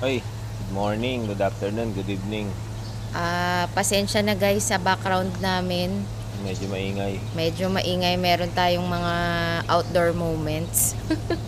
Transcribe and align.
Ay, 0.00 0.24
good 0.24 0.72
morning, 0.72 1.28
good 1.28 1.44
afternoon, 1.44 1.92
good 1.92 2.08
evening. 2.08 2.48
Ah, 3.12 3.68
pasensya 3.76 4.24
na 4.24 4.32
guys 4.32 4.64
sa 4.64 4.80
background 4.80 5.28
namin. 5.38 5.92
Medyo 6.40 6.72
maingay. 6.72 7.20
Medyo 7.36 7.68
maingay, 7.68 8.16
meron 8.16 8.48
tayong 8.50 8.88
mga 8.88 9.14
outdoor 9.68 10.16
moments. 10.16 10.96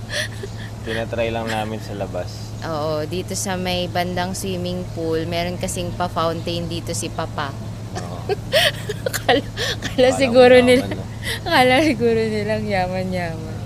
Tinatry 0.84 1.32
lang 1.32 1.48
namin 1.48 1.80
sa 1.80 1.96
labas. 1.96 2.28
Oo, 2.68 3.08
dito 3.08 3.32
sa 3.32 3.56
may 3.56 3.88
bandang 3.88 4.36
swimming 4.36 4.84
pool, 4.92 5.24
meron 5.24 5.56
kasing 5.56 5.88
pa-fountain 5.96 6.68
dito 6.68 6.92
si 6.92 7.08
Papa. 7.08 7.54
Oo. 7.96 8.20
Kala, 9.22 9.38
kala 9.80 10.08
Parang 10.10 10.18
siguro 10.18 10.54
mayaman, 10.58 10.66
nila, 10.66 10.98
no? 10.98 11.04
kala 11.46 11.74
siguro 11.86 12.20
nilang 12.20 12.64
yaman-yaman. 12.66 13.56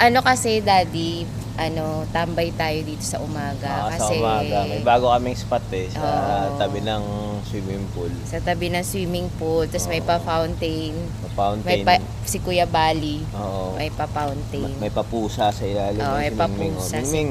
Ano 0.00 0.18
kasi, 0.24 0.64
Daddy, 0.64 1.28
ano, 1.58 2.06
tambay 2.14 2.54
tayo 2.54 2.78
dito 2.86 3.02
sa 3.02 3.18
umaga. 3.18 3.66
Ah, 3.66 3.90
kasi 3.90 4.14
sa 4.14 4.14
umaga. 4.14 4.58
May 4.70 4.80
bago 4.86 5.10
kaming 5.10 5.34
spot 5.34 5.66
eh, 5.74 5.90
sa 5.90 5.98
Oo. 5.98 6.54
tabi 6.54 6.78
ng 6.86 7.04
swimming 7.42 7.82
pool. 7.90 8.12
sa 8.22 8.38
tabi 8.38 8.70
ng 8.70 8.84
swimming 8.86 9.26
pool, 9.42 9.66
tapos 9.66 9.90
may 9.90 9.98
Oo. 9.98 10.06
pa-fountain. 10.06 10.94
May 10.94 11.32
fountain. 11.34 11.66
May 11.66 11.78
pa, 11.82 11.94
si 12.22 12.38
Kuya 12.38 12.62
Bali, 12.64 13.26
Oo. 13.34 13.74
may 13.74 13.90
pa-fountain. 13.90 14.70
May 14.78 14.94
papusa 14.94 15.50
sa 15.50 15.64
ilalim. 15.66 15.98
Oo, 15.98 16.14
ng 16.14 16.22
may 16.22 16.30
si 16.30 16.38
Mingming, 16.38 16.72
oh. 16.72 16.78
papusa 16.78 16.96
Mingming. 17.02 17.30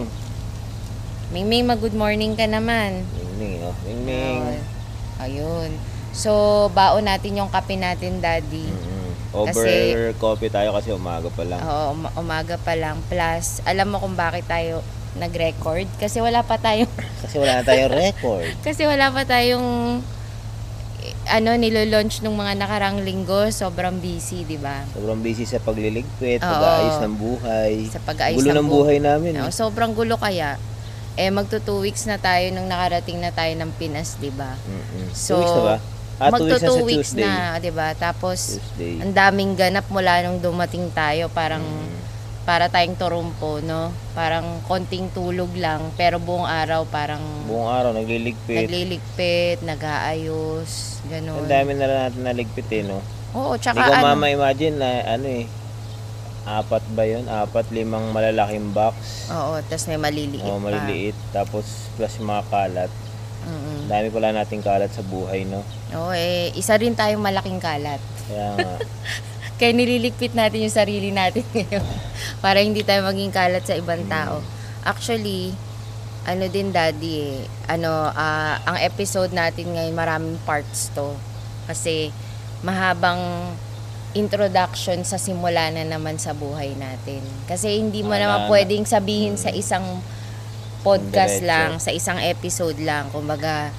Mingming, 1.27 1.63
mag-good 1.67 1.95
morning 1.95 2.35
ka 2.35 2.45
naman. 2.51 3.07
Mingming, 3.15 3.63
oh. 3.63 3.75
Mingming. 3.87 4.39
Oo. 4.43 5.23
Ayun. 5.23 5.69
So, 6.11 6.31
baon 6.75 7.07
natin 7.07 7.39
yung 7.39 7.47
kape 7.47 7.79
natin, 7.79 8.19
Daddy. 8.19 8.67
Mm-mm. 8.67 8.96
Over 9.29 9.51
Kasi- 9.53 10.15
coffee 10.15 10.49
tayo 10.49 10.71
kasi 10.71 10.89
umaga 10.89 11.27
pa 11.27 11.43
lang. 11.43 11.59
Oo, 11.59 11.85
um- 11.93 12.13
umaga 12.15 12.55
pa 12.55 12.73
lang. 12.73 12.99
Plus, 13.05 13.59
alam 13.63 13.87
mo 13.87 13.99
kung 13.99 14.13
bakit 14.13 14.45
tayo 14.45 14.79
nag-record? 15.15 15.89
Kasi 15.97 16.19
wala 16.19 16.41
pa 16.41 16.55
tayong, 16.55 16.89
Kasi 17.23 17.35
wala 17.37 17.59
na 17.59 17.63
tayong 17.63 17.91
record. 17.91 18.47
kasi 18.67 18.85
wala 18.85 19.09
pa 19.09 19.23
tayong, 19.23 19.99
ano, 21.27 21.49
nilo-launch 21.53 22.21
nung 22.21 22.35
mga 22.35 22.55
nakarang 22.55 23.03
linggo. 23.03 23.51
Sobrang 23.51 23.99
busy, 23.99 24.43
di 24.43 24.55
ba? 24.55 24.87
Sobrang 24.93 25.19
busy 25.19 25.43
sa 25.43 25.59
pagliligpit, 25.59 26.39
Oo. 26.39 26.47
pag-aayos 26.47 26.97
ng 27.01 27.15
buhay. 27.15 27.73
Sa 27.89 27.99
pag-aayos 27.99 28.37
Gulo 28.39 28.49
ng 28.49 28.57
ng 28.57 28.67
bu- 28.67 28.75
buhay 28.81 28.97
namin. 28.99 29.43
Oo, 29.43 29.51
sobrang 29.51 29.91
gulo 29.91 30.15
kaya. 30.15 30.55
Eh, 31.17 31.33
magto 31.33 31.57
two 31.57 31.81
weeks 31.81 32.05
na 32.05 32.15
tayo 32.15 32.45
nung 32.53 32.69
nakarating 32.69 33.17
na 33.17 33.33
tayo 33.33 33.49
ng 33.57 33.73
Pinas, 33.75 34.21
di 34.21 34.29
ba? 34.29 34.53
Mm-mm. 34.69 35.09
So, 35.11 35.33
two 35.33 35.41
weeks 35.41 35.55
na 35.57 35.65
ba? 35.65 35.77
Ah, 36.17 36.29
two 36.29 36.41
weeks 36.41 36.49
na 36.49 36.49
Magto 36.49 36.55
sa 36.55 36.67
two 36.67 36.81
weeks 36.83 37.09
Tuesday. 37.11 37.23
na, 37.23 37.33
di 37.57 37.69
ba? 37.69 37.93
Tapos, 37.93 38.57
Tuesday. 38.57 38.97
ang 38.99 39.13
daming 39.13 39.53
ganap 39.53 39.85
mula 39.87 40.21
nung 40.21 40.39
dumating 40.39 40.89
tayo. 40.91 41.29
Parang, 41.29 41.61
Mm. 41.61 41.95
para 42.43 42.65
tayong 42.67 42.95
turumpo, 42.95 43.59
no? 43.59 43.91
Parang 44.13 44.63
konting 44.63 45.11
tulog 45.11 45.51
lang, 45.53 45.91
pero 45.93 46.15
buong 46.17 46.47
araw 46.47 46.87
parang 46.87 47.19
Buong 47.43 47.67
araw, 47.67 47.91
nagliligpit. 47.91 48.65
nagliligpit, 48.65 49.59
nag-aayos, 49.61 50.71
ganun. 51.05 51.37
Ang 51.37 51.51
dami 51.51 51.71
na 51.73 51.85
rin 51.85 51.97
natin 52.01 52.21
naligpit 52.23 52.69
eh, 52.71 52.81
no? 52.81 53.03
Oo, 53.35 53.53
Hindi 53.53 53.67
tsaka 53.67 53.83
ko 53.83 53.91
ano, 53.91 54.05
mama 54.07 54.25
imagine 54.29 54.73
na 54.73 54.89
ano 55.05 55.27
eh, 55.27 55.43
apat 56.47 56.83
ba 56.89 57.03
yun? 57.03 57.27
Apat, 57.27 57.67
limang 57.69 58.09
malalaking 58.09 58.71
box. 58.71 59.27
oo, 59.27 59.59
tas 59.67 59.83
may 59.85 59.99
maliliit 59.99 60.39
O 60.41 60.55
pa. 60.55 60.71
maliliit. 60.71 61.19
Tapos 61.29 61.67
plus 61.93 62.15
yung 62.15 62.31
mga 62.31 62.43
kalat. 62.47 62.91
Mm-mm. 63.47 63.87
Dami 63.87 64.07
pala 64.09 64.35
nating 64.35 64.59
kalat 64.59 64.91
sa 64.91 64.99
buhay, 65.01 65.43
no? 65.43 65.63
Oo, 65.93 66.11
eh, 66.11 66.51
isa 66.53 66.75
rin 66.75 66.91
tayong 66.91 67.19
malaking 67.19 67.57
kalat. 67.57 67.99
Kaya 68.25 68.47
nga, 68.53 68.73
Kaya 69.57 69.73
nililigpit 69.73 70.31
natin 70.31 70.61
yung 70.61 70.75
sarili 70.75 71.09
natin 71.09 71.41
ngayon 71.55 71.81
para 72.37 72.59
hindi 72.59 72.83
tayo 72.83 73.01
maging 73.01 73.31
kalat 73.31 73.63
sa 73.63 73.73
ibang 73.73 74.03
Mm. 74.03 74.11
tao. 74.11 74.35
Actually, 74.83 75.55
ano 76.23 76.45
din 76.45 76.69
daddy 76.69 77.13
eh, 77.17 77.37
ano, 77.65 77.89
ah, 78.07 78.61
ang 78.61 78.77
episode 78.77 79.31
natin 79.31 79.71
ngayon 79.71 79.95
maraming 79.95 80.37
parts 80.43 80.91
to. 80.91 81.15
Kasi 81.65 82.13
mahabang 82.61 83.49
introduction 84.13 85.01
sa 85.01 85.15
simula 85.15 85.69
na 85.69 85.83
naman 85.83 86.17
sa 86.17 86.33
buhay 86.33 86.73
natin. 86.73 87.21
Kasi 87.45 87.77
hindi 87.77 88.01
mo 88.01 88.11
Ah, 88.11 88.19
naman 88.19 88.39
na- 88.43 88.49
pwedeng 88.49 88.83
sabihin 88.83 89.35
sa 89.35 89.49
isang 89.49 90.01
podcast 90.87 91.35
Diretso. 91.37 91.49
lang, 91.49 91.69
sa 91.77 91.91
isang 91.91 92.17
episode 92.17 92.79
lang. 92.79 93.11
Kumbaga, 93.11 93.69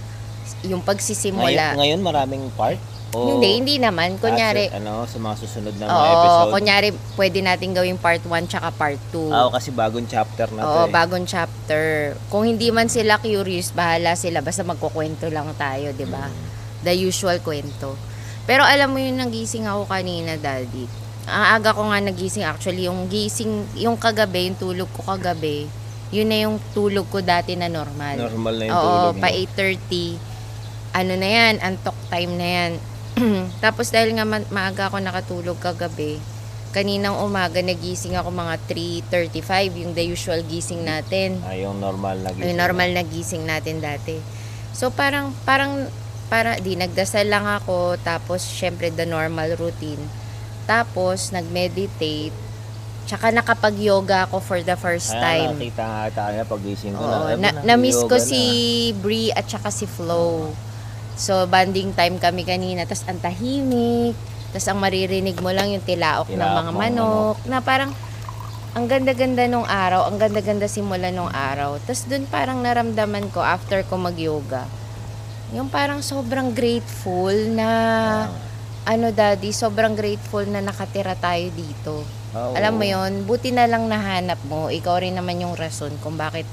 yung 0.63 0.81
pagsisimula. 0.81 1.47
ngayon, 1.75 1.79
ngayon 1.79 2.01
maraming 2.01 2.45
part? 2.53 2.77
O, 3.09 3.25
Hindi, 3.25 3.57
hindi 3.57 3.75
naman. 3.81 4.21
Kunyari, 4.21 4.69
sa- 4.69 4.77
ano, 4.77 5.09
sa 5.09 5.17
mga 5.17 5.35
susunod 5.41 5.75
na 5.77 5.85
mga 5.85 5.97
Oo, 5.97 6.13
episode? 6.13 6.53
kunyari 6.53 6.89
pwede 7.17 7.39
natin 7.41 7.73
gawing 7.73 7.97
part 7.97 8.21
1 8.21 8.45
tsaka 8.45 8.69
part 8.71 9.01
2. 9.11 9.33
Ah, 9.33 9.49
kasi 9.49 9.73
bagong 9.73 10.05
chapter 10.05 10.45
na 10.53 10.61
to 10.61 10.69
Oo, 10.69 10.85
eh. 10.85 10.93
bagong 10.93 11.25
chapter. 11.25 11.85
Kung 12.29 12.45
hindi 12.45 12.69
man 12.69 12.93
sila 12.93 13.17
curious, 13.17 13.73
bahala 13.73 14.13
sila. 14.13 14.45
Basta 14.45 14.61
magkukwento 14.61 15.25
lang 15.29 15.49
tayo, 15.57 15.97
di 15.97 16.05
ba? 16.05 16.29
Mm. 16.29 16.45
The 16.85 16.93
usual 17.01 17.41
kwento. 17.41 17.97
Pero 18.45 18.61
alam 18.61 18.93
mo 18.93 19.01
yung 19.01 19.17
nagising 19.17 19.65
ako 19.65 19.89
kanina, 19.89 20.37
Daddy. 20.37 20.85
Ang 21.25 21.45
aga 21.55 21.73
ko 21.73 21.89
nga 21.89 22.01
nagising. 22.03 22.45
Actually, 22.45 22.89
yung 22.89 23.09
gising, 23.09 23.51
yung 23.75 23.97
kagabi, 23.97 24.53
yung 24.53 24.57
tulog 24.57 24.89
ko 24.93 25.01
kagabi, 25.07 25.65
yun 26.09 26.29
na 26.29 26.49
yung 26.49 26.57
tulog 26.73 27.09
ko 27.13 27.21
dati 27.21 27.53
na 27.53 27.69
normal. 27.69 28.17
Normal 28.17 28.55
na 28.57 28.65
yung 28.65 28.75
Oo, 28.75 28.85
tulog 28.85 29.17
mo. 29.17 29.23
pa 29.23 29.29
8.30. 29.29 30.17
Ano 30.97 31.13
na 31.21 31.29
yan, 31.29 31.55
antok 31.61 31.99
time 32.09 32.33
na 32.35 32.49
yan. 32.49 32.73
Tapos 33.65 33.93
dahil 33.93 34.17
nga 34.17 34.25
ma- 34.25 34.49
maaga 34.49 34.89
ako 34.89 35.05
nakatulog 35.05 35.59
kagabi, 35.61 36.17
kaninang 36.73 37.21
umaga 37.21 37.61
nagising 37.61 38.17
ako 38.17 38.33
mga 38.33 38.57
3.35, 39.11 39.81
yung 39.85 39.93
the 39.93 40.05
usual 40.05 40.41
gising 40.49 40.85
natin. 40.85 41.41
Ah, 41.45 41.53
yung 41.53 41.77
normal 41.77 42.17
na 42.21 42.33
gising. 42.33 42.45
Yung 42.49 42.57
normal 42.57 42.91
na 42.97 43.05
gising 43.05 43.45
natin 43.45 43.85
dati. 43.85 44.17
So 44.73 44.89
parang, 44.89 45.37
parang, 45.45 45.93
para, 46.29 46.57
di, 46.57 46.77
nagdasal 46.77 47.29
lang 47.29 47.45
ako, 47.45 48.01
tapos 48.01 48.45
syempre 48.45 48.89
the 48.89 49.05
normal 49.05 49.57
routine. 49.57 50.01
Tapos, 50.69 51.33
nag-meditate, 51.33 52.37
tsaka 53.09 53.33
nakapag-yoga 53.33 54.29
ako 54.29 54.37
for 54.45 54.61
the 54.61 54.77
first 54.77 55.17
Kaya 55.17 55.49
time. 55.49 55.57
nakita 55.57 55.81
nga 55.81 56.01
ata 56.13 56.21
kaya 56.29 56.43
pag 56.45 56.61
gising 56.61 56.93
ko 56.93 57.01
Oo, 57.01 57.41
na. 57.41 57.41
na, 57.41 57.51
na-miss 57.65 58.05
ko 58.05 58.21
si 58.21 58.43
Brie 59.01 59.33
at 59.33 59.49
saka 59.49 59.73
si 59.73 59.89
Flo. 59.89 60.53
So, 61.19 61.49
banding 61.49 61.97
time 61.97 62.21
kami 62.21 62.45
kanina. 62.47 62.87
Tapos, 62.87 63.03
ang 63.09 63.19
tahimik. 63.19 64.15
Tapos, 64.55 64.69
ang 64.71 64.79
maririnig 64.79 65.35
mo 65.43 65.51
lang 65.51 65.73
yung 65.73 65.83
tilaok 65.83 66.31
ng 66.31 66.37
Tilaok 66.37 66.55
mga 66.63 66.71
ng 66.71 66.77
manok. 66.79 67.37
Na 67.49 67.59
parang, 67.59 67.91
ang 68.77 68.87
ganda-ganda 68.87 69.49
nung 69.51 69.67
araw. 69.67 70.07
Ang 70.07 70.23
ganda-ganda 70.23 70.71
simula 70.71 71.11
nung 71.11 71.33
araw. 71.33 71.81
Tapos, 71.83 72.07
dun 72.07 72.23
parang 72.31 72.63
naramdaman 72.63 73.35
ko 73.35 73.43
after 73.43 73.83
ko 73.89 73.99
mag-yoga. 73.99 74.63
Yung 75.57 75.67
parang 75.73 76.05
sobrang 76.05 76.55
grateful 76.55 77.35
na, 77.51 77.69
ano 78.87 79.11
daddy, 79.11 79.51
sobrang 79.51 79.99
grateful 79.99 80.47
na 80.47 80.63
nakatira 80.63 81.19
tayo 81.19 81.51
dito. 81.51 82.18
Alam 82.35 82.73
mo 82.77 82.85
yon 82.85 83.25
buti 83.25 83.55
na 83.55 83.65
lang 83.65 83.89
nahanap 83.89 84.41
mo. 84.49 84.69
Ikaw 84.69 85.01
rin 85.01 85.17
naman 85.17 85.41
yung 85.41 85.57
rason 85.57 85.93
kung 86.05 86.21
bakit 86.21 86.45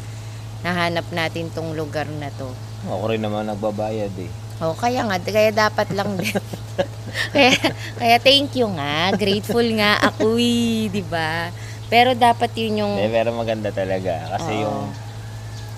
nahanap 0.64 1.06
natin 1.12 1.52
tong 1.52 1.76
lugar 1.76 2.08
na 2.08 2.32
to. 2.34 2.48
Ako 2.88 3.12
rin 3.12 3.22
naman 3.22 3.50
nagbabayad 3.50 4.14
eh. 4.16 4.32
O, 4.64 4.72
kaya 4.72 5.04
nga, 5.04 5.20
kaya 5.20 5.52
dapat 5.52 5.92
lang 5.92 6.16
din. 6.16 6.32
kaya, 7.36 7.52
kaya 8.00 8.18
thank 8.24 8.56
you 8.56 8.72
nga. 8.72 9.12
Grateful 9.20 9.68
nga 9.76 10.00
ako 10.00 10.40
eh, 10.40 10.88
di 10.88 11.04
ba? 11.04 11.52
Pero 11.92 12.16
dapat 12.16 12.56
yun 12.56 12.88
yung... 12.88 12.94
Eh, 12.96 13.12
pero 13.12 13.36
maganda 13.36 13.70
talaga. 13.70 14.32
Kasi 14.32 14.54
Oo. 14.56 14.64
yung 14.64 14.80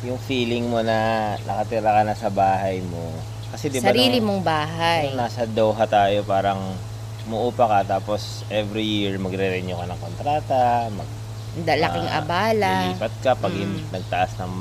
yung 0.06 0.20
feeling 0.22 0.70
mo 0.70 0.86
na 0.86 1.34
nakatira 1.42 1.90
ka 1.90 2.02
na 2.06 2.14
sa 2.14 2.30
bahay 2.30 2.86
mo. 2.86 3.10
Kasi 3.50 3.74
di 3.74 3.82
ba 3.82 3.90
sarili 3.90 4.22
nung, 4.22 4.40
mong 4.40 4.44
bahay. 4.46 5.10
nung 5.10 5.26
nasa 5.26 5.50
Doha 5.50 5.90
tayo, 5.90 6.22
parang 6.22 6.78
muupa 7.28 7.68
ka 7.68 7.80
tapos 7.90 8.22
every 8.48 8.84
year 8.84 9.16
magre-renew 9.16 9.76
ka 9.76 9.86
ng 9.86 10.00
kontrata, 10.00 10.64
mag 10.90 11.10
Laking 11.58 12.06
ah, 12.06 12.22
abala. 12.22 12.74
lilipat 12.88 13.14
ka 13.20 13.34
pag 13.34 13.50
Mm. 13.50 13.90
nagtaas 13.90 14.38
ng 14.38 14.54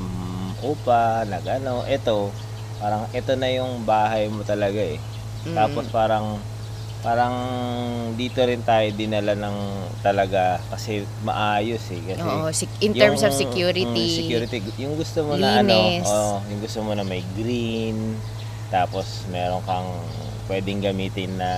upa, 0.63 1.21
nag 1.23 1.45
ano, 1.45 1.85
ito, 1.85 2.33
parang 2.77 3.05
ito 3.11 3.37
na 3.37 3.47
yung 3.49 3.85
bahay 3.85 4.25
mo 4.27 4.41
talaga 4.41 4.81
eh. 4.81 4.97
Mm. 5.45 5.53
Tapos 5.53 5.85
parang 5.87 6.41
parang 6.99 7.35
dito 8.17 8.41
rin 8.41 8.65
tayo 8.65 8.89
dinala 8.89 9.31
ng 9.31 9.57
talaga 10.01 10.57
kasi 10.67 11.05
maayos 11.21 11.85
eh 11.87 12.01
kasi 12.03 12.19
Oo, 12.19 12.49
in 12.81 12.91
terms 12.91 13.21
of 13.21 13.29
yung- 13.29 13.37
security. 13.39 13.85
mm, 13.85 14.17
security 14.17 14.57
yung 14.81 14.97
gusto 14.97 15.21
mo 15.21 15.37
na 15.37 15.61
ano 15.61 15.77
linis. 15.77 16.09
oh, 16.09 16.41
yung 16.49 16.59
gusto 16.59 16.81
mo 16.81 16.97
na 16.97 17.05
may 17.05 17.21
green 17.37 18.17
tapos 18.67 19.29
meron 19.29 19.61
kang 19.63 19.85
pwedeng 20.49 20.81
gamitin 20.81 21.37
na 21.37 21.51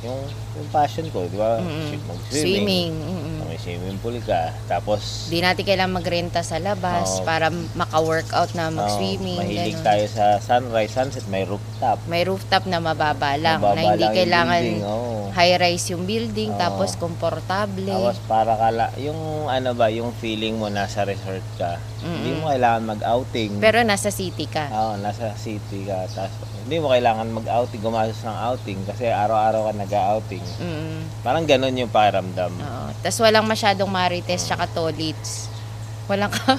yung 0.00 0.20
yung 0.56 0.68
passion 0.72 1.04
ko 1.12 1.28
di 1.28 1.36
ba 1.36 1.60
Mm-mm. 1.60 2.00
mag-swimming 2.08 2.40
Swimming. 2.56 2.92
mm-mm. 2.96 3.39
Swimming 3.60 4.00
pool 4.00 4.16
ka 4.24 4.56
tapos 4.66 5.28
Di 5.28 5.38
natin 5.38 5.62
kailangan 5.62 6.00
magrenta 6.00 6.40
sa 6.40 6.56
labas 6.56 7.20
Oo. 7.20 7.28
para 7.28 7.52
maka-workout 7.52 8.56
na 8.56 8.68
oh, 8.68 8.76
mag-swimming. 8.80 9.36
mahilig 9.36 9.76
ganun. 9.76 9.86
tayo 9.86 10.04
sa 10.08 10.24
sunrise 10.40 10.90
sunset 10.90 11.24
may 11.28 11.44
rooftop 11.44 12.00
May 12.08 12.24
rooftop 12.24 12.64
na 12.64 12.80
mababa 12.80 13.36
lang. 13.36 13.60
Mababa 13.60 13.76
na 13.76 13.82
hindi 13.82 14.00
lang 14.00 14.08
yung 14.08 14.18
kailangan 14.18 14.62
building, 14.62 14.82
oo. 14.84 15.10
high-rise 15.30 15.86
yung 15.92 16.04
building, 16.04 16.50
Oo. 16.54 16.58
tapos 16.58 16.88
komportable. 16.96 17.88
Tapos 17.88 18.18
para 18.24 18.56
kala, 18.56 18.90
yung 18.96 19.46
ano 19.46 19.70
ba, 19.76 19.92
yung 19.92 20.10
feeling 20.16 20.56
mo 20.56 20.66
nasa 20.66 21.04
resort 21.04 21.44
ka, 21.54 21.76
hindi 22.00 22.32
mo 22.36 22.48
kailangan 22.48 22.96
mag-outing. 22.96 23.60
Pero 23.60 23.84
nasa 23.84 24.08
city 24.08 24.48
ka. 24.48 24.72
Oo, 24.72 24.92
nasa 24.98 25.36
city 25.36 25.84
ka. 25.84 26.08
Tapos, 26.08 26.32
hindi 26.64 26.76
mo 26.78 26.92
kailangan 26.92 27.28
mag-outing, 27.34 27.80
gumastos 27.82 28.22
ng 28.22 28.38
outing 28.52 28.78
kasi 28.86 29.10
araw-araw 29.10 29.68
ka 29.68 29.72
nag-outing. 29.74 30.44
Mm. 30.60 31.00
Parang 31.20 31.44
ganun 31.44 31.74
yung 31.74 31.90
pakiramdam. 31.90 32.52
Oo. 32.54 32.86
Tapos 33.00 33.18
walang 33.20 33.44
masyadong 33.50 33.90
marites 33.90 34.46
tsaka 34.46 34.70
tolits. 34.70 35.50
Walang 36.06 36.30
ka. 36.30 36.54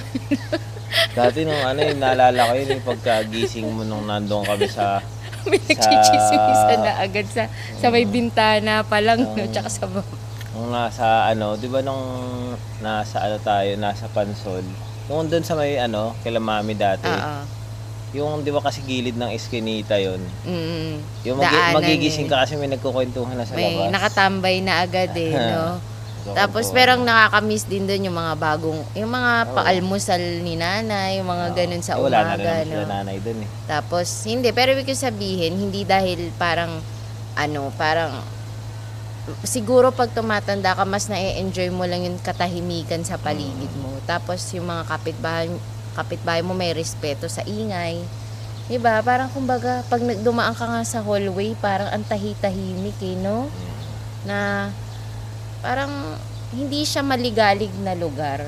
Dati 1.16 1.48
nung 1.48 1.56
ano 1.56 1.80
yung 1.80 1.96
naalala 1.96 2.52
ko 2.52 2.52
yun, 2.52 2.68
yung 2.76 2.84
pagkagising 2.84 3.64
mo 3.64 3.80
nung 3.80 4.04
nandun 4.04 4.44
kami 4.44 4.68
sa 4.68 5.00
May 5.48 5.58
nagchichismisan 5.58 6.78
na 6.84 7.02
agad 7.02 7.26
sa, 7.26 7.50
sa 7.74 7.90
may 7.90 8.06
bintana 8.06 8.86
pa 8.86 9.02
lang, 9.02 9.26
no? 9.26 9.34
Oo. 9.34 9.50
Tsaka 9.50 9.66
sa 9.66 9.88
baba. 9.90 10.06
nung 10.52 10.68
nasa 10.70 11.32
ano, 11.32 11.56
'di 11.56 11.66
ba 11.66 11.80
nung 11.82 12.04
nasa 12.78 13.24
ano 13.24 13.40
tayo, 13.42 13.72
nasa 13.74 14.06
Pansol. 14.06 14.62
Yung 15.10 15.26
doon 15.26 15.42
sa 15.42 15.58
may 15.58 15.80
ano, 15.80 16.14
kila 16.22 16.38
mami 16.38 16.78
dati. 16.78 17.08
Oo. 17.10 17.42
Yung 18.14 18.44
'di 18.44 18.52
ba 18.52 18.62
kasi 18.62 18.84
gilid 18.86 19.18
ng 19.18 19.32
eskinita 19.32 19.98
'yon. 19.98 20.20
Mm. 20.46 21.00
Yung 21.26 21.40
Daanan 21.40 21.74
magigising 21.74 22.28
eh. 22.28 22.30
ka 22.30 22.46
kasi 22.46 22.54
may 22.54 22.70
nagkukwentuhan 22.70 23.34
na 23.34 23.42
sa 23.42 23.56
May 23.56 23.74
labas. 23.74 23.90
nakatambay 23.98 24.56
na 24.62 24.84
agad 24.84 25.10
eh, 25.16 25.32
no? 25.56 25.80
Tapos 26.22 26.38
Nagkukwentuhan. 26.70 26.76
pero 26.78 26.90
ang 26.94 27.02
nakakamiss 27.02 27.64
din 27.66 27.82
doon 27.82 28.06
yung 28.06 28.14
mga 28.14 28.34
bagong, 28.38 28.80
yung 28.94 29.10
mga 29.10 29.32
Oo. 29.42 29.54
paalmusal 29.58 30.22
ni 30.40 30.54
nanay, 30.54 31.18
yung 31.18 31.26
mga 31.26 31.46
Oo. 31.50 31.56
ganun 31.58 31.82
sa 31.82 31.94
Eh, 31.94 32.00
wala 32.00 32.14
na 32.14 32.22
rin 32.22 32.28
umaga, 32.30 32.46
naman 32.46 32.62
sila 32.64 32.78
no? 32.78 32.90
nanay 32.94 33.16
doon 33.18 33.38
eh. 33.42 33.48
Tapos, 33.66 34.06
hindi. 34.22 34.48
Pero 34.50 34.68
ibig 34.70 34.86
ko 34.86 34.94
sabihin, 34.94 35.52
hindi 35.58 35.82
dahil 35.82 36.30
parang, 36.36 36.78
ano, 37.34 37.74
parang, 37.74 38.14
siguro 39.42 39.90
pag 39.90 40.10
tumatanda 40.10 40.74
ka, 40.74 40.82
mas 40.82 41.06
na-enjoy 41.06 41.70
mo 41.70 41.86
lang 41.86 42.02
yung 42.02 42.18
katahimikan 42.18 43.02
sa 43.02 43.18
paligid 43.18 43.70
mo. 43.78 43.90
Tapos, 44.04 44.46
yung 44.54 44.66
mga 44.66 44.86
kapitbahay, 44.86 45.50
kapitbahay 45.92 46.42
mo 46.42 46.54
may 46.54 46.70
respeto 46.70 47.26
sa 47.26 47.42
ingay. 47.42 47.98
Diba? 48.66 49.02
Parang 49.02 49.26
kumbaga, 49.28 49.82
pag 49.86 49.98
nag- 50.00 50.22
dumaan 50.22 50.54
ka 50.54 50.64
nga 50.64 50.82
sa 50.82 51.02
hallway, 51.02 51.58
parang 51.58 51.90
ang 51.90 52.06
tahi-tahimik 52.06 52.94
eh, 53.02 53.18
no? 53.18 53.50
Mm. 53.50 53.74
Na, 54.22 54.38
parang, 55.62 56.18
hindi 56.52 56.84
siya 56.84 57.00
maligalig 57.00 57.72
na 57.80 57.96
lugar. 57.96 58.44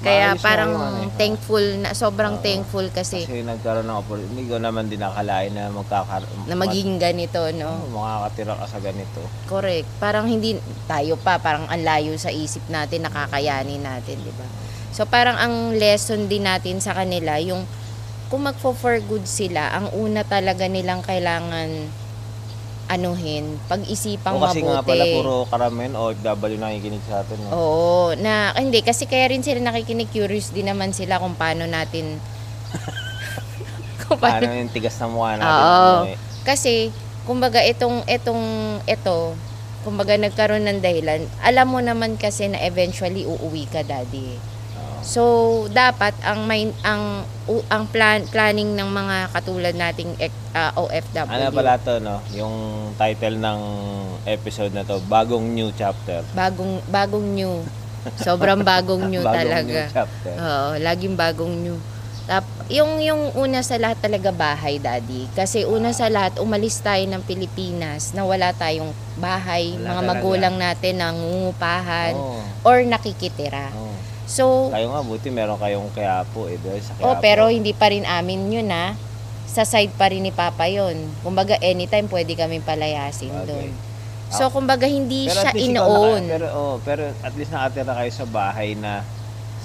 Kaya 0.00 0.32
Maayos 0.32 0.40
na 0.40 0.46
parang 0.46 0.72
ano 0.72 1.00
eh. 1.04 1.12
thankful 1.20 1.64
na 1.76 1.92
sobrang 1.92 2.40
Oo. 2.40 2.42
thankful 2.42 2.88
kasi 2.88 3.28
Kasi 3.28 3.44
nagkaroon 3.44 3.84
ng 3.84 3.98
opportunity. 4.00 4.32
Hindi 4.32 4.44
ko 4.48 4.56
naman 4.56 4.88
din 4.88 4.96
nakalain 4.96 5.52
na 5.52 5.68
magkakaroon. 5.68 6.48
na 6.48 6.56
magiging 6.56 6.96
ganito, 6.96 7.36
no? 7.52 7.84
makakatira 7.92 8.56
ka 8.56 8.64
sa 8.64 8.80
ganito. 8.80 9.20
Correct. 9.44 9.84
Parang 10.00 10.24
hindi 10.24 10.56
tayo 10.88 11.20
pa, 11.20 11.36
parang 11.36 11.68
ang 11.68 11.84
layo 11.84 12.16
sa 12.16 12.32
isip 12.32 12.64
natin, 12.72 13.04
nakakayanin 13.04 13.84
natin, 13.84 14.16
di 14.24 14.32
ba? 14.32 14.46
So 14.96 15.04
parang 15.04 15.36
ang 15.36 15.76
lesson 15.76 16.32
din 16.32 16.48
natin 16.48 16.80
sa 16.80 16.96
kanila, 16.96 17.36
yung 17.36 17.68
kung 18.32 18.48
magfo 18.48 18.72
for 18.72 18.96
good 19.04 19.28
sila, 19.28 19.68
ang 19.68 19.92
una 19.92 20.24
talaga 20.24 20.64
nilang 20.64 21.04
kailangan 21.04 21.68
anuhin, 22.90 23.54
pag-isipang 23.64 24.34
O 24.34 24.42
kasi 24.42 24.60
mabuti. 24.60 24.68
nga 24.68 24.82
pala 24.82 25.04
puro 25.06 25.34
karamihan 25.46 25.94
OFW 25.94 26.58
nakikinig 26.58 27.04
sa 27.06 27.22
atin. 27.22 27.38
No? 27.38 27.48
Oo, 27.54 28.02
na 28.18 28.50
hindi 28.52 28.82
kasi 28.82 29.06
kaya 29.06 29.30
rin 29.30 29.40
sila 29.40 29.62
nakikinig 29.62 30.10
curious 30.10 30.50
din 30.50 30.66
naman 30.66 30.90
sila 30.90 31.22
kung 31.22 31.38
paano 31.38 31.64
natin 31.64 32.18
kung 34.02 34.18
Paano 34.18 34.42
paano 34.42 34.58
yung 34.58 34.72
tigas 34.74 34.98
na 34.98 35.06
mukha 35.06 35.38
natin? 35.38 35.62
Oo. 35.62 35.86
eh. 36.08 36.16
Kasi, 36.42 36.90
kumbaga, 37.24 37.62
itong, 37.62 38.02
itong, 38.04 38.42
ito, 38.84 39.36
kumbaga, 39.80 40.16
nagkaroon 40.16 40.66
ng 40.66 40.80
dahilan. 40.80 41.22
Alam 41.40 41.66
mo 41.68 41.78
naman 41.78 42.16
kasi 42.16 42.48
na 42.48 42.58
eventually 42.58 43.22
uuwi 43.22 43.68
ka, 43.68 43.84
daddy. 43.84 44.34
So, 45.02 45.22
dapat, 45.66 46.12
ang, 46.20 46.44
main, 46.44 46.76
ang, 46.82 47.20
u- 47.46 47.66
ang 47.66 47.84
plan, 47.84 48.20
planning 48.24 48.72
ng 48.72 48.86
mga 48.86 49.16
katulad 49.30 49.72
nating 49.72 50.12
ek- 50.18 50.30
ah, 50.52 50.72
OFW. 50.74 51.24
Ano 51.26 51.48
pala 51.50 51.76
to, 51.76 51.98
no? 51.98 52.20
Yung 52.30 52.54
title 52.94 53.36
ng 53.36 53.60
episode 54.24 54.70
na 54.70 54.82
to, 54.82 55.00
Bagong 55.02 55.48
New 55.48 55.72
Chapter. 55.72 56.20
Bagong, 56.30 56.84
bagong 56.86 57.26
new. 57.26 57.64
Sobrang 58.16 58.60
bagong 58.60 59.08
new 59.08 59.24
Bagong 59.26 59.36
talaga. 59.40 59.64
New 59.64 59.88
Chapter. 59.90 60.32
Oo, 60.32 60.68
laging 60.78 61.14
bagong 61.14 61.54
new. 61.58 61.76
Tap, 62.22 62.44
yung, 62.68 63.00
yung 63.00 63.34
una 63.34 63.58
sa 63.60 63.74
lahat 63.74 63.98
talaga 63.98 64.30
bahay, 64.30 64.78
daddy. 64.78 65.26
Kasi 65.32 65.64
una 65.64 65.90
sa 65.90 66.06
lahat, 66.06 66.38
umalis 66.38 66.78
tayo 66.78 67.02
ng 67.02 67.24
Pilipinas 67.24 68.12
na 68.12 68.22
wala 68.22 68.52
tayong 68.52 68.92
bahay, 69.16 69.74
Wala 69.74 69.82
mga 69.82 69.94
talaga. 69.96 70.10
magulang 70.12 70.54
natin 70.54 70.94
nangungupahan 70.96 72.14
Oo. 72.14 72.38
or 72.62 72.84
nakikitira. 72.84 73.72
Oo. 73.72 73.89
So, 74.24 74.68
Kayo 74.68 74.88
nga, 74.88 75.00
buti 75.00 75.28
meron 75.28 75.56
kayong 75.56 75.90
Quiapo 75.90 76.46
eh. 76.46 76.56
Dahil 76.56 76.80
sa 76.80 76.92
oh, 76.96 77.14
Quiapo. 77.14 77.20
pero 77.20 77.42
hindi 77.46 77.72
pa 77.72 77.88
rin 77.88 78.02
amin 78.02 78.50
yun 78.50 78.66
na 78.66 78.94
sa 79.44 79.64
side 79.64 79.90
pa 79.92 80.06
rin 80.06 80.20
ni 80.20 80.30
Papa 80.30 80.64
yon. 80.64 80.94
Kumbaga, 81.20 81.58
anytime 81.58 82.06
pwede 82.06 82.32
kami 82.32 82.58
palayasin 82.58 83.34
Bagay. 83.34 83.46
doon. 83.46 83.70
So, 84.30 84.46
kumbaga, 84.46 84.86
hindi 84.86 85.26
Pero 85.26 85.34
siya 85.36 85.50
naka- 85.50 85.58
pero, 86.30 86.46
oh, 86.54 86.74
pero 86.80 87.02
at 87.18 87.34
least 87.34 87.50
nakatira 87.50 87.90
kayo 87.92 88.10
sa 88.10 88.24
bahay 88.24 88.74
na 88.74 89.02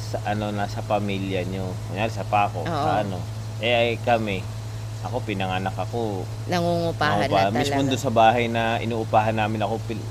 sa 0.03 0.17
ano 0.25 0.49
na 0.49 0.65
sa 0.65 0.81
pamilya 0.81 1.45
nyo. 1.45 1.69
Kunyari 1.87 2.09
sa 2.09 2.25
Paco, 2.25 2.59
Oo. 2.59 2.65
sa 2.65 3.01
ano. 3.01 3.21
Eh 3.57 3.69
ay 3.69 4.01
kami, 4.01 4.41
ako 5.01 5.21
pinanganak 5.21 5.73
ako. 5.75 6.25
Nangungupahan 6.49 7.29
Nangupa- 7.29 7.45
na 7.45 7.53
Mismo 7.53 7.77
talaga. 7.77 7.89
doon 7.93 8.01
sa 8.01 8.09
bahay 8.11 8.45
na 8.47 8.63
inuupahan 8.79 9.37
namin 9.37 9.61
ako 9.61 9.77
pil- 9.85 10.01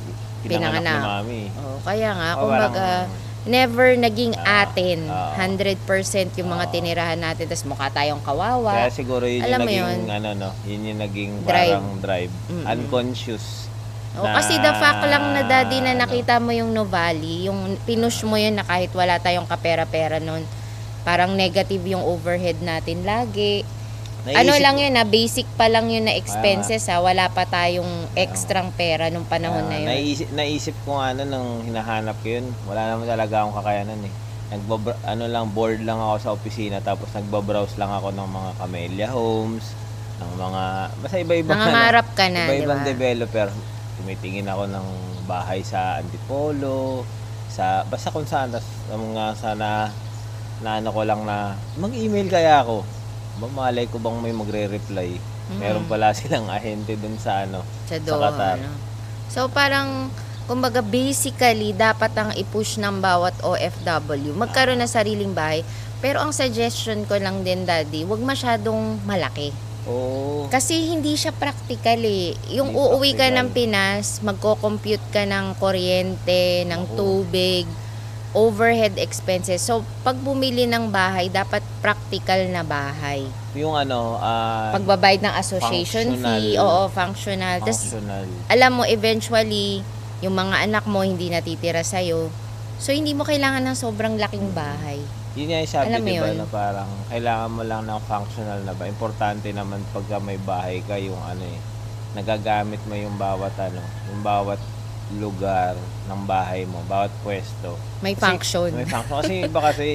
pinanganak, 0.41 0.87
Pinanganak. 0.87 0.95
ni 0.95 1.03
mami. 1.03 1.43
Oh, 1.59 1.79
kaya 1.83 2.11
nga, 2.13 2.31
Oh, 2.33 2.47
kumbaga, 2.47 2.87
never 3.45 3.93
naging 3.95 4.33
Ah, 4.37 4.65
atin. 4.65 5.05
ah. 5.07 5.33
100% 5.35 5.85
yung 6.35 6.49
mga 6.49 6.65
Ah. 6.65 6.71
tinirahan 6.71 7.19
natin. 7.19 7.45
Tapos 7.45 7.65
mukha 7.65 7.89
tayong 7.89 8.21
kawawa. 8.21 8.73
Kaya 8.75 8.91
siguro 8.91 9.25
yun 9.25 9.43
Alam 9.43 9.61
yung 9.63 9.69
naging, 9.69 10.01
yun? 10.01 10.01
ano 10.11 10.29
no, 10.35 10.51
yun 10.65 10.81
yung 10.83 11.01
naging 11.01 11.31
Drive. 11.43 11.73
parang 11.75 11.89
drive. 12.01 12.33
Mm-mm. 12.49 12.65
Unconscious. 12.67 13.69
Oh, 14.15 14.23
na- 14.23 14.39
kasi 14.39 14.55
the 14.57 14.73
fact 14.73 15.03
lang 15.05 15.35
na 15.35 15.43
daddy 15.43 15.79
na 15.79 15.93
nakita 15.93 16.39
mo 16.39 16.51
yung 16.51 16.71
Novali, 16.71 17.45
yung 17.45 17.77
pinush 17.83 18.23
mo 18.23 18.37
yun 18.37 18.55
na 18.55 18.63
kahit 18.63 18.89
wala 18.91 19.19
tayong 19.19 19.45
kapera-pera 19.45 20.17
nun, 20.19 20.47
parang 21.03 21.35
negative 21.35 21.83
yung 21.85 22.01
overhead 22.01 22.57
natin 22.61 23.03
lagi. 23.03 23.67
Ano 24.27 24.33
naisip- 24.49 24.63
lang 24.63 24.77
yun 24.79 24.93
na 24.93 25.05
basic 25.05 25.47
pa 25.53 25.69
lang 25.69 25.87
yun 25.87 26.05
na 26.05 26.15
expenses 26.15 26.89
ha, 26.89 26.97
wala 26.99 27.29
pa 27.29 27.45
tayong 27.45 27.89
extrang 28.15 28.73
pera 28.73 29.07
nung 29.07 29.25
panahon 29.25 29.65
na 29.65 29.77
Ah, 29.77 29.79
yun. 29.79 29.89
Naisip, 29.91 30.29
naisip 30.33 30.77
ko 30.83 30.97
nga 30.97 31.13
ano 31.13 31.23
nung 31.25 31.49
hinahanap 31.63 32.17
ko 32.19 32.29
yun, 32.33 32.47
wala 32.65 32.89
naman 32.89 33.05
talaga 33.05 33.45
akong 33.45 33.57
kakayanan 33.59 34.01
eh. 34.01 34.13
Nagbabra- 34.47 35.01
ano 35.05 35.25
lang, 35.27 35.45
board 35.51 35.81
lang 35.83 35.99
ako 35.99 36.15
sa 36.19 36.31
opisina 36.31 36.81
tapos 36.81 37.13
nagbabrowse 37.13 37.77
lang 37.77 37.91
ako 37.91 38.09
ng 38.11 38.29
mga 38.31 38.51
camellia 38.57 39.09
homes, 39.11 39.67
ng 40.17 40.33
mga, 40.35 40.63
basta 40.97 41.17
iba-ibang, 41.19 41.59
Nangangarap 41.61 42.09
ka 42.13 42.25
na, 42.27 42.41
iba-ibang 42.47 42.81
ba? 42.81 42.87
developer. 42.87 43.49
Tumitingin 43.95 44.49
ako 44.49 44.65
ng 44.67 44.87
bahay 45.25 45.61
sa 45.61 45.99
Antipolo, 45.99 47.05
sa, 47.47 47.85
basta 47.85 48.09
kung 48.09 48.25
saan, 48.25 48.49
tas 48.49 48.65
mga 48.89 49.37
sana, 49.37 49.93
na 50.61 50.71
ano 50.79 50.89
ko 50.89 51.03
lang 51.03 51.23
na, 51.23 51.53
mag-email 51.77 52.27
kaya 52.27 52.65
ako. 52.65 52.89
Ba, 53.37 53.47
malay 53.49 53.87
ko 53.87 53.99
bang 53.99 54.19
may 54.19 54.31
magre-reply. 54.31 55.19
Meron 55.55 55.85
pala 55.85 56.15
silang 56.15 56.49
ahente 56.49 56.95
dun 56.95 57.17
sa 57.17 57.45
ano, 57.45 57.61
sa 57.85 57.97
sa 57.97 58.01
Doha. 58.01 58.31
Qatar. 58.31 58.57
ano. 58.57 58.71
So 59.27 59.49
parang 59.49 60.09
kumbaga 60.45 60.81
basically 60.81 61.73
dapat 61.73 62.13
ang 62.15 62.31
i-push 62.33 62.77
ng 62.77 63.01
bawat 63.01 63.33
OFW 63.41 64.33
magkaroon 64.35 64.79
ng 64.79 64.89
sariling 64.89 65.33
bahay. 65.33 65.65
Pero 65.99 66.21
ang 66.21 66.31
suggestion 66.31 67.05
ko 67.05 67.17
lang 67.17 67.43
din 67.43 67.65
daddy, 67.65 68.05
wag 68.05 68.21
masyadong 68.21 69.01
malaki. 69.03 69.51
Oo. 69.85 70.49
Kasi 70.49 70.81
hindi 70.87 71.13
siya 71.13 71.29
practical 71.31 71.97
eh. 71.99 72.33
Yung 72.51 72.73
Hindi 72.73 72.79
uuwi 72.79 73.11
ka 73.13 73.25
practical. 73.25 73.37
ng 73.37 73.49
Pinas, 73.51 74.07
magko-compute 74.21 75.07
ka 75.11 75.25
ng 75.25 75.57
kuryente, 75.57 76.65
ng 76.65 76.83
Oo. 76.85 76.93
tubig, 76.95 77.65
overhead 78.35 78.99
expenses. 78.99 79.63
So 79.63 79.81
pag 80.03 80.19
bumili 80.19 80.67
ng 80.67 80.91
bahay, 80.91 81.31
dapat 81.31 81.63
practical 81.79 82.51
na 82.51 82.61
bahay. 82.61 83.23
Yung 83.55 83.73
ano, 83.73 84.19
ah, 84.19 84.75
Pagbabayad 84.75 85.23
ng 85.23 85.35
association 85.39 86.19
Functional. 86.19 86.43
fee, 86.43 86.59
oo, 86.59 86.83
functional. 86.91 87.57
Tas 87.63 87.79
functional. 87.87 88.27
alam 88.51 88.71
mo, 88.75 88.83
eventually, 88.83 89.81
yung 90.19 90.35
mga 90.35 90.67
anak 90.67 90.85
mo 90.85 91.01
hindi 91.01 91.31
natitira 91.31 91.81
sa'yo. 91.81 92.29
So, 92.75 92.91
hindi 92.91 93.15
mo 93.15 93.23
kailangan 93.23 93.63
ng 93.63 93.77
sobrang 93.79 94.19
laking 94.19 94.51
bahay. 94.51 94.99
Yun 95.39 95.47
nga 95.47 95.59
yung 95.63 95.71
sabi, 95.71 95.87
Alam 95.87 96.01
mo 96.03 96.09
di 96.11 96.15
ba, 96.15 96.27
yun? 96.27 96.37
na 96.39 96.47
parang 96.47 96.91
kailangan 97.07 97.51
mo 97.51 97.63
lang 97.63 97.83
ng 97.87 98.01
functional 98.03 98.61
na 98.63 98.75
ba. 98.75 98.87
Importante 98.87 99.47
naman 99.51 99.79
pagka 99.91 100.19
may 100.19 100.39
bahay 100.39 100.83
ka, 100.83 100.99
yung 100.99 101.19
ano 101.19 101.43
eh, 101.43 101.59
nagagamit 102.15 102.83
mo 102.87 102.95
yung 102.95 103.15
bawat 103.15 103.55
ano, 103.59 103.83
yung 104.11 104.23
bawat 104.23 104.59
lugar 105.13 105.77
ng 106.09 106.21
bahay 106.25 106.65
mo, 106.65 106.81
bawat 106.85 107.13
pwesto. 107.21 107.77
May 108.01 108.17
Kasi- 108.17 108.25
function. 108.25 108.71
May 108.73 108.89
function. 108.89 109.17
Kasi 109.21 109.35
iba 109.45 109.61
kasi, 109.61 109.89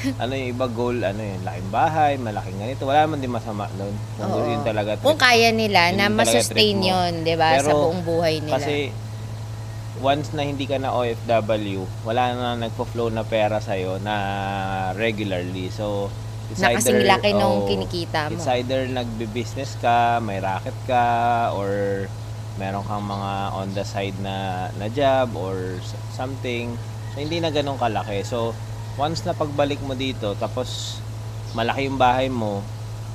ano 0.22 0.32
yung 0.32 0.50
iba 0.52 0.66
goal, 0.68 0.96
ano 1.00 1.20
yun, 1.20 1.40
laking 1.44 1.70
bahay, 1.70 2.12
malaking 2.16 2.56
ganito. 2.56 2.84
Wala 2.88 3.04
naman 3.04 3.18
din 3.20 3.32
masama 3.32 3.68
doon. 3.74 3.92
Kung 4.16 4.32
Oo. 4.32 4.48
yun 4.48 4.62
talaga. 4.64 4.96
Kung 5.00 5.20
kaya 5.20 5.52
nila 5.52 5.92
na 5.92 6.08
masustain 6.08 6.80
trip 6.80 6.88
yun, 6.88 7.12
di 7.24 7.34
ba? 7.36 7.60
Sa 7.60 7.72
buong 7.72 8.02
buhay 8.04 8.40
nila. 8.40 8.56
Kasi, 8.56 8.92
once 10.00 10.32
na 10.32 10.48
hindi 10.48 10.64
ka 10.64 10.80
na 10.80 10.96
OFW, 10.96 11.84
wala 12.08 12.22
na 12.32 12.48
nagpo-flow 12.56 13.12
na 13.12 13.20
pera 13.24 13.60
sa'yo 13.60 14.00
na 14.00 14.16
regularly. 14.96 15.68
So, 15.68 16.08
it's 16.48 16.64
na 16.64 16.72
kasing 16.72 17.04
either- 17.04 17.10
laki 17.10 17.30
nung 17.36 17.64
oh, 17.64 17.68
kinikita 17.68 18.32
mo. 18.32 18.40
It's 18.40 18.48
either 18.48 18.88
nagbe-business 18.88 19.76
ka, 19.78 20.16
may 20.24 20.40
racket 20.40 20.76
ka, 20.88 21.04
or 21.52 22.06
meron 22.56 22.82
kang 22.82 23.02
mga 23.02 23.32
on 23.52 23.68
the 23.70 23.84
side 23.84 24.16
na, 24.18 24.36
na 24.74 24.88
job 24.88 25.32
or 25.34 25.78
something. 26.10 26.74
So, 27.12 27.20
hindi 27.20 27.38
na 27.38 27.50
ganun 27.50 27.76
kalaki. 27.76 28.22
So, 28.22 28.56
once 28.94 29.22
na 29.22 29.32
pagbalik 29.32 29.78
mo 29.80 29.94
dito, 29.94 30.34
tapos 30.34 30.98
malaki 31.52 31.86
yung 31.86 31.98
bahay 31.98 32.26
mo, 32.26 32.62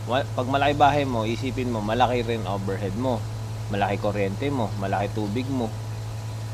pag 0.08 0.46
malaki 0.46 0.74
bahay 0.74 1.04
mo, 1.04 1.26
isipin 1.26 1.68
mo, 1.68 1.82
malaki 1.82 2.22
rin 2.22 2.46
overhead 2.46 2.94
mo. 2.94 3.18
Malaki 3.66 3.98
kuryente 3.98 4.48
mo, 4.48 4.70
malaki 4.78 5.10
tubig 5.12 5.50
mo. 5.50 5.66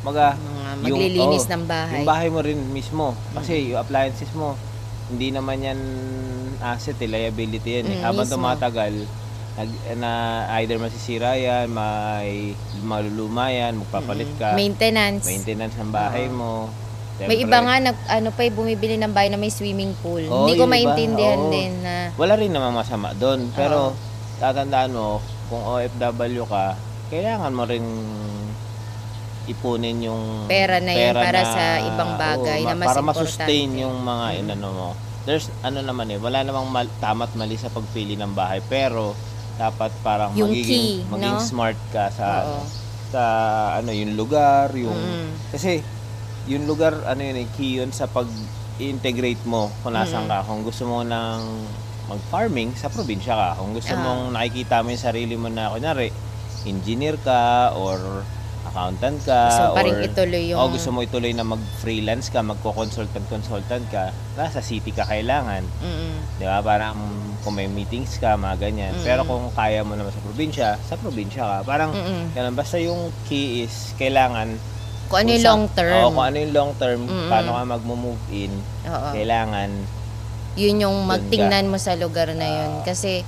Maga, 0.02 0.34
Mga 0.34 0.64
yung- 0.64 0.82
maglilinis 0.82 1.46
oo, 1.46 1.52
ng 1.52 1.64
bahay. 1.68 1.96
yung 2.00 2.08
bahay 2.08 2.30
mo 2.32 2.40
rin 2.40 2.60
mismo. 2.72 3.12
Kasi 3.36 3.70
yung 3.70 3.80
appliances 3.80 4.32
mo, 4.34 4.56
hindi 5.12 5.30
naman 5.30 5.60
yan 5.60 5.80
asset, 6.64 6.96
eh, 6.98 7.10
liability 7.10 7.82
yan. 7.82 7.86
Eh. 7.86 7.98
Mm, 8.00 8.04
Habang 8.06 8.26
mismo. 8.26 8.36
tumatagal, 8.40 8.94
nag, 9.51 9.70
na 9.96 10.12
either 10.58 10.77
masisira 10.77 11.36
yan, 11.36 11.67
may 11.67 12.55
maluluma 12.81 13.50
yan, 13.50 13.77
magpapalit 13.77 14.31
ka. 14.36 14.53
Maintenance. 14.53 15.25
Maintenance 15.25 15.75
ng 15.75 15.91
bahay 15.91 16.27
mo. 16.27 16.72
May 17.20 17.38
Siyempre, 17.38 17.46
iba 17.46 17.58
nga, 17.60 17.75
nag, 17.77 17.98
ano 18.10 18.29
pa, 18.31 18.41
eh, 18.41 18.50
bumibili 18.50 18.96
ng 18.96 19.12
bahay 19.12 19.29
na 19.29 19.38
may 19.38 19.50
swimming 19.50 19.93
pool. 20.01 20.24
Oo, 20.24 20.43
Hindi 20.43 20.55
ko 20.55 20.63
yung 20.63 20.67
iba, 20.67 20.74
maintindihan 20.74 21.39
oo. 21.39 21.51
din 21.51 21.72
na, 21.79 21.96
Wala 22.15 22.34
rin 22.34 22.50
naman 22.50 22.74
masama 22.74 23.13
doon. 23.13 23.51
Pero, 23.53 23.93
tatandaan 24.39 24.89
mo, 24.89 25.22
kung 25.46 25.62
OFW 25.62 26.43
ka, 26.46 26.74
kailangan 27.12 27.51
mo 27.51 27.63
rin 27.63 27.84
ipunin 29.43 29.98
yung 30.01 30.46
Pera 30.46 30.77
na 30.77 30.93
yun 30.93 31.13
para 31.13 31.41
na- 31.41 31.50
sa 31.50 31.63
ibang 31.84 32.12
bagay 32.15 32.62
na 32.63 32.74
mas 32.74 32.88
para 32.88 33.01
importante. 33.01 33.27
masustain 33.27 33.70
yung 33.75 33.98
mga 34.00 34.25
inano 34.39 34.70
mo. 34.72 34.89
There's 35.22 35.50
ano 35.62 35.81
naman 35.81 36.10
eh, 36.10 36.17
wala 36.17 36.41
namang 36.41 36.70
mal- 36.70 36.96
tama't 36.98 37.34
mali 37.36 37.53
sa 37.53 37.70
pagpili 37.70 38.15
ng 38.15 38.34
bahay, 38.34 38.62
pero 38.63 39.13
dapat 39.62 39.91
parang 40.01 40.34
Yung 40.34 40.50
magiging 40.50 41.06
key, 41.06 41.06
maging 41.08 41.38
no? 41.38 41.44
smart 41.44 41.77
ka 41.89 42.10
sa 42.10 42.25
Oo. 42.25 42.58
ano, 42.58 42.58
sa 43.12 43.24
ano 43.77 43.91
yung 43.91 44.13
lugar, 44.15 44.74
yung 44.74 44.98
Mm. 44.98 45.30
kasi 45.53 45.86
yung 46.50 46.65
lugar 46.65 47.06
ano 47.06 47.22
yun 47.22 47.38
eh, 47.38 47.48
key 47.51 47.77
yun 47.77 47.94
sa 47.94 48.08
pag 48.08 48.25
integrate 48.82 49.46
mo 49.46 49.70
kung 49.82 49.94
nasan 49.94 50.25
Mm. 50.25 50.30
ka. 50.32 50.38
Kung 50.41 50.62
gusto 50.63 50.84
mo 50.86 51.06
ng 51.06 51.39
mag-farming, 52.10 52.74
sa 52.74 52.89
probinsya 52.89 53.32
ka. 53.32 53.50
Kung 53.56 53.72
gusto 53.72 53.94
Ah. 53.94 54.01
mong 54.01 54.34
nakikita 54.34 54.82
mo 54.82 54.89
yung 54.89 55.00
sarili 55.00 55.36
mo 55.38 55.48
na, 55.48 55.70
kunyari, 55.70 56.10
engineer 56.63 57.15
ka 57.18 57.72
or 57.74 58.25
accountant 58.62 59.18
ka 59.25 59.39
Gusto 59.50 59.65
or 59.74 59.86
ituloy 60.06 60.44
yung- 60.53 60.60
o 60.62 60.70
gusto 60.70 60.89
mo 60.94 61.00
ituloy 61.01 61.34
na 61.34 61.41
mag-freelance 61.41 62.30
ka, 62.30 62.46
magko-consultant 62.46 63.25
consultant 63.27 63.86
ka, 63.89 64.13
nasa 64.38 64.62
city 64.62 64.94
ka 64.94 65.06
kailangan. 65.06 65.65
mm, 65.82 66.38
Di 66.38 66.46
ba? 66.46 66.62
Parang 66.62 66.98
kung 67.41 67.58
may 67.58 67.65
meetings 67.65 68.22
ka, 68.22 68.38
mga 68.38 68.58
ganyan. 68.62 68.94
Mm. 68.94 69.03
Pero 69.03 69.22
kung 69.25 69.50
kaya 69.51 69.82
mo 69.82 69.98
naman 69.98 70.13
sa 70.13 70.22
probinsya, 70.22 70.68
sa 70.86 70.94
probinsya 70.96 71.41
ka. 71.41 71.58
Parang, 71.65 71.89
mm, 71.89 72.38
ganun. 72.38 72.53
Basta 72.53 72.77
yung 72.77 73.10
key 73.25 73.65
is, 73.65 73.98
kailangan 73.98 74.58
kung 75.12 75.27
ano 75.27 75.30
yung 75.36 75.44
long 75.44 75.63
term. 75.75 75.91
Oo, 75.91 76.10
kung 76.15 76.25
ano 76.32 76.38
yung 76.39 76.53
long 76.56 76.72
term, 76.80 77.00
Mm-mm. 77.03 77.27
paano 77.27 77.50
ka 77.51 77.62
mag-move 77.68 78.22
in, 78.32 78.53
Oo. 78.88 79.10
kailangan, 79.12 79.70
yun 80.56 80.84
yung 80.84 80.98
magtingnan 81.03 81.68
mo 81.68 81.75
sa 81.75 82.00
lugar 82.00 82.32
na 82.32 82.48
yun. 82.48 82.72
Ah. 82.80 82.84
Kasi, 82.88 83.24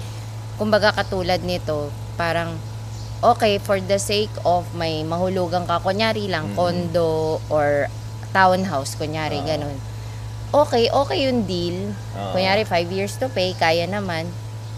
kumbaga 0.55 0.95
katulad 0.95 1.43
nito, 1.43 1.91
parang, 2.15 2.55
okay, 3.23 3.57
for 3.57 3.79
the 3.79 3.95
sake 3.95 4.31
of 4.43 4.67
may 4.73 5.01
mahulugan 5.01 5.63
ka, 5.63 5.79
kunyari 5.79 6.27
lang, 6.27 6.51
Mm. 6.51 6.55
condo 6.55 7.13
or 7.47 7.87
townhouse, 8.29 8.93
kunyari, 8.93 9.39
Ah. 9.39 9.55
ganun. 9.55 9.77
Okay, 10.51 10.85
okay 10.85 11.25
yung 11.25 11.43
deal. 11.43 11.95
Oo. 12.13 12.31
Kunyari, 12.31 12.61
five 12.63 12.85
years 12.87 13.15
to 13.15 13.25
pay, 13.27 13.55
kaya 13.55 13.87
naman. 13.87 14.29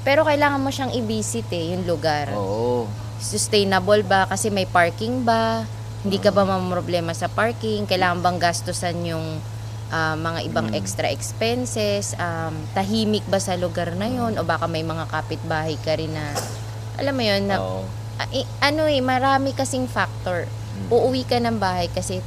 Pero 0.02 0.24
kailangan 0.24 0.62
mo 0.62 0.70
siyang 0.70 0.94
i-visit 0.94 1.50
eh, 1.52 1.74
yung 1.74 1.84
lugar. 1.84 2.32
oo. 2.32 2.86
Sustainable 3.18 4.06
ba? 4.06 4.24
Kasi 4.26 4.48
may 4.48 4.64
parking 4.64 5.26
ba? 5.26 5.66
Hindi 6.00 6.22
ka 6.22 6.30
ba 6.30 6.46
mamroblema 6.46 7.12
sa 7.12 7.26
parking? 7.26 7.84
Kailangan 7.84 8.22
bang 8.22 8.38
gastusan 8.40 9.02
yung 9.04 9.42
ah, 9.88 10.14
mga 10.14 10.40
ibang 10.44 10.68
Mm. 10.70 10.78
extra 10.78 11.08
expenses? 11.08 12.14
Um, 12.16 12.58
tahimik 12.74 13.22
ba 13.26 13.38
sa 13.38 13.54
lugar 13.54 13.94
na 13.94 14.06
yon 14.06 14.34
O 14.34 14.42
baka 14.42 14.66
may 14.66 14.82
mga 14.82 15.06
kapitbahay 15.08 15.78
ka 15.78 15.94
rin 15.94 16.10
na, 16.10 16.34
alam 16.96 17.14
mo 17.14 17.22
yun, 17.22 17.44
na, 17.46 17.58
Oo. 17.58 17.86
Ano 18.62 18.88
eh, 18.88 19.00
marami 19.00 19.52
kasing 19.52 19.86
factor. 19.86 20.48
Mm. 20.48 20.88
Uuwi 20.90 21.24
ka 21.24 21.38
ng 21.38 21.58
bahay 21.58 21.88
kasi 21.88 22.20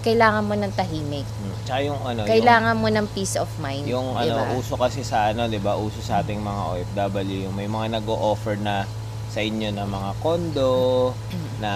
kailangan 0.00 0.46
mo 0.46 0.54
ng 0.54 0.70
tahimik. 0.72 1.26
Mm. 1.26 1.54
Tsaka 1.64 1.80
yung 1.82 2.00
ano, 2.00 2.20
Kailangan 2.24 2.76
mo 2.76 2.86
ng 2.86 3.06
peace 3.10 3.34
of 3.34 3.50
mind. 3.58 3.86
yung, 3.86 4.14
yung 4.14 4.22
diba? 4.22 4.38
ano, 4.38 4.54
uso 4.54 4.74
kasi 4.74 5.02
sa 5.02 5.30
ano, 5.30 5.46
'di 5.46 5.58
ba? 5.58 5.74
Uso 5.74 5.98
sa 5.98 6.22
ating 6.22 6.38
mga 6.38 6.62
OFW, 6.72 7.50
yung 7.50 7.54
may 7.54 7.66
mga 7.66 7.98
nag-o-offer 7.98 8.54
na 8.56 8.86
sa 9.26 9.42
inyo 9.42 9.68
na 9.68 9.84
mga 9.84 10.10
kondo, 10.18 11.10
na 11.58 11.72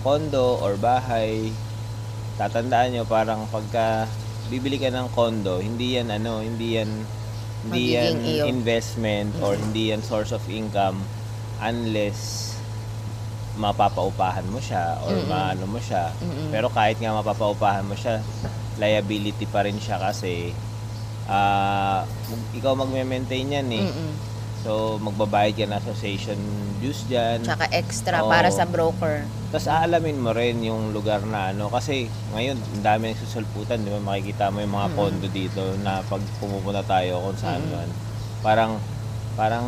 kondo 0.00 0.56
or 0.58 0.78
bahay. 0.78 1.50
Tatandaan 2.36 2.94
nyo 2.94 3.04
parang 3.04 3.44
pagka 3.46 4.06
bibili 4.46 4.78
ka 4.78 4.88
ng 4.88 5.10
kondo, 5.10 5.58
hindi 5.58 5.94
yan 5.94 6.08
ano, 6.08 6.40
hindi 6.40 6.78
yan 6.78 6.90
hindi 7.60 7.92
yan 7.92 8.16
Magiging 8.16 8.20
iyo. 8.24 8.44
investment 8.48 9.30
or 9.38 9.52
Mm. 9.52 9.60
hindi 9.60 9.82
yan 9.92 10.00
source 10.00 10.32
of 10.32 10.40
income 10.48 11.04
unless 11.60 12.49
mapapaupahan 13.60 14.48
mo 14.48 14.56
siya 14.58 14.96
or 15.04 15.12
Mm-mm. 15.12 15.28
maano 15.28 15.64
mo 15.66 15.76
siya. 15.78 16.08
Mm-mm. 16.16 16.48
Pero 16.48 16.66
kahit 16.68 16.96
nga 16.96 17.12
mapapaupahan 17.12 17.84
mo 17.84 17.92
siya, 17.92 18.24
liability 18.76 19.44
pa 19.44 19.62
rin 19.62 19.76
siya 19.76 20.00
kasi 20.00 20.56
ah 21.28 22.02
ikaw 22.52 22.72
magme-maintain 22.74 23.46
yan 23.52 23.68
eh. 23.70 23.84
Mm-mm. 23.84 24.12
So 24.60 24.70
magbabayad 24.98 25.54
ka 25.54 25.64
ng 25.64 25.78
association 25.78 26.36
dues 26.80 27.04
dyan. 27.06 27.40
Tsaka 27.40 27.68
extra 27.70 28.20
Oo. 28.20 28.28
para 28.28 28.48
sa 28.48 28.64
broker. 28.64 29.24
Tapos 29.48 29.66
aalamin 29.66 30.16
mo 30.16 30.32
rin 30.32 30.60
yung 30.60 30.92
lugar 30.92 31.20
na 31.22 31.48
ano 31.50 31.68
kasi 31.68 32.08
ngayon 32.30 32.56
ang 32.56 32.84
dami 32.84 33.04
ng 33.08 33.20
susulputan, 33.20 33.80
di 33.80 33.88
ba? 33.88 34.00
Makikita 34.00 34.48
mo 34.48 34.60
yung 34.60 34.74
mga 34.74 34.88
Mm. 34.90 34.96
condo 34.96 35.28
dito 35.28 35.62
na 35.80 36.00
pag 36.02 36.20
pumupunta 36.36 36.80
tayo 36.82 37.20
kung 37.22 37.36
saan 37.36 37.60
Mm. 37.62 37.70
man. 37.70 37.90
Parang 38.40 38.72
parang 39.32 39.64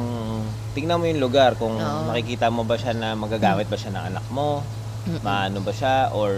tingnan 0.72 0.98
mo 1.00 1.04
yung 1.08 1.20
lugar 1.20 1.54
kung 1.60 1.76
Oo. 1.76 2.08
makikita 2.08 2.48
mo 2.48 2.64
ba 2.64 2.76
siya 2.80 2.96
na 2.96 3.12
magagamit 3.12 3.68
ba 3.68 3.76
siya 3.76 3.92
ng 3.92 4.04
anak 4.12 4.24
mo, 4.32 4.64
Mm-mm. 5.04 5.20
maano 5.20 5.58
ba 5.60 5.72
siya 5.74 6.08
or 6.16 6.32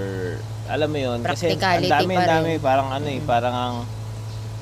alam 0.66 0.88
mo 0.88 0.98
yun 0.98 1.20
kasi 1.20 1.52
ang 1.52 1.60
Practicality 1.60 1.92
dami 1.92 2.14
pa 2.16 2.20
ang 2.24 2.30
dami 2.40 2.52
parang 2.56 2.88
ano 2.90 3.06
eh 3.12 3.20
parang 3.20 3.54
ang 3.54 3.76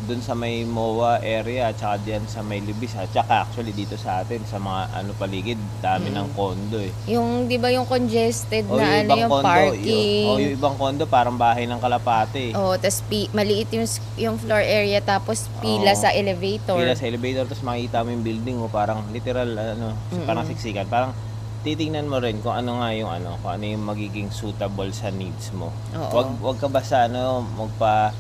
dun 0.03 0.19
sa 0.19 0.33
may 0.33 0.63
MOA 0.63 1.19
area 1.19 1.71
tsaka 1.71 2.03
diyan 2.03 2.25
sa 2.25 2.41
may 2.41 2.59
Libis 2.59 2.93
at 2.93 3.07
tsaka 3.09 3.43
actually 3.43 3.71
dito 3.71 3.95
sa 3.95 4.21
atin 4.21 4.43
sa 4.43 4.57
mga 4.57 4.91
ano 4.93 5.11
paligid 5.15 5.55
dami 5.79 6.09
Mm. 6.09 6.17
ng 6.17 6.29
condo 6.33 6.79
eh. 6.79 6.91
Yung, 7.07 7.47
di 7.47 7.57
ba 7.57 7.69
yung 7.69 7.85
congested 7.85 8.67
O 8.67 8.75
na 8.75 9.01
ano, 9.01 9.15
yung 9.15 9.31
parking. 9.33 9.87
Yung, 10.25 10.29
o 10.29 10.39
yung 10.39 10.55
ibang 10.55 10.75
kondo 10.75 11.05
parang 11.05 11.35
bahay 11.35 11.65
ng 11.65 11.79
kalapate. 11.79 12.51
Oh, 12.53 12.75
tas 12.75 13.01
pi- 13.03 13.31
maliit 13.31 13.71
yung 13.71 13.87
yung 14.17 14.37
floor 14.37 14.61
area 14.61 14.99
tapos 14.99 15.47
pila 15.59 15.91
Oo. 15.91 15.99
sa 15.99 16.11
elevator. 16.11 16.75
Pila 16.75 16.93
sa 16.93 17.05
elevator 17.05 17.45
tapos 17.45 17.63
makikita 17.63 18.03
mo 18.03 18.11
yung 18.11 18.23
building 18.23 18.57
mo 18.57 18.67
parang 18.67 19.07
literal 19.09 19.49
ano, 19.49 19.95
Mm-mm. 20.09 20.27
parang 20.27 20.45
siksikan. 20.45 20.85
Parang 20.85 21.15
titingnan 21.63 22.11
mo 22.11 22.19
rin 22.19 22.39
kung 22.39 22.53
ano 22.53 22.83
nga 22.83 22.91
yung 22.91 23.07
ano, 23.07 23.39
kung 23.39 23.53
ano 23.53 23.65
yung 23.65 23.85
magiging 23.85 24.29
suitable 24.29 24.91
sa 24.91 25.09
needs 25.09 25.51
mo. 25.53 25.71
Oo. 25.93 26.11
Wag 26.13 26.29
wag 26.43 26.57
ka 26.59 26.67
basta 26.67 27.07
ano 27.07 27.47
magpa 27.47 28.11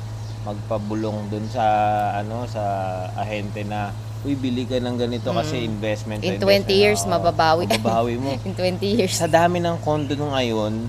magpabulong 0.42 1.28
dun 1.28 1.46
sa 1.46 1.64
ano 2.14 2.44
sa 2.44 2.62
ahente 3.14 3.62
na 3.62 3.90
uy 4.22 4.34
bili 4.34 4.62
ka 4.62 4.76
ng 4.76 4.96
ganito 4.96 5.30
kasi 5.30 5.62
investment 5.62 6.20
Mm. 6.20 6.28
In 6.28 6.34
to 6.34 6.44
20 6.44 6.54
investment." 6.60 6.70
years, 6.72 7.00
Oo, 7.00 7.10
mababawi. 7.10 7.64
mababawi 7.68 8.14
mo 8.16 8.30
In 8.46 8.54
20 8.54 8.78
years. 8.82 9.14
sa 9.14 9.26
dami 9.26 9.58
ng 9.58 9.78
kondo 9.78 10.14
nung 10.14 10.30
ngayon, 10.30 10.86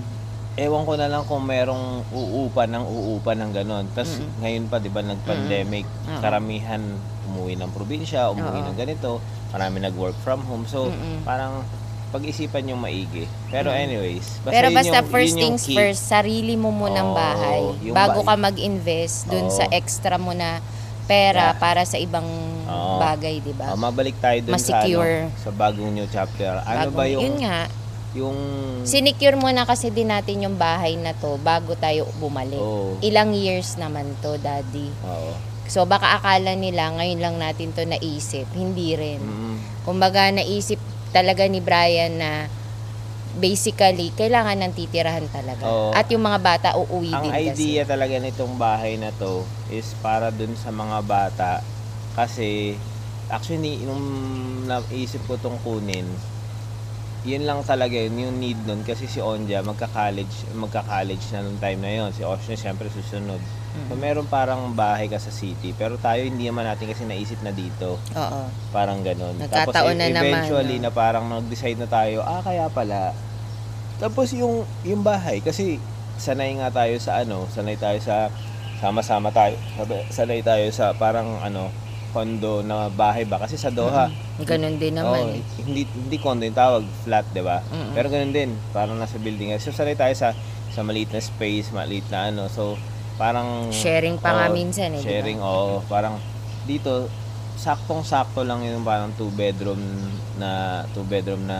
ewan 0.54 0.82
ko 0.84 0.94
na 0.94 1.06
lang 1.06 1.22
kung 1.24 1.42
merong 1.42 2.06
uupa 2.08 2.62
ng 2.64 2.84
uupa 2.84 3.34
ng 3.34 3.50
ganon. 3.50 3.90
Tapos 3.90 4.22
Mm-mm. 4.22 4.38
ngayon 4.40 4.64
pa, 4.66 4.78
di 4.78 4.86
ba, 4.86 5.02
nag-pandemic, 5.02 5.82
Oo. 5.82 6.20
karamihan 6.20 6.78
umuwi 7.24 7.54
ng 7.54 7.70
probinsya, 7.70 8.30
umuwi 8.30 8.60
Oo. 8.60 8.66
ng 8.68 8.76
ganito, 8.76 9.18
marami 9.50 9.82
nag-work 9.82 10.14
from 10.20 10.42
home. 10.42 10.62
So, 10.64 10.86
Mm-mm. 10.86 11.22
parang 11.22 11.66
pag-isipan 12.14 12.62
yung 12.64 12.78
maigi. 12.78 13.26
Pero 13.50 13.68
Mm. 13.68 13.82
anyways, 13.82 14.26
basta 14.38 14.54
Pero 14.54 14.66
yun 14.70 14.76
basta 14.76 14.96
yung- 14.96 15.10
first 15.10 15.26
yun 15.26 15.34
yung 15.34 15.42
things 15.50 15.64
key. 15.66 15.74
first, 15.74 16.02
sarili 16.04 16.54
mo 16.54 16.70
munang 16.70 17.10
Oo, 17.10 17.18
bahay 17.18 17.62
yung 17.82 17.92
bago 17.92 18.22
ba- 18.22 18.32
ka 18.32 18.40
mag-invest 18.40 19.26
dun 19.26 19.46
Oo. 19.46 19.52
sa 19.52 19.66
extra 19.68 20.14
mo 20.14 20.30
na 20.30 20.62
pera 21.04 21.50
Yeah. 21.50 21.58
para 21.58 21.82
sa 21.82 21.98
ibang 21.98 22.24
Oo. 22.64 22.96
bagay, 22.96 23.42
di 23.42 23.50
ba? 23.52 23.68
Ah, 23.68 23.76
mabalik 23.76 24.14
tayo 24.16 24.38
dun 24.40 24.54
sa, 24.54 24.78
Ma-secure. 24.78 25.26
ano, 25.26 25.36
sa 25.36 25.50
bagong 25.50 25.90
new 25.90 26.06
chapter. 26.06 26.54
Ano 26.60 26.78
Bagong- 26.86 26.94
ba 26.94 27.04
yung, 27.04 27.22
Yun 27.24 27.36
nga, 27.42 27.58
yung, 28.14 28.36
sinecure 28.82 29.34
muna 29.34 29.66
kasi 29.66 29.90
din 29.90 30.08
natin 30.08 30.38
yung 30.40 30.54
bahay 30.54 30.94
na 30.94 31.12
to 31.12 31.34
bago 31.42 31.74
tayo 31.74 32.06
bumalik. 32.16 32.56
Oo. 32.56 32.96
Ilang 33.00 33.34
years 33.34 33.74
naman 33.74 34.14
to, 34.20 34.38
daddy. 34.38 34.88
Oo. 35.02 35.34
So 35.64 35.82
baka 35.82 36.14
akala 36.14 36.54
nila 36.54 36.92
ngayon 36.92 37.18
lang 37.18 37.36
natin 37.36 37.72
to 37.72 37.82
naisip. 37.82 38.44
Hindi 38.52 38.92
rin. 38.94 39.16
Mm. 39.18 39.56
Kumbaga 39.82 40.28
naisip 40.28 40.76
talaga 41.14 41.46
ni 41.46 41.62
Brian 41.62 42.18
na 42.18 42.50
basically 43.38 44.10
kailangan 44.14 44.58
ng 44.66 44.72
titirahan 44.74 45.26
talaga. 45.30 45.62
Oo. 45.66 45.90
At 45.94 46.10
yung 46.10 46.26
mga 46.26 46.38
bata 46.42 46.68
uuwi 46.74 47.14
Ang 47.14 47.22
din 47.30 47.34
kasi. 47.34 47.50
idea 47.54 47.82
talaga 47.86 48.18
nitong 48.18 48.54
bahay 48.58 48.98
na 48.98 49.14
to 49.14 49.46
is 49.70 49.94
para 50.02 50.34
dun 50.34 50.54
sa 50.58 50.74
mga 50.74 50.98
bata 51.06 51.62
kasi 52.14 52.78
actually 53.30 53.82
nung 53.82 54.02
naisip 54.66 55.22
ko 55.26 55.34
tong 55.38 55.58
kunin 55.62 56.06
yun 57.24 57.42
lang 57.42 57.64
talaga 57.64 57.96
yun, 57.96 58.20
yung 58.20 58.36
need 58.36 58.60
nun 58.62 58.84
kasi 58.84 59.08
si 59.08 59.16
Onja 59.18 59.60
magka-college 59.60 60.52
magka-college 60.52 61.24
na 61.32 61.40
nung 61.40 61.56
time 61.56 61.80
na 61.80 61.90
yun 61.90 62.10
si 62.10 62.20
Osha 62.20 62.52
syempre 62.54 62.86
susunod 62.88 63.40
so 63.74 63.90
Mm. 63.90 63.98
meron 63.98 64.26
parang 64.30 64.70
bahay 64.70 65.10
ka 65.10 65.18
sa 65.18 65.34
city 65.34 65.74
pero 65.74 65.98
tayo 65.98 66.22
hindi 66.22 66.46
naman 66.46 66.62
natin 66.62 66.86
kasi 66.86 67.02
naisip 67.02 67.42
na 67.42 67.50
dito 67.50 67.98
Oo. 67.98 68.40
parang 68.70 69.02
ganun 69.02 69.34
Nagkataon 69.34 69.98
na 69.98 70.06
naman, 70.06 70.46
eventually 70.46 70.78
no? 70.78 70.86
na 70.86 70.90
parang 70.94 71.26
nag-decide 71.26 71.74
na 71.74 71.90
tayo 71.90 72.22
ah 72.22 72.38
kaya 72.38 72.70
pala 72.70 73.10
tapos 73.98 74.30
yung 74.30 74.62
yung 74.82 75.02
bahay 75.02 75.42
kasi 75.42 75.82
sanay 76.14 76.54
nga 76.54 76.70
tayo 76.70 76.94
sa 77.02 77.26
ano 77.26 77.50
sanay 77.50 77.74
tayo 77.74 77.98
sa 77.98 78.30
sama-sama 78.78 79.34
tayo 79.34 79.58
sanay 80.06 80.38
tayo 80.38 80.70
sa 80.70 80.94
parang 80.94 81.42
ano 81.42 81.66
condo 82.14 82.62
na 82.62 82.86
bahay 82.88 83.26
ba 83.26 83.36
kasi 83.36 83.58
sa 83.58 83.68
Doha 83.68 84.06
Ganun 84.40 84.78
din 84.78 84.94
oh, 84.96 85.10
naman. 85.10 85.34
eh. 85.34 85.42
hindi 85.60 85.82
hindi 85.84 86.16
condo 86.16 86.46
yung 86.46 86.54
tawag 86.54 86.86
flat 87.02 87.26
'di 87.28 87.42
ba 87.42 87.58
Mm-mm. 87.66 87.90
pero 87.90 88.06
ganun 88.06 88.30
din 88.30 88.54
parang 88.70 88.94
nasa 88.94 89.18
building 89.18 89.50
so 89.58 89.68
sanay 89.68 89.98
tayo 89.98 90.14
sa 90.14 90.30
sa 90.70 90.80
maliit 90.80 91.10
na 91.10 91.18
space 91.18 91.70
maliit 91.70 92.06
na 92.08 92.30
ano 92.30 92.46
so 92.46 92.78
parang 93.14 93.70
Sharing 93.70 94.14
pa 94.16 94.30
nga 94.32 94.46
Oo, 94.46 94.54
minsan 94.54 94.90
eh. 94.90 94.98
Sharing, 94.98 95.38
oo. 95.38 95.78
Parang 95.86 96.18
dito, 96.64 97.06
saktong-sakto 97.54 98.42
lang 98.42 98.66
yung 98.66 98.82
parang 98.82 99.14
two 99.14 99.30
bedroom 99.30 99.78
na 100.34 100.82
two 100.90 101.06
bedroom 101.06 101.46
na, 101.46 101.58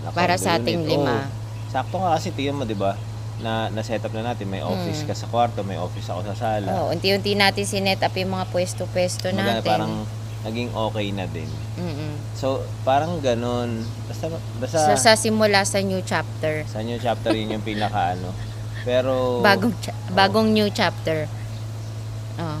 na 0.00 0.08
Para 0.10 0.34
sa 0.34 0.56
unit. 0.56 0.64
ating 0.64 0.80
lima. 0.88 1.28
Oo. 1.28 1.36
sakto 1.68 2.00
nga 2.00 2.16
kasi 2.16 2.32
tingnan 2.32 2.56
mo, 2.56 2.64
'di 2.64 2.72
ba? 2.72 2.96
Na 3.38 3.68
na 3.68 3.80
setup 3.80 4.10
na 4.10 4.22
natin, 4.24 4.46
may 4.46 4.60
office 4.60 5.02
Mm. 5.02 5.06
ka 5.06 5.14
sa 5.14 5.26
kwarto, 5.26 5.62
may 5.62 5.76
office 5.76 6.06
ako 6.06 6.26
sa 6.26 6.34
sala. 6.34 6.68
Oo, 6.72 6.90
unti-unti 6.90 7.32
natin 7.32 7.62
sinet 7.62 7.98
up 7.98 8.12
yung 8.12 8.32
mga 8.32 8.46
pwesto-pwesto 8.48 9.28
Kumbaga, 9.28 9.58
natin. 9.58 9.68
parang 9.68 9.94
naging 10.40 10.70
okay 10.72 11.06
na 11.10 11.24
din. 11.24 11.50
Mm-mm. 11.76 12.14
So, 12.32 12.46
parang 12.82 13.18
ganun. 13.18 13.82
Basta 14.04 14.26
basta 14.58 14.76
So, 14.76 14.94
sa 14.96 15.12
simula 15.14 15.62
sa 15.62 15.78
new 15.80 15.98
chapter. 16.00 16.62
sa 16.64 16.78
new 16.80 16.96
chapter 16.96 17.30
yun 17.30 17.52
yung 17.52 17.62
pinaka 17.62 18.14
ano. 18.14 18.34
Pero 18.82 19.38
Bagong 19.40 19.74
cha- 19.76 19.94
bagong 20.08 20.50
new 20.50 20.66
chapter. 20.68 21.26
Oh. 22.36 22.58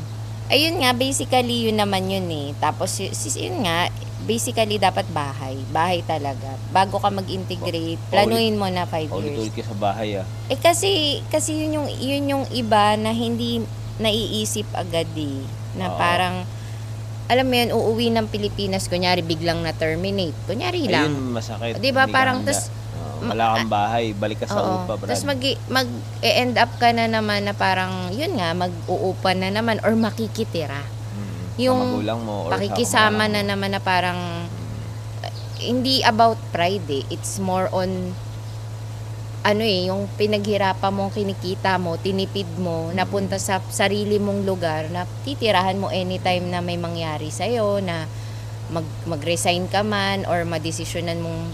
Ayun 0.48 0.78
nga, 0.78 0.90
basically 0.92 1.66
yun 1.66 1.76
naman 1.76 2.06
yun 2.06 2.26
eh. 2.26 2.48
Tapos 2.56 2.98
y- 2.98 3.12
sis- 3.12 3.36
yun 3.36 3.62
nga, 3.62 3.86
basically 4.20 4.76
dapat 4.76 5.06
bahay. 5.08 5.54
Bahay 5.68 6.02
talaga. 6.02 6.56
Bago 6.68 6.96
ka 6.96 7.08
mag-integrate, 7.08 8.00
planuin 8.08 8.54
mo 8.54 8.66
na 8.66 8.82
5 8.82 9.08
ulit-ulit 9.08 9.50
years. 9.50 9.56
ka 9.60 9.70
sa 9.70 9.76
bahay 9.76 10.18
ah. 10.18 10.26
Eh 10.46 10.56
kasi, 10.56 11.22
kasi 11.28 11.54
yun 11.56 11.78
yung, 11.78 11.88
yun 11.88 12.24
yung 12.28 12.44
iba 12.50 12.94
na 12.94 13.10
hindi 13.10 13.62
naiisip 13.96 14.66
agad 14.72 15.08
eh. 15.14 15.38
Na 15.74 15.88
Oo. 15.88 15.96
parang, 15.96 16.42
alam 17.28 17.44
mo 17.44 17.54
yun, 17.54 17.70
uuwi 17.70 18.08
ng 18.10 18.26
Pilipinas, 18.26 18.88
kunyari 18.88 19.20
biglang 19.20 19.60
na-terminate. 19.60 20.34
Kunyari 20.44 20.88
lang. 20.88 21.12
Ayun, 21.12 21.30
masakit. 21.30 21.76
Di 21.76 21.92
ba? 21.92 22.04
Hindi 22.04 22.10
ka 22.10 22.16
Parang 22.16 22.38
handa. 22.40 22.50
tas- 22.50 22.72
Oo, 23.18 23.28
wala 23.28 23.44
kang 23.52 23.68
bahay, 23.68 24.04
balik 24.12 24.42
ka 24.42 24.46
sa 24.46 24.58
Oo. 24.58 24.74
upa, 24.82 24.94
Brad. 24.94 25.10
Tapos 25.10 25.26
mag, 25.26 25.40
mag 25.68 25.88
end 26.20 26.54
up 26.56 26.70
ka 26.76 26.88
na 26.90 27.04
naman 27.04 27.44
na 27.44 27.52
parang, 27.52 28.10
yun 28.10 28.34
nga, 28.34 28.50
mag-uupan 28.52 29.38
na 29.38 29.50
naman 29.52 29.78
or 29.82 29.92
makikitira. 29.92 30.82
Yung 31.58 31.98
magulang 31.98 32.20
mo 32.22 32.46
or 32.46 32.50
Pakikisama 32.54 33.26
sa 33.26 33.32
na 33.34 33.42
naman 33.42 33.74
na 33.74 33.82
parang. 33.82 34.18
Mm. 34.18 34.56
hindi 35.58 36.06
about 36.06 36.38
pride 36.54 36.86
eh. 36.86 37.02
It's 37.10 37.42
more 37.42 37.66
on, 37.74 38.14
ano 39.42 39.62
eh, 39.66 39.90
yung 39.90 40.06
pinaghirapan 40.14 40.94
mo, 40.94 41.10
kinikita 41.10 41.82
mo, 41.82 41.98
tinipid 41.98 42.46
mo, 42.62 42.94
napunta 42.94 43.42
sa 43.42 43.58
sarili 43.66 44.22
mong 44.22 44.46
lugar 44.46 44.86
na 44.94 45.02
titirahan 45.26 45.82
mo 45.82 45.90
anytime 45.90 46.46
na 46.46 46.62
may 46.62 46.78
mangyari 46.78 47.34
sa'yo, 47.34 47.82
na 47.82 48.06
mag, 48.70 48.86
mag-resign 49.10 49.66
ka 49.66 49.82
man 49.82 50.22
or 50.30 50.46
madesisyonan 50.46 51.18
mong 51.18 51.50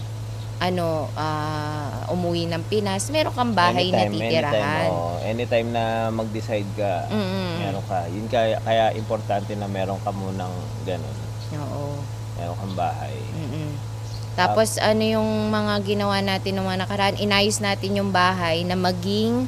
ano, 0.55 1.11
ah, 1.19 2.07
umuwi 2.11 2.47
ng 2.47 2.63
Pinas, 2.71 3.11
meron 3.11 3.35
kang 3.35 3.51
bahay 3.51 3.91
na 3.91 4.07
titirahan. 4.07 4.55
Anytime, 4.55 4.95
oo. 4.95 5.15
anytime 5.25 5.69
na 5.75 5.83
mag-decide 6.15 6.69
ka, 6.79 7.11
Mm-mm. 7.11 7.49
meron 7.59 7.83
ka. 7.85 7.99
Yun 8.07 8.27
kaya, 8.31 8.55
kaya 8.63 8.85
importante 8.95 9.51
na 9.59 9.67
meron 9.67 9.99
ka 9.99 10.15
munang 10.15 10.53
ganun. 10.87 11.17
Oo. 11.59 11.99
Meron 12.39 12.55
kang 12.55 12.75
bahay. 12.75 13.15
Mm-mm. 13.35 13.95
Tapos 14.35 14.75
ano 14.83 14.99
yung 14.99 15.47
mga 15.47 15.79
ginawa 15.87 16.19
natin 16.19 16.59
ng 16.59 16.65
mga 16.67 16.79
nakaraan, 16.87 17.15
inayos 17.19 17.63
natin 17.63 17.95
yung 17.95 18.11
bahay 18.11 18.67
na 18.67 18.75
maging 18.75 19.47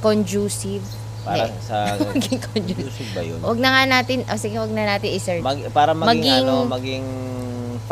conducive. 0.00 0.84
Para 1.20 1.52
sa... 1.60 1.96
maging 2.16 2.40
conducive. 2.40 3.10
Ba 3.12 3.20
yun? 3.20 3.40
Huwag 3.44 3.60
na 3.60 3.68
nga 3.76 3.82
natin, 4.00 4.24
o 4.24 4.36
sige, 4.40 4.56
huwag 4.56 4.72
na 4.72 4.88
natin 4.88 5.12
i-search. 5.12 5.44
Mag, 5.44 5.60
para 5.76 5.92
maging, 5.92 6.08
Maging 6.16 6.44
ano, 6.44 6.54
maging. 6.64 7.06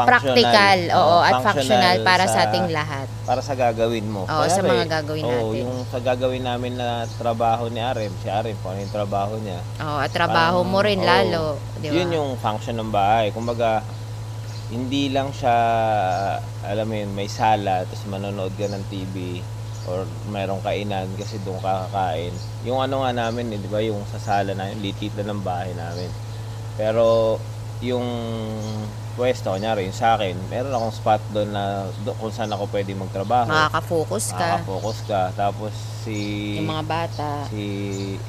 Practical, 0.06 0.78
oo, 0.94 1.16
at 1.18 1.42
functional 1.42 1.96
para 2.06 2.24
sa, 2.30 2.46
ating 2.46 2.70
lahat. 2.70 3.10
Para 3.26 3.40
sa 3.42 3.58
gagawin 3.58 4.06
mo. 4.06 4.22
Oo, 4.30 4.44
sa 4.46 4.62
Kunyari, 4.62 4.70
mga 4.70 4.86
gagawin 5.02 5.24
oo, 5.26 5.32
natin. 5.32 5.60
yung 5.66 5.74
sa 5.90 5.98
gagawin 5.98 6.44
namin 6.46 6.72
na 6.78 7.08
trabaho 7.18 7.66
ni 7.66 7.82
Arem, 7.82 8.12
si 8.22 8.30
Arem, 8.30 8.54
kung 8.62 8.76
ano 8.76 8.86
yung 8.86 8.94
trabaho 8.94 9.34
niya. 9.42 9.58
Oo, 9.82 9.98
at 9.98 10.10
trabaho 10.14 10.62
Parang, 10.62 10.70
mo 10.70 10.78
rin 10.84 11.00
oo, 11.02 11.08
lalo, 11.08 11.42
di 11.82 11.90
ba? 11.90 11.94
Yun 11.98 12.08
yung 12.14 12.30
function 12.38 12.78
ng 12.78 12.90
bahay. 12.94 13.34
Kumbaga, 13.34 13.82
hindi 14.68 15.08
lang 15.08 15.32
siya, 15.32 15.56
alam 16.62 16.86
mo 16.86 16.94
yun, 16.94 17.10
may 17.16 17.26
sala, 17.26 17.88
tapos 17.88 18.04
manonood 18.06 18.52
ka 18.54 18.68
ng 18.68 18.84
TV, 18.92 19.40
or 19.88 20.04
mayroong 20.28 20.60
kainan 20.60 21.08
kasi 21.16 21.40
doon 21.48 21.56
ka 21.64 21.88
kakain. 21.88 22.36
Yung 22.68 22.76
ano 22.76 23.00
nga 23.02 23.10
namin, 23.16 23.56
eh, 23.56 23.58
di 23.58 23.68
ba, 23.72 23.80
yung 23.80 24.04
sa 24.12 24.20
sala 24.20 24.52
na, 24.52 24.68
yung 24.68 24.84
litit 24.84 25.16
na 25.16 25.32
ng 25.32 25.40
bahay 25.40 25.72
namin. 25.72 26.12
Pero, 26.76 27.36
yung 27.80 28.06
pwesto, 29.14 29.50
kunyari, 29.50 29.90
yung 29.90 29.94
sa 29.94 30.14
akin, 30.14 30.34
meron 30.46 30.70
akong 30.70 30.94
spot 30.94 31.22
doon 31.34 31.50
na 31.50 31.90
do, 32.06 32.14
kung 32.22 32.30
saan 32.30 32.54
ako 32.54 32.70
pwede 32.70 32.94
magtrabaho. 32.94 33.50
Makaka-focus 33.50 34.30
ka, 34.30 34.62
Makaka-focus 34.62 34.98
ka. 35.10 35.22
Tapos, 35.34 35.74
si 36.06 36.16
yung 36.62 36.70
mga 36.70 36.86
bata. 36.88 37.28
si 37.52 37.64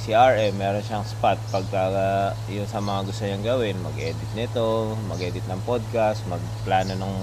si 0.04 0.12
RM 0.12 0.52
meron 0.58 0.84
siyang 0.84 1.08
spot 1.08 1.40
pagka 1.48 1.88
uh, 1.88 2.30
yung 2.52 2.68
sa 2.68 2.84
mga 2.84 3.08
gusto 3.08 3.24
niyang 3.24 3.46
gawin 3.46 3.80
mag-edit 3.80 4.32
nito 4.36 5.00
mag-edit 5.08 5.46
ng 5.48 5.62
podcast 5.64 6.28
magplano 6.28 7.00
nung 7.00 7.16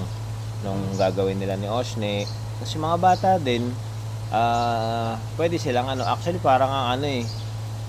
nung 0.64 0.80
gagawin 0.96 1.36
nila 1.36 1.60
ni 1.60 1.68
Oshne 1.68 2.24
tapos 2.56 2.72
yung 2.72 2.84
mga 2.88 2.98
bata 3.04 3.30
din 3.36 3.68
ah 4.32 5.20
pwede 5.36 5.60
silang 5.60 5.92
ano 5.92 6.08
actually 6.08 6.40
parang 6.40 6.72
ang 6.72 6.96
ano 6.96 7.04
eh 7.04 7.28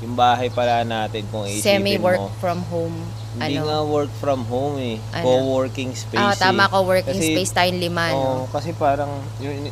yung 0.04 0.14
bahay 0.14 0.52
pala 0.52 0.84
natin 0.84 1.24
kung 1.32 1.48
iisipin 1.48 1.82
Semi-work 1.82 2.22
mo 2.22 2.30
from 2.38 2.62
home. 2.68 2.98
Hindi 3.40 3.56
ano? 3.56 3.66
nga 3.68 3.80
work 3.84 4.12
from 4.16 4.42
home 4.44 4.76
eh 4.78 4.98
Ano? 5.14 5.24
co-working 5.24 5.94
space 5.94 6.18
Ah, 6.18 6.34
tama 6.34 6.66
eh. 6.66 6.70
ko, 6.70 6.78
working 6.84 7.14
Kasi- 7.16 7.32
space 7.32 7.52
tayong 7.54 7.80
lima, 7.80 8.06
Oo, 8.12 8.44
no? 8.44 8.50
kasi 8.50 8.74
parang 8.74 9.10
yun, 9.38 9.70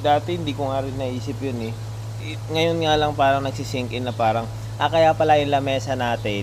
dati 0.00 0.34
hindi 0.34 0.52
ko 0.52 0.68
nga 0.68 0.82
rin 0.82 0.94
naisip 0.94 1.38
yun 1.38 1.58
eh. 1.62 1.74
Ngayon 2.48 2.76
nga 2.80 2.94
lang 2.96 3.12
parang 3.12 3.40
nagsisink 3.40 3.92
in 3.92 4.02
na 4.02 4.12
parang, 4.12 4.44
ah 4.76 4.88
kaya 4.88 5.14
pala 5.14 5.38
yung 5.38 5.48
lamesa 5.48 5.94
natin, 5.94 6.42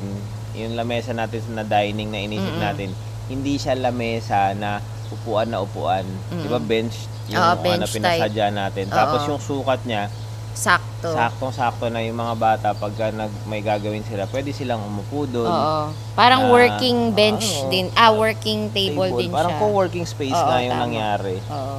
yung 0.54 0.74
lamesa 0.74 1.12
natin 1.12 1.44
na 1.50 1.62
dining 1.62 2.08
na 2.08 2.20
inisip 2.20 2.48
Mm-mm. 2.50 2.64
natin, 2.64 2.90
hindi 3.26 3.56
siya 3.56 3.76
lamesa 3.76 4.54
na 4.54 4.80
upuan 5.10 5.48
na 5.48 5.60
upuan. 5.60 6.08
Di 6.30 6.48
ba 6.48 6.58
Mm-mm. 6.58 6.66
bench 6.66 6.96
yung 7.26 7.40
Oo, 7.40 7.54
ano, 7.54 7.62
bench 7.62 7.88
type. 7.90 8.00
pinasadya 8.00 8.48
natin. 8.50 8.86
Tapos 8.88 9.22
Oo. 9.22 9.30
yung 9.30 9.42
sukat 9.42 9.84
niya, 9.84 10.08
Sakto. 10.54 11.12
saktong-sakto 11.12 11.90
na 11.90 12.00
yung 12.00 12.16
mga 12.16 12.36
bata 12.36 12.68
pagka 12.72 13.10
nag, 13.10 13.30
may 13.44 13.60
gagawin 13.60 14.02
sila, 14.02 14.30
pwede 14.30 14.50
silang 14.50 14.80
umupo 14.80 15.26
doon. 15.26 15.46
Oo. 15.46 15.84
Parang 16.14 16.46
Na- 16.46 16.52
working 16.52 17.12
bench 17.12 17.44
Oo. 17.60 17.68
din. 17.68 17.90
Ah, 17.94 18.10
working 18.10 18.70
table, 18.70 19.10
din 19.12 19.30
Parang 19.30 19.50
siya. 19.50 19.60
co-working 19.60 20.06
space 20.06 20.32
Oo, 20.32 20.46
nga 20.46 20.58
yung 20.60 20.72
tama. 20.72 20.84
nangyari. 20.86 21.36
Oo. 21.44 21.78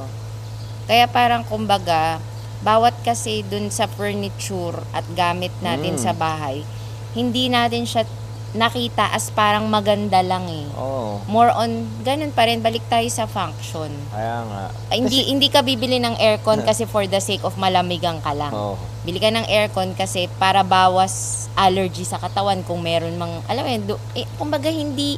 Kaya 0.85 1.05
parang 1.07 1.41
kumbaga, 1.41 2.19
bawat 2.61 2.93
kasi 3.01 3.41
dun 3.41 3.69
sa 3.69 3.85
furniture 3.85 4.77
at 4.91 5.07
gamit 5.11 5.55
natin 5.59 5.95
Mm. 5.95 6.01
sa 6.01 6.11
bahay, 6.11 6.61
hindi 7.11 7.47
natin 7.47 7.87
siya 7.87 8.03
nakita 8.53 9.11
as 9.11 9.33
parang 9.33 9.65
maganda 9.67 10.21
lang 10.21 10.45
eh. 10.47 10.67
Oo. 10.77 11.19
More 11.25 11.51
on, 11.55 11.89
ganun 12.05 12.31
pa 12.31 12.45
rin, 12.45 12.61
balik 12.61 12.85
tayo 12.87 13.07
sa 13.09 13.25
function. 13.25 13.89
Kaya 14.13 14.45
nga. 14.45 14.63
Ay, 14.93 15.01
hindi 15.01 15.25
hindi 15.27 15.47
ka 15.49 15.65
bibili 15.65 15.97
ng 15.97 16.15
aircon 16.21 16.61
kasi 16.61 16.85
for 16.85 17.03
the 17.09 17.19
sake 17.19 17.41
of 17.41 17.57
malamigan 17.57 18.21
ka 18.21 18.31
lang. 18.31 18.53
Oo. 18.53 18.77
Bili 19.01 19.17
ka 19.17 19.33
ng 19.33 19.49
aircon 19.49 19.97
kasi 19.97 20.29
para 20.37 20.61
bawas 20.61 21.45
allergy 21.57 22.05
sa 22.05 22.21
katawan 22.21 22.61
kung 22.63 22.85
meron 22.85 23.17
mang 23.17 23.41
alam 23.49 23.65
mo 23.65 23.69
yun, 23.69 23.83
do, 23.85 23.95
eh, 24.13 24.27
kumbaga 24.37 24.69
hindi 24.69 25.17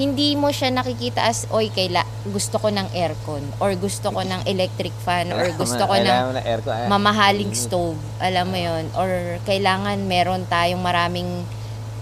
hindi 0.00 0.32
mo 0.40 0.48
siya 0.48 0.72
nakikita 0.72 1.20
as 1.28 1.44
oy 1.52 1.68
kaila 1.68 2.00
gusto 2.32 2.56
ko 2.56 2.72
ng 2.72 2.96
aircon 2.96 3.44
or 3.60 3.76
gusto 3.76 4.08
ko 4.08 4.24
ng 4.24 4.48
electric 4.48 4.92
fan 5.04 5.28
or 5.36 5.52
gusto 5.52 5.84
ko 5.84 5.92
ng 5.92 6.40
aircon. 6.40 6.72
Ah, 6.72 6.88
mamahaling 6.88 7.52
stove 7.52 8.00
alam 8.16 8.48
mo 8.48 8.56
yon 8.56 8.88
or 8.96 9.36
kailangan 9.44 10.00
meron 10.08 10.48
tayong 10.48 10.80
maraming 10.80 11.28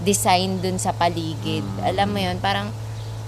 design 0.01 0.59
dun 0.59 0.81
sa 0.81 0.91
paligid. 0.91 1.63
Mm. 1.63 1.85
Alam 1.85 2.07
mo 2.09 2.19
yun, 2.19 2.37
parang 2.41 2.69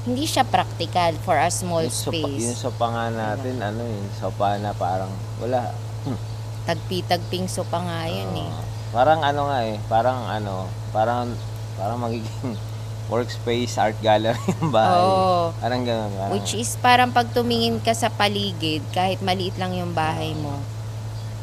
hindi 0.04 0.28
siya 0.28 0.44
practical 0.44 1.16
for 1.24 1.40
a 1.40 1.48
small 1.48 1.88
yung 1.88 1.96
sopa, 1.96 2.28
space. 2.28 2.44
yung 2.44 2.60
sopa 2.60 2.86
nga 2.92 3.06
natin, 3.08 3.56
ano 3.64 3.82
yung 3.88 4.12
sopa 4.20 4.60
na 4.60 4.76
parang 4.76 5.12
wala. 5.40 5.72
Hmm. 6.04 6.20
Tagpi-tagping 6.68 7.48
sopa 7.48 7.80
nga 7.80 8.04
yun 8.12 8.32
eh. 8.36 8.52
Oo. 8.52 8.64
parang 8.94 9.26
ano 9.26 9.50
nga 9.50 9.60
eh, 9.64 9.80
parang 9.90 10.20
ano, 10.28 10.68
parang 10.92 11.32
parang 11.80 11.98
magiging 12.04 12.54
workspace, 13.14 13.80
art 13.80 13.96
gallery 14.04 14.40
yung 14.60 14.76
bahay. 14.76 15.00
Oo. 15.00 15.56
Parang 15.56 15.82
ganun. 15.88 16.12
Parang, 16.20 16.32
Which 16.36 16.52
is 16.52 16.76
parang 16.84 17.16
pag 17.16 17.32
tumingin 17.32 17.80
ka 17.80 17.96
sa 17.96 18.12
paligid, 18.12 18.84
kahit 18.92 19.24
maliit 19.24 19.56
lang 19.56 19.72
yung 19.72 19.96
bahay 19.96 20.36
mo, 20.36 20.60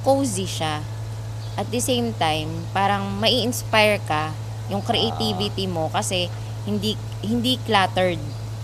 cozy 0.05 0.45
siya. 0.45 0.85
At 1.57 1.69
the 1.73 1.81
same 1.81 2.13
time, 2.17 2.69
parang 2.77 3.09
mai 3.21 3.41
inspire 3.41 4.01
ka 4.05 4.37
yung 4.71 4.81
creativity 4.81 5.67
mo 5.67 5.91
kasi 5.91 6.31
hindi 6.63 6.95
hindi 7.21 7.59
cluttered 7.59 8.21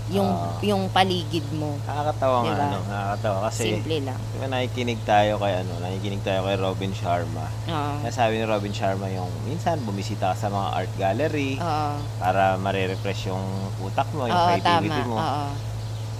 yung 0.06 0.30
Ah. 0.30 0.54
yung 0.62 0.86
paligid 0.88 1.42
mo. 1.50 1.74
nakakatawa 1.82 2.36
nga, 2.40 2.46
Diba? 2.48 2.62
ano, 2.64 2.78
nakakatawa. 2.86 3.38
Kasi, 3.50 3.62
Simple 3.74 3.98
lang. 4.06 4.20
di 4.24 4.36
ba 4.38 4.46
nakikinig 4.46 5.00
tayo 5.02 5.32
kay, 5.36 5.52
ano, 5.58 5.72
nakikinig 5.82 6.22
tayo 6.22 6.46
kay 6.46 6.54
Robin 6.56 6.92
Sharma. 6.94 7.46
Oo. 7.66 7.92
Kaya 8.00 8.12
sabi 8.14 8.38
ni 8.38 8.46
Robin 8.46 8.70
Sharma 8.70 9.10
yung, 9.10 9.26
minsan 9.42 9.82
bumisita 9.82 10.30
ka 10.30 10.36
sa 10.36 10.46
mga 10.46 10.68
art 10.72 10.92
gallery 10.94 11.58
Oo. 11.58 11.90
para 12.22 12.54
mare-refresh 12.54 13.26
yung 13.26 13.42
utak 13.82 14.06
mo, 14.14 14.30
yung 14.30 14.38
Oo, 14.38 14.46
creativity 14.48 14.94
tama. 14.94 15.10
mo. 15.10 15.16
Oo. 15.18 15.46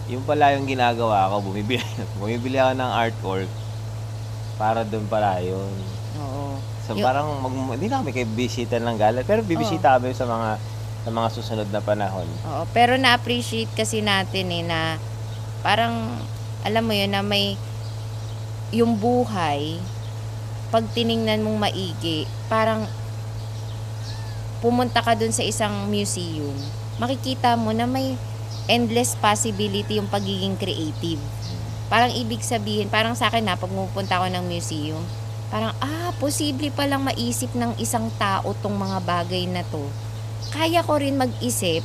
Yung 0.09 0.23
pala 0.23 0.51
yung 0.51 0.67
ginagawa 0.67 1.31
ko, 1.31 1.47
bumibili, 1.47 1.79
bumibili 2.19 2.59
ako 2.59 2.73
ng 2.75 2.91
artwork 2.93 3.51
para 4.57 4.83
doon 4.83 5.07
pala 5.07 5.39
yun. 5.39 5.71
Oo. 6.19 6.59
So 6.87 6.95
Yung- 6.95 7.03
parang 7.03 7.27
mag, 7.43 7.53
hindi 7.75 7.91
na 7.91 7.99
kami 8.01 8.15
kayo 8.15 8.31
bisita 8.31 8.79
ng 8.79 8.95
gallery, 8.95 9.27
pero 9.27 9.43
bibisita 9.43 9.99
kami 9.99 10.15
sa 10.15 10.25
mga 10.25 10.51
sa 11.07 11.11
mga 11.11 11.29
susunod 11.35 11.69
na 11.71 11.83
panahon. 11.83 12.27
Oo, 12.47 12.67
pero 12.71 12.99
na-appreciate 12.99 13.71
kasi 13.75 14.03
natin 14.03 14.47
eh 14.51 14.63
na 14.67 14.99
parang 15.63 16.19
alam 16.67 16.83
mo 16.83 16.95
yun 16.95 17.11
na 17.11 17.23
may 17.23 17.55
yung 18.75 18.99
buhay 18.99 19.79
pag 20.75 20.83
tiningnan 20.91 21.47
mong 21.47 21.59
maigi, 21.63 22.27
parang 22.51 22.91
pumunta 24.59 24.99
ka 24.99 25.15
dun 25.15 25.31
sa 25.31 25.47
isang 25.47 25.87
museum, 25.87 26.55
makikita 26.99 27.55
mo 27.55 27.71
na 27.71 27.87
may 27.87 28.19
endless 28.67 29.15
possibility 29.15 30.03
yung 30.03 30.11
pagiging 30.11 30.59
creative. 30.59 31.23
Parang 31.87 32.11
ibig 32.11 32.43
sabihin, 32.43 32.91
parang 32.91 33.15
sa 33.15 33.31
akin 33.31 33.47
na 33.47 33.55
pag 33.55 33.71
pupunta 33.71 34.19
ako 34.19 34.27
ng 34.27 34.45
museum, 34.51 34.99
parang 35.49 35.73
ah, 35.79 36.11
posible 36.17 36.69
palang 36.75 37.07
maisip 37.07 37.51
ng 37.55 37.79
isang 37.79 38.11
tao 38.19 38.55
tong 38.59 38.75
mga 38.75 38.99
bagay 39.03 39.47
na 39.47 39.63
to 39.67 39.83
kaya 40.51 40.81
ko 40.87 40.97
rin 40.99 41.19
mag-isip 41.19 41.83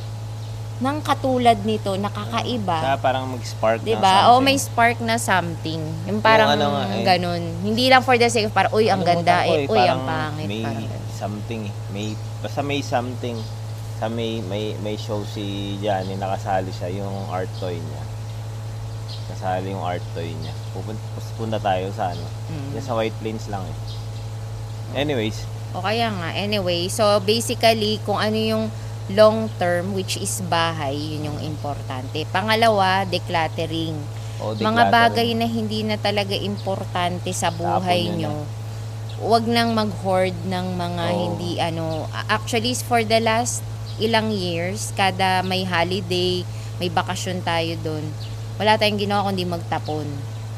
ng 0.82 0.98
katulad 0.98 1.54
nito, 1.62 1.94
nakakaiba. 1.94 2.98
parang 2.98 3.30
mag-spark 3.30 3.86
'Di 3.86 3.94
ng 3.94 4.02
ba? 4.02 4.34
O 4.34 4.42
something. 4.42 4.46
may 4.50 4.56
spark 4.58 4.98
na 4.98 5.14
something. 5.14 5.78
Yung 6.10 6.18
parang 6.18 6.58
ano 6.58 6.74
nga 6.74 6.84
eh. 6.90 7.06
ganun. 7.06 7.42
Hindi 7.62 7.86
lang 7.86 8.02
for 8.02 8.18
the 8.18 8.26
sake 8.26 8.50
of 8.50 8.54
parang, 8.54 8.74
uy, 8.74 8.90
ang 8.90 9.06
ganda, 9.06 9.46
Nakalimutan 9.46 9.62
eh, 9.62 9.68
ko 9.70 9.72
uy, 9.72 9.78
parang 9.78 9.94
ang 9.94 10.02
pangit. 10.10 10.46
May 10.50 10.62
Parang 10.66 10.86
ganun. 10.90 11.02
something, 11.14 11.60
eh. 11.70 11.74
may, 11.94 12.06
basta 12.42 12.60
may 12.66 12.80
something. 12.82 13.36
Sa 14.02 14.10
may, 14.10 14.42
may, 14.42 14.74
may 14.82 14.98
show 14.98 15.22
si 15.22 15.78
Johnny, 15.78 16.18
nakasali 16.18 16.74
siya 16.74 16.90
yung 16.90 17.14
art 17.30 17.46
toy 17.62 17.78
niya. 17.78 18.02
Kasali 19.32 19.72
yung 19.72 19.80
art 19.80 20.04
toy 20.12 20.28
niya. 20.30 20.52
Pupunta, 20.76 21.02
punta 21.40 21.58
tayo 21.58 21.88
sa 21.96 22.12
ano. 22.12 22.24
Mm. 22.52 22.68
Yan 22.76 22.84
sa 22.84 22.94
White 22.94 23.16
Plains 23.24 23.48
lang 23.48 23.64
eh. 23.64 23.76
Anyways, 24.92 25.48
O 25.72 25.80
kaya 25.80 26.12
nga, 26.12 26.36
anyway, 26.36 26.84
so 26.92 27.16
basically, 27.24 27.96
kung 28.04 28.20
ano 28.20 28.36
yung 28.36 28.64
long 29.08 29.48
term, 29.56 29.96
which 29.96 30.20
is 30.20 30.44
bahay, 30.44 30.92
yun 30.92 31.32
yung 31.32 31.40
importante. 31.40 32.28
Pangalawa, 32.28 33.08
decluttering. 33.08 33.96
o 34.36 34.52
Mga 34.52 34.82
bagay 34.92 35.32
na 35.32 35.48
hindi 35.48 35.80
na 35.80 35.96
talaga 35.96 36.36
importante 36.36 37.32
sa 37.32 37.48
buhay 37.48 38.04
Tapon 38.04 38.20
yun 38.20 38.20
nyo. 38.20 38.34
Huwag 39.22 39.44
nang 39.48 39.72
mag-hoard 39.72 40.36
ng 40.44 40.66
mga 40.76 41.04
Oo. 41.08 41.18
hindi 41.24 41.56
ano. 41.56 42.04
Actually, 42.28 42.76
for 42.76 43.00
the 43.00 43.22
last 43.22 43.64
ilang 43.96 44.28
years, 44.28 44.92
kada 44.92 45.40
may 45.40 45.64
holiday, 45.64 46.44
may 46.76 46.92
bakasyon 46.92 47.40
tayo 47.40 47.78
doon, 47.80 48.04
wala 48.56 48.76
tayong 48.76 49.00
ginawa 49.00 49.24
kundi 49.24 49.44
magtapon. 49.44 50.06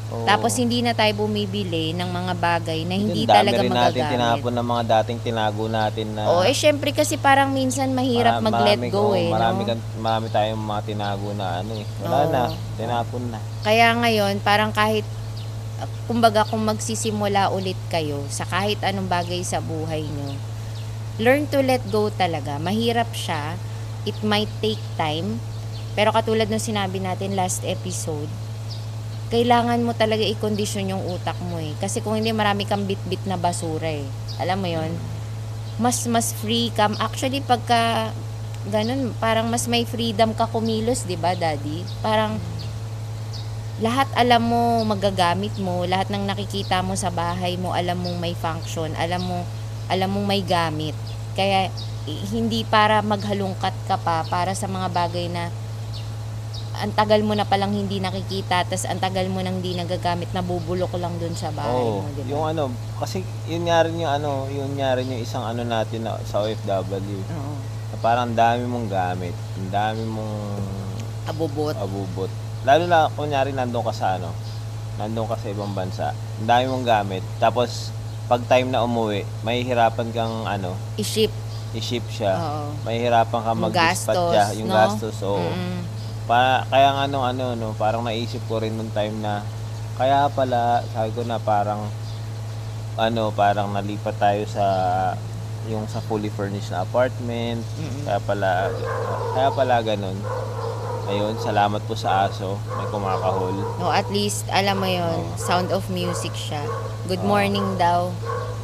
Tapos 0.05 0.53
hindi 0.55 0.85
na 0.85 0.93
tayo 0.93 1.17
bumibili 1.17 1.91
ng 1.91 2.05
mga 2.05 2.33
bagay 2.37 2.85
na 2.85 2.93
hindi 2.93 3.25
talaga 3.25 3.57
rin 3.57 3.73
natin 3.73 3.99
magagamit. 3.99 4.13
tinapon 4.13 4.53
ng 4.53 4.67
mga 4.69 4.83
dating 4.85 5.19
tinago 5.19 5.63
natin 5.65 6.07
na 6.13 6.21
Oo, 6.29 6.45
eh 6.45 6.53
syempre 6.53 6.93
kasi 6.93 7.17
parang 7.17 7.49
minsan 7.51 7.89
mahirap 7.89 8.37
Mara- 8.37 8.45
mag-let 8.47 8.79
marami- 8.79 8.93
go 8.93 9.11
oo, 9.11 9.17
eh. 9.17 9.27
Marami, 9.27 9.61
no? 9.65 9.67
kan- 9.67 9.85
marami 9.97 10.27
tayong 10.29 10.61
mga 10.61 10.81
tinago 10.85 11.27
na 11.33 11.47
ano 11.59 11.71
eh. 11.73 11.85
Wala 11.99 12.17
Oo. 12.21 12.31
na, 12.31 12.41
tinapon 12.77 13.23
na. 13.33 13.39
Kaya 13.65 13.87
ngayon, 13.97 14.33
parang 14.39 14.69
kahit, 14.71 15.03
uh, 15.81 15.89
kumbaga 16.05 16.45
kung 16.45 16.61
magsisimula 16.63 17.49
ulit 17.49 17.77
kayo 17.89 18.21
sa 18.29 18.45
kahit 18.45 18.77
anong 18.85 19.09
bagay 19.09 19.41
sa 19.41 19.57
buhay 19.57 20.05
nyo, 20.05 20.37
learn 21.17 21.49
to 21.49 21.59
let 21.59 21.81
go 21.89 22.13
talaga. 22.13 22.61
Mahirap 22.61 23.09
siya. 23.11 23.57
It 24.05 24.21
might 24.21 24.53
take 24.61 24.79
time. 24.95 25.41
Pero 25.95 26.11
katulad 26.11 26.51
ng 26.51 26.59
sinabi 26.59 26.99
natin 26.99 27.39
last 27.39 27.63
episode, 27.63 28.27
kailangan 29.31 29.81
mo 29.81 29.95
talaga 29.95 30.21
i-condition 30.21 30.91
yung 30.91 31.03
utak 31.09 31.39
mo 31.49 31.57
eh. 31.57 31.73
Kasi 31.81 32.03
kung 32.03 32.19
hindi, 32.19 32.35
marami 32.35 32.67
kang 32.67 32.85
bit-bit 32.85 33.23
na 33.25 33.39
basura 33.39 33.89
eh. 33.89 34.05
Alam 34.37 34.59
mo 34.61 34.69
yon 34.69 34.91
mas 35.75 36.07
mas 36.07 36.31
free 36.31 36.71
ka. 36.71 36.87
Actually, 36.99 37.43
pagka 37.43 38.11
ganun, 38.71 39.11
parang 39.19 39.47
mas 39.51 39.67
may 39.67 39.83
freedom 39.83 40.31
ka 40.31 40.47
kumilos, 40.47 41.03
di 41.03 41.19
ba, 41.19 41.35
daddy? 41.35 41.83
Parang, 41.99 42.39
lahat 43.83 44.07
alam 44.15 44.39
mo 44.39 44.87
magagamit 44.87 45.51
mo, 45.59 45.83
lahat 45.83 46.07
ng 46.07 46.23
nakikita 46.23 46.79
mo 46.79 46.95
sa 46.95 47.11
bahay 47.11 47.59
mo, 47.59 47.75
alam 47.75 47.99
mong 47.99 48.17
may 48.23 48.31
function, 48.31 48.95
alam 48.95 49.19
mo 49.19 49.43
alam 49.91 50.09
mong 50.15 50.25
may 50.25 50.41
gamit. 50.41 50.95
Kaya 51.35 51.67
i- 52.07 52.25
hindi 52.31 52.63
para 52.63 53.03
maghalungkat 53.03 53.75
ka 53.85 53.99
pa 53.99 54.23
para 54.25 54.55
sa 54.55 54.71
mga 54.71 54.87
bagay 54.95 55.27
na 55.27 55.51
ang 56.77 56.91
tagal 56.91 57.21
mo 57.21 57.31
na 57.31 57.43
palang 57.43 57.71
hindi 57.71 57.97
nakikita, 57.97 58.63
tas 58.63 58.83
ang 58.83 58.97
tagal 58.97 59.27
mo 59.27 59.39
nang 59.39 59.59
hindi 59.59 59.73
nagagamit, 59.73 60.31
nabubulok 60.31 60.95
lang 60.95 61.15
dun 61.15 61.31
sa 61.31 61.49
bahay 61.49 61.71
Oo, 61.73 62.01
mo, 62.01 62.09
di 62.11 62.21
ba? 62.21 62.29
yung 62.29 62.45
ano, 62.45 62.63
kasi 62.95 63.19
yun 63.45 63.63
nga 63.63 63.81
rin 63.81 63.95
yung 63.95 64.11
ano, 64.11 64.45
yun 64.47 64.71
nga 64.73 64.93
rin 64.93 65.07
yung 65.07 65.19
isang 65.19 65.41
ano 65.41 65.61
natin 65.61 66.03
na, 66.03 66.19
sa 66.23 66.41
OFW. 66.41 67.19
Oo. 67.25 67.53
Na 67.85 67.97
parang 67.99 68.27
ang 68.27 68.35
dami 68.35 68.63
mong 68.63 68.87
gamit, 68.87 69.35
ang 69.55 69.69
dami 69.69 70.03
mong 70.03 70.33
Abubot. 71.25 71.73
abubot. 71.73 72.29
Lalo 72.61 72.83
na 72.85 73.09
kunyari 73.09 73.49
nandun 73.49 73.81
ka 73.81 73.91
sa 73.91 74.15
ano, 74.15 74.29
nandun 74.95 75.25
ka 75.25 75.35
sa 75.35 75.47
ibang 75.47 75.71
bansa, 75.71 76.11
ang 76.11 76.47
dami 76.47 76.65
mong 76.67 76.85
gamit. 76.85 77.23
Tapos 77.37 77.89
pag 78.25 78.41
time 78.43 78.67
na 78.67 78.81
umuwi, 78.81 79.21
mahihirapan 79.41 80.09
kang 80.09 80.43
ano, 80.43 80.73
I-ship. 80.97 81.29
i-ship 81.73 82.01
siya. 82.09 82.33
Oo. 82.35 82.73
Mahihirapan 82.81 83.39
kang 83.39 83.53
Yung 83.55 83.65
mag-dispatch 83.69 84.23
siya, 84.33 84.45
yung 84.55 84.69
no? 84.69 84.75
gastos. 84.75 85.17
Oo. 85.21 85.45
Mm-mm. 85.45 85.77
Pa, 86.25 86.65
kaya 86.73 86.89
nga 86.89 87.05
nung 87.05 87.21
ano, 87.21 87.53
no, 87.53 87.77
parang 87.77 88.01
naisip 88.01 88.41
ko 88.49 88.57
rin 88.57 88.73
nung 88.73 88.89
time 88.89 89.13
na, 89.21 89.45
kaya 89.93 90.25
pala, 90.33 90.81
sabi 90.89 91.13
ko 91.13 91.21
na 91.21 91.37
parang, 91.37 91.85
ano, 92.97 93.29
parang 93.29 93.69
nalipat 93.69 94.17
tayo 94.17 94.41
sa, 94.49 94.65
yung 95.69 95.85
sa 95.85 96.01
fully 96.01 96.33
furnished 96.33 96.73
na 96.73 96.81
apartment, 96.81 97.61
Mm-mm. 97.77 98.09
kaya 98.09 98.19
pala, 98.25 98.51
kaya 99.37 99.49
pala 99.53 99.75
ganun. 99.85 100.17
Ayun, 101.05 101.37
salamat 101.37 101.85
po 101.85 101.93
sa 101.93 102.25
aso, 102.25 102.57
may 102.73 102.89
kumakahol. 102.89 103.53
No, 103.77 103.93
at 103.93 104.09
least, 104.09 104.49
alam 104.49 104.81
mo 104.81 104.89
yon 104.89 105.21
Oo. 105.21 105.37
sound 105.37 105.69
of 105.69 105.85
music 105.93 106.33
siya. 106.33 106.65
Good 107.05 107.21
Oo. 107.21 107.29
morning 107.29 107.77
daw. 107.77 108.09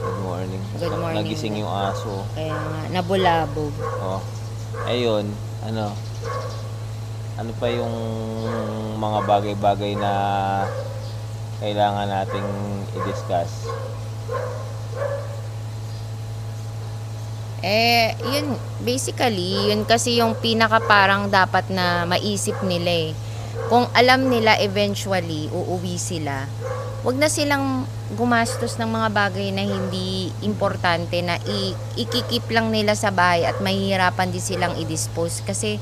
Good 0.01 0.19
morning. 0.25 0.61
Good 0.81 0.97
morning 0.97 1.29
Nagising 1.29 1.61
yung 1.61 1.69
aso. 1.69 2.25
Kaya 2.33 2.57
nga, 2.57 2.79
nabulabog. 2.89 3.69
Oh. 4.01 4.17
Ayun, 4.89 5.29
ano, 5.61 5.93
ano 7.41 7.57
pa 7.57 7.73
yung 7.73 7.89
mga 9.01 9.19
bagay-bagay 9.25 9.97
na 9.97 10.13
kailangan 11.57 12.05
nating 12.05 12.45
i-discuss? 13.01 13.65
Eh, 17.61 18.13
yun, 18.25 18.57
basically, 18.81 19.69
yun 19.73 19.85
kasi 19.85 20.21
yung 20.21 20.37
pinaka 20.37 20.81
parang 20.81 21.29
dapat 21.29 21.65
na 21.73 22.05
maisip 22.05 22.61
nila 22.61 23.09
eh. 23.09 23.11
Kung 23.69 23.89
alam 23.97 24.29
nila 24.29 24.57
eventually, 24.61 25.49
uuwi 25.49 25.97
sila, 25.97 26.45
wag 27.05 27.17
na 27.17 27.29
silang 27.29 27.85
gumastos 28.13 28.77
ng 28.77 28.89
mga 28.89 29.09
bagay 29.13 29.49
na 29.53 29.65
hindi 29.65 30.29
importante 30.45 31.17
na 31.25 31.41
i- 31.49 31.77
ikikip 31.97 32.45
lang 32.53 32.69
nila 32.69 32.93
sa 32.93 33.09
bahay 33.09 33.45
at 33.49 33.57
mahihirapan 33.61 34.29
din 34.29 34.41
silang 34.41 34.73
i-dispose. 34.77 35.41
Kasi, 35.45 35.77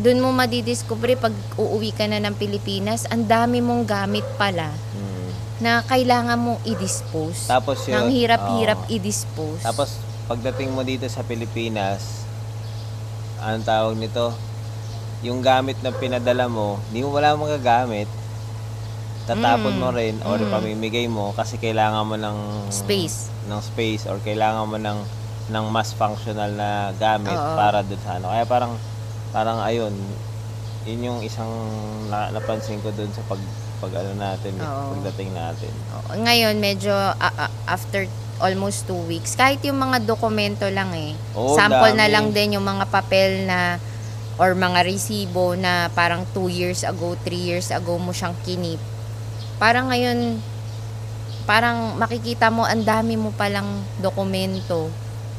dun 0.00 0.18
mo 0.18 0.32
madidiscover 0.32 1.12
pag 1.14 1.30
uuwi 1.54 1.92
ka 1.92 2.08
na 2.08 2.16
ng 2.18 2.32
Pilipinas, 2.32 3.04
ang 3.06 3.22
dami 3.22 3.60
mong 3.60 3.84
gamit 3.84 4.24
pala 4.34 4.72
Hmm. 4.72 5.28
na 5.60 5.84
kailangan 5.84 6.40
mong 6.40 6.60
i-dispose. 6.64 7.44
Tapos 7.44 7.84
yun, 7.84 8.00
Nang 8.00 8.08
hirap-hirap 8.08 8.80
oo. 8.80 8.90
i-dispose. 8.90 9.60
Tapos 9.60 10.00
pagdating 10.24 10.72
mo 10.72 10.80
dito 10.80 11.04
sa 11.06 11.20
Pilipinas, 11.20 12.24
anong 13.38 13.66
tawag 13.66 13.94
nito, 13.94 14.32
yung 15.20 15.44
gamit 15.44 15.76
na 15.80 15.92
pinadala 15.92 16.48
mo, 16.48 16.80
hindi 16.88 17.04
mo 17.04 17.12
wala 17.12 17.36
magagamit, 17.36 18.08
tatapon 19.26 19.76
Mm. 19.76 19.78
mo 19.78 19.88
rin 19.92 20.16
or 20.24 20.38
Mm. 20.38 20.48
pamimigay 20.48 21.06
mo 21.06 21.30
kasi 21.30 21.54
kailangan 21.54 22.02
mo 22.02 22.16
ng 22.16 22.36
Space. 22.72 23.28
ng 23.46 23.60
space 23.60 24.08
or 24.08 24.16
kailangan 24.18 24.64
mo 24.64 24.74
ng 24.74 24.98
ng 25.50 25.66
mas 25.66 25.90
functional 25.92 26.50
na 26.50 26.94
gamit 26.94 27.30
Oo. 27.30 27.54
para 27.54 27.82
dun 27.82 27.98
sa 28.00 28.16
ano. 28.16 28.30
Kaya 28.30 28.46
parang 28.46 28.78
parang 29.30 29.62
ayun, 29.62 29.94
yun 30.86 31.00
yung 31.12 31.20
isang 31.22 31.50
na, 32.08 32.30
napansin 32.34 32.80
ko 32.82 32.90
dun 32.94 33.10
sa 33.14 33.22
pag 33.26 33.40
pag 33.80 33.92
ano 33.96 34.12
natin, 34.12 34.52
eh, 34.60 34.64
Oo. 34.64 34.92
pagdating 34.96 35.32
natin. 35.32 35.72
Oo. 35.96 36.20
Ngayon, 36.20 36.56
medyo 36.60 36.92
ah, 36.92 37.48
after 37.64 38.04
almost 38.40 38.84
two 38.84 39.00
weeks, 39.08 39.32
kahit 39.36 39.60
yung 39.64 39.80
mga 39.80 40.04
dokumento 40.04 40.68
lang 40.68 40.92
eh. 40.92 41.16
Oo, 41.32 41.56
Sample 41.56 41.96
na 41.96 42.08
dami. 42.08 42.12
lang 42.12 42.26
din 42.32 42.56
yung 42.60 42.66
mga 42.66 42.88
papel 42.92 43.48
na 43.48 43.80
or 44.40 44.56
mga 44.56 44.84
resibo 44.84 45.52
na 45.56 45.92
parang 45.92 46.24
two 46.32 46.48
years 46.48 46.84
ago, 46.84 47.16
three 47.24 47.40
years 47.40 47.68
ago 47.72 47.96
mo 48.00 48.12
siyang 48.12 48.36
kinip. 48.44 48.80
Parang 49.60 49.92
ngayon, 49.92 50.40
parang 51.44 51.96
makikita 52.00 52.48
mo 52.48 52.64
ang 52.64 52.80
dami 52.80 53.20
mo 53.20 53.32
palang 53.36 53.84
dokumento 54.00 54.88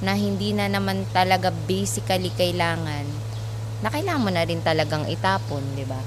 na 0.01 0.17
hindi 0.17 0.54
na 0.54 0.69
naman 0.69 1.06
talaga 1.13 1.54
basically 1.65 2.34
kailangan 2.34 3.06
na 3.82 3.89
kailangan 3.89 4.22
mo 4.22 4.30
na 4.30 4.46
rin 4.46 4.62
talagang 4.62 5.10
itapon, 5.10 5.62
di 5.74 5.86
ba? 5.86 5.98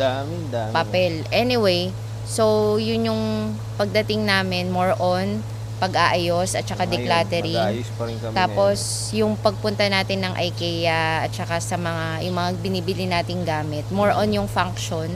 Dami, 0.00 0.48
dami. 0.48 0.72
papel. 0.72 1.26
Anyway, 1.28 1.92
so 2.24 2.76
yun 2.80 3.10
yung 3.10 3.52
pagdating 3.76 4.24
namin 4.24 4.72
more 4.72 4.96
on 4.96 5.44
pag-aayos 5.80 6.52
at 6.56 6.68
saka 6.68 6.84
Ngayon, 6.84 6.94
decluttering. 7.00 7.84
pa 7.96 8.04
rin 8.04 8.16
kami 8.20 8.32
Tapos 8.36 8.78
yung 9.16 9.32
pagpunta 9.40 9.88
natin 9.88 10.20
ng 10.24 10.34
IKEA 10.36 11.24
at 11.24 11.32
saka 11.32 11.56
sa 11.56 11.80
mga 11.80 12.28
yung 12.28 12.36
mga 12.36 12.50
binibili 12.60 13.08
nating 13.08 13.48
gamit, 13.48 13.88
more 13.88 14.12
on 14.12 14.28
yung 14.28 14.44
function, 14.44 15.08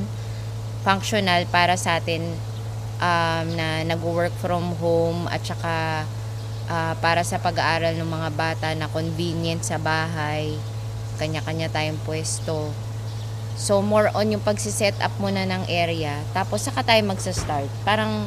functional 0.81 1.45
para 1.53 1.77
sa 1.77 2.01
atin 2.01 2.33
um, 2.99 3.47
na 3.53 3.85
nag-work 3.85 4.33
from 4.41 4.73
home 4.81 5.29
at 5.29 5.45
saka 5.45 6.09
ah, 6.69 6.95
para 6.99 7.21
sa 7.25 7.37
pag-aaral 7.37 7.93
ng 8.01 8.09
mga 8.09 8.29
bata 8.33 8.69
na 8.73 8.89
convenient 8.89 9.61
sa 9.61 9.77
bahay, 9.77 10.57
kanya-kanya 11.15 11.69
tayong 11.69 12.01
pwesto. 12.03 12.71
So 13.55 13.79
more 13.79 14.11
on 14.13 14.31
yung 14.31 14.43
pagsiset 14.43 14.99
up 14.99 15.15
muna 15.17 15.47
ng 15.47 15.67
area, 15.67 16.19
tapos 16.31 16.67
saka 16.67 16.83
tayo 16.83 17.01
magsa-start. 17.07 17.71
Parang 17.83 18.27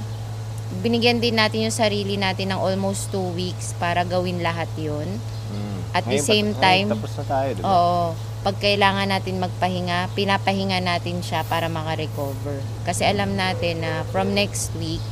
binigyan 0.79 1.19
din 1.19 1.35
natin 1.35 1.67
yung 1.67 1.75
sarili 1.75 2.15
natin 2.15 2.51
ng 2.51 2.59
almost 2.59 3.07
two 3.07 3.35
weeks 3.35 3.75
para 3.75 4.03
gawin 4.03 4.39
lahat 4.39 4.67
yun. 4.75 5.07
Mm. 5.47 5.79
At 5.91 6.03
the 6.03 6.19
Ngayon, 6.19 6.27
same 6.27 6.49
ba't- 6.51 6.59
time- 6.59 6.87
ngayon, 6.87 6.95
tapos 6.99 7.13
na 7.13 7.25
tayo, 7.25 7.49
di 7.51 7.61
ba? 7.61 7.67
Oo. 7.67 8.03
Pag 8.37 8.55
kailangan 8.59 9.07
natin 9.07 9.35
magpahinga, 9.39 9.99
pinapahinga 10.13 10.79
natin 10.79 11.19
siya 11.19 11.43
para 11.43 11.67
maka-recover. 11.67 12.63
Kasi 12.87 13.03
alam 13.03 13.35
natin 13.35 13.83
na 13.83 14.07
from 14.07 14.31
next 14.31 14.71
week, 14.75 15.03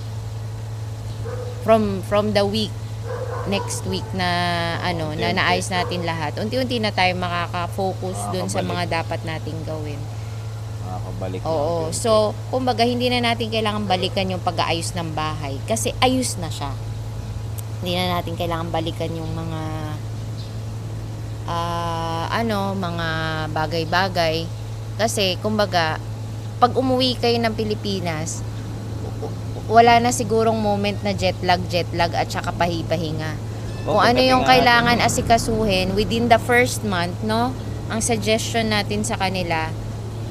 from 1.65 2.05
from 2.05 2.31
the 2.31 2.45
week 2.45 2.71
next 3.45 3.85
week 3.85 4.05
na 4.17 4.29
ano 4.81 5.13
na 5.13 5.29
naayos 5.33 5.69
natin 5.69 6.01
lahat. 6.01 6.37
Unti-unti 6.41 6.81
na 6.81 6.89
tayo 6.89 7.13
makaka-focus 7.17 8.33
dun 8.33 8.49
sa 8.49 8.65
mga 8.65 9.01
dapat 9.01 9.21
nating 9.21 9.61
gawin. 9.65 10.01
Makakabalik 10.85 11.39
na 11.41 11.49
Oo. 11.49 11.89
unti-unti. 11.89 11.93
So, 11.93 12.11
kumbaga 12.49 12.85
hindi 12.85 13.09
na 13.09 13.21
natin 13.21 13.53
kailangan 13.53 13.85
balikan 13.85 14.29
yung 14.29 14.41
pag-aayos 14.41 14.93
ng 14.97 15.13
bahay 15.13 15.57
kasi 15.69 15.93
ayos 16.01 16.37
na 16.41 16.49
siya. 16.49 16.73
Hindi 17.81 17.93
na 17.97 18.17
natin 18.17 18.33
kailangan 18.33 18.69
balikan 18.73 19.13
yung 19.13 19.29
mga 19.33 19.61
ah 21.45 22.25
ano, 22.33 22.73
mga 22.73 23.07
bagay-bagay. 23.53 24.49
Kasi 24.97 25.37
kumbaga 25.43 26.01
pag 26.57 26.71
umuwi 26.73 27.19
kayo 27.19 27.37
ng 27.37 27.53
Pilipinas, 27.53 28.41
wala 29.65 29.97
na 29.97 30.13
sigurong 30.13 30.57
moment 30.61 31.01
na 31.01 31.13
jet 31.13 31.37
lag, 31.41 31.61
jet 31.69 31.89
lag 31.93 32.13
at 32.13 32.29
saka 32.29 32.53
pahipahinga. 32.53 33.33
Kung 33.85 34.01
ano 34.01 34.17
yung 34.17 34.41
natin, 34.45 34.65
kailangan 34.65 34.97
asikasuhin 35.01 35.93
within 35.93 36.25
the 36.29 36.41
first 36.41 36.81
month, 36.85 37.13
no? 37.21 37.53
Ang 37.89 38.01
suggestion 38.01 38.73
natin 38.73 39.05
sa 39.05 39.13
kanila, 39.17 39.69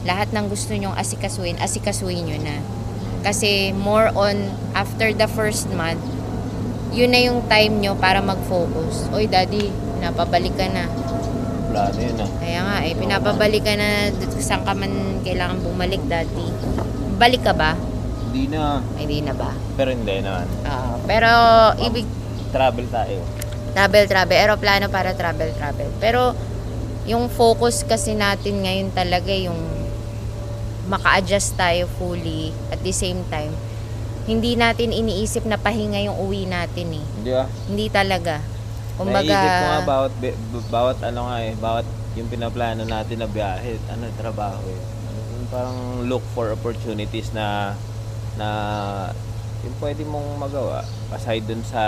lahat 0.02 0.34
ng 0.34 0.50
gusto 0.50 0.74
nyong 0.74 0.94
asikasuhin, 0.98 1.58
asikasuhin 1.62 2.26
nyo 2.26 2.38
na. 2.42 2.58
Kasi 3.22 3.70
more 3.70 4.10
on 4.18 4.50
after 4.74 5.14
the 5.14 5.30
first 5.30 5.70
month, 5.70 6.02
yun 6.90 7.14
na 7.14 7.22
yung 7.26 7.46
time 7.46 7.78
nyo 7.78 7.94
para 7.98 8.18
mag-focus. 8.22 9.10
Oy, 9.14 9.30
daddy, 9.30 9.70
napabalik 10.02 10.54
ka 10.54 10.66
na. 10.70 10.86
Plano 11.70 11.98
yun 11.98 12.18
ah. 12.22 12.30
Kaya 12.38 12.60
nga, 12.62 12.76
eh, 12.86 12.94
pinapabalik 12.94 13.62
ka 13.66 13.74
na 13.74 14.10
saan 14.38 14.62
ka 14.62 14.74
man 14.74 15.22
kailangan 15.26 15.62
bumalik, 15.62 16.02
daddy. 16.06 16.50
Balik 17.18 17.42
ka 17.46 17.54
ba? 17.54 17.74
Hindi 18.34 18.50
na. 18.50 18.82
Ay, 18.98 19.06
Hindi 19.06 19.18
na 19.22 19.30
ba? 19.30 19.54
Pero 19.78 19.94
hindi 19.94 20.16
naman. 20.18 20.46
Ah, 20.66 20.98
pero, 21.06 21.30
ibig, 21.78 22.02
Travel 22.50 22.86
tayo. 22.86 23.22
travel 23.74 24.06
travel 24.06 24.38
aeroplano 24.38 24.86
para 24.86 25.10
travel 25.14 25.50
travel 25.50 25.90
pero 25.98 26.30
yung 27.04 27.26
focus 27.26 27.82
kasi 27.82 28.14
natin 28.14 28.62
ngayon 28.62 28.94
talaga 28.94 29.34
yung 29.34 29.58
maka-adjust 30.86 31.58
tayo 31.58 31.90
fully 31.98 32.54
at 32.70 32.78
the 32.82 32.94
same 32.94 33.26
time 33.26 33.50
hindi 34.24 34.54
natin 34.54 34.94
iniisip 34.94 35.42
na 35.42 35.58
pahinga 35.58 35.98
yung 36.00 36.14
uwi 36.22 36.46
natin 36.46 36.94
eh 36.94 37.06
Hindi 37.18 37.30
ah. 37.34 37.50
hindi 37.66 37.90
talaga 37.90 38.38
kumbaga 38.94 39.26
Naisip 39.26 39.50
ko 39.50 39.64
nga 39.66 39.80
bawat, 39.82 40.12
bawat 40.70 40.98
ano 41.02 41.20
nga 41.26 41.36
eh, 41.42 41.52
bawat 41.58 41.86
yung 42.14 42.30
pinaplano 42.30 42.86
natin 42.86 43.18
na 43.18 43.26
biyahe, 43.26 43.74
ano 43.90 44.06
trabaho 44.14 44.62
eh. 44.70 44.80
Parang 45.50 46.06
look 46.06 46.22
for 46.30 46.54
opportunities 46.54 47.34
na 47.34 47.74
na 48.34 48.48
yung 49.60 49.76
pwede 49.78 50.02
mong 50.02 50.36
magawa 50.36 50.82
aside 51.10 51.44
dun 51.44 51.62
sa 51.62 51.82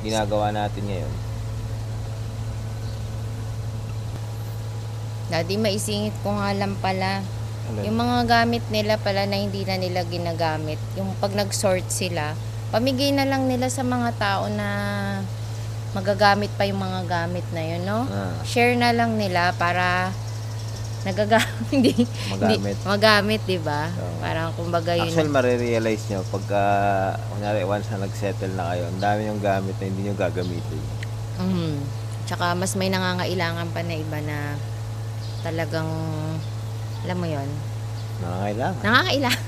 ginagawa 0.00 0.48
natin 0.50 0.84
ngayon. 0.84 1.14
daddy 5.26 5.58
maisingit 5.58 6.14
ko 6.22 6.30
nga 6.32 6.54
lang 6.54 6.78
pala 6.78 7.18
Ano? 7.66 7.82
yung 7.82 7.98
mga 7.98 8.18
gamit 8.24 8.62
nila 8.70 8.94
pala 8.94 9.26
na 9.26 9.34
hindi 9.34 9.66
na 9.66 9.74
nila 9.74 10.06
ginagamit 10.06 10.78
yung 10.94 11.10
pag 11.18 11.34
nag-sort 11.34 11.90
sila 11.90 12.38
pamigay 12.70 13.10
na 13.10 13.26
lang 13.26 13.50
nila 13.50 13.66
sa 13.66 13.82
mga 13.82 14.14
tao 14.14 14.46
na 14.46 14.68
magagamit 15.90 16.46
pa 16.54 16.62
yung 16.62 16.78
mga 16.78 17.02
gamit 17.04 17.42
na 17.50 17.62
yun 17.64 17.82
no 17.82 18.06
Ah, 18.06 18.38
share 18.44 18.78
na 18.78 18.94
lang 18.94 19.18
nila 19.18 19.50
para 19.58 20.14
nagagamit 21.06 21.66
hindi 21.74 21.92
magamit. 22.28 22.74
Hindi, 22.74 22.82
magamit, 22.82 23.40
'di 23.46 23.58
ba? 23.62 23.82
Oo. 23.94 24.18
Parang 24.18 24.48
kumbaga 24.58 24.92
yun. 24.98 25.06
Actually, 25.06 25.30
marirealize 25.30 26.02
nyo 26.10 26.26
pagka, 26.28 26.62
kunyari, 27.30 27.62
once 27.62 27.86
na 27.94 28.02
nag-settle 28.02 28.52
na 28.58 28.74
kayo, 28.74 28.82
ang 28.90 28.98
dami 28.98 29.20
yung 29.30 29.38
gamit 29.38 29.78
na 29.78 29.84
hindi 29.86 30.00
nyo 30.10 30.14
gagamitin. 30.18 30.82
Mhm. 31.38 31.74
Tsaka 32.26 32.58
mas 32.58 32.74
may 32.74 32.90
nangangailangan 32.90 33.70
pa 33.70 33.80
na 33.86 33.94
iba 33.94 34.18
na 34.18 34.58
talagang 35.46 35.86
alam 37.06 37.16
mo 37.16 37.26
'yon. 37.30 37.48
Nangangailangan. 38.18 38.82
Nangangailangan. 38.82 39.44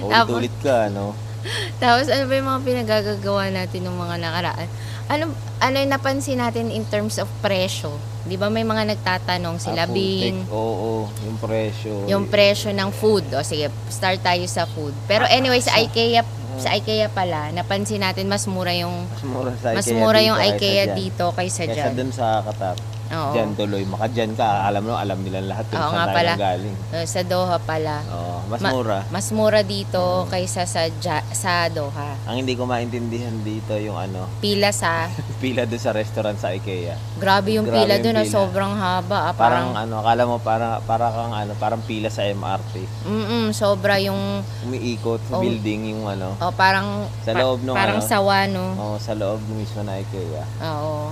Ulit-ulit 0.00 0.54
ka, 0.64 0.88
no? 0.88 1.12
Tapos 1.82 2.08
ano 2.08 2.24
ba 2.28 2.34
yung 2.36 2.48
mga 2.48 2.64
pinagagagawa 2.64 3.48
natin 3.52 3.80
ng 3.84 3.96
mga 3.96 4.16
nakaraan? 4.20 4.68
Ano 5.10 5.26
ano 5.58 5.74
yung 5.74 5.90
napansin 5.90 6.38
natin 6.38 6.70
in 6.70 6.86
terms 6.86 7.18
of 7.18 7.26
presyo? 7.42 7.90
'Di 8.22 8.38
ba 8.38 8.46
may 8.46 8.62
mga 8.62 8.86
nagtatanong 8.88 9.58
sila 9.58 9.82
Ah, 9.82 9.88
food 9.88 9.96
Bing, 9.96 10.38
tech, 10.40 10.54
Oo, 10.54 10.90
yung 11.20 11.36
presyo. 11.36 11.92
yung 12.06 12.24
presyo 12.26 12.70
ng 12.70 12.90
food. 12.92 13.26
O 13.32 13.42
sige, 13.42 13.66
start 13.90 14.22
tayo 14.22 14.46
sa 14.46 14.64
food. 14.64 14.94
Pero 15.04 15.26
anyway, 15.26 15.58
sa 15.58 15.74
IKEA, 15.76 16.22
sa 16.56 16.70
IKEA 16.72 17.10
pala, 17.10 17.50
napansin 17.50 17.98
natin 17.98 18.28
mas 18.28 18.46
mura 18.46 18.70
yung 18.70 18.92
Mas 19.10 19.24
mura 19.24 19.50
sa 19.56 19.68
mas 19.72 19.82
IKEA 19.82 19.98
mura 19.98 20.14
dito 20.16 20.28
yung 20.28 20.38
kaysa 20.38 20.54
IKEA 20.54 20.84
dyan. 20.84 20.94
dito 20.94 21.24
kaysa 21.32 21.62
Kaysa 21.64 21.74
dyan. 21.74 21.92
dun 21.96 22.10
sa 22.12 22.26
Qatar. 22.40 22.76
Oo. 23.10 23.32
Diyan 23.32 23.50
tuloy. 23.52 23.82
Maka 23.84 24.06
dyan 24.06 24.32
ka. 24.32 24.64
Alam 24.64 24.82
mo, 24.84 24.94
alam 24.94 25.18
nila 25.18 25.42
lahat 25.44 25.66
kung 25.66 25.76
Oo 25.76 25.84
saan 25.84 25.96
nga 25.96 26.06
tayo 26.06 26.16
pala. 26.16 26.32
galing. 26.36 26.76
Uh, 26.88 27.02
sa 27.04 27.20
Doha 27.22 27.56
pala. 27.58 27.96
Oo, 28.06 28.36
mas 28.46 28.60
Ma- 28.60 28.70
mura. 28.70 28.98
Mas 29.08 29.26
mura 29.30 29.60
dito 29.60 30.02
kaysa 30.26 30.62
sa 30.64 30.86
Ja- 30.96 31.26
sa 31.28 31.66
Doha. 31.66 32.14
Ang 32.24 32.40
hindi 32.40 32.54
ko 32.54 32.64
maintindihan 32.64 33.34
dito 33.40 33.74
yung 33.74 33.96
ano, 33.96 34.30
Pila 34.38 34.70
sa 34.70 35.10
pila 35.42 35.64
doon 35.64 35.78
sa 35.78 35.90
restaurant 35.90 36.36
sa 36.36 36.50
IKEA. 36.50 36.94
Grabe 37.16 37.52
yung 37.52 37.64
Grabe 37.64 37.82
pila 37.82 37.94
yung 37.94 38.04
doon, 38.04 38.16
ah, 38.16 38.22
pila. 38.22 38.32
sobrang 38.32 38.72
haba. 38.72 39.18
Ah, 39.20 39.32
Parang, 39.32 39.34
parang 39.34 39.70
ano, 39.80 39.94
akala 39.98 40.22
mo 40.24 40.36
para 40.38 40.66
para 40.80 41.06
kang 41.08 41.34
ano, 41.34 41.52
parang 41.56 41.82
pila 41.82 42.08
sa 42.08 42.22
MRT. 42.22 42.74
mm 43.04 43.50
sobra 43.50 43.98
yung 43.98 44.46
Umiikot 44.62 45.18
sa 45.22 45.34
Oh. 45.34 45.42
building 45.42 45.90
yung 45.90 46.06
ano, 46.06 46.38
oh, 46.38 46.52
parang 46.52 47.10
Sa 47.20 47.32
loob 47.32 47.58
nung 47.60 47.74
parang 47.74 47.98
ano? 47.98 48.06
sawa 48.06 48.46
no. 48.46 48.64
oh, 48.76 48.96
sa 48.96 49.12
loob 49.12 49.42
mismo 49.50 49.82
na 49.82 49.96
IKEA. 49.96 50.44
Oo. 50.62 51.10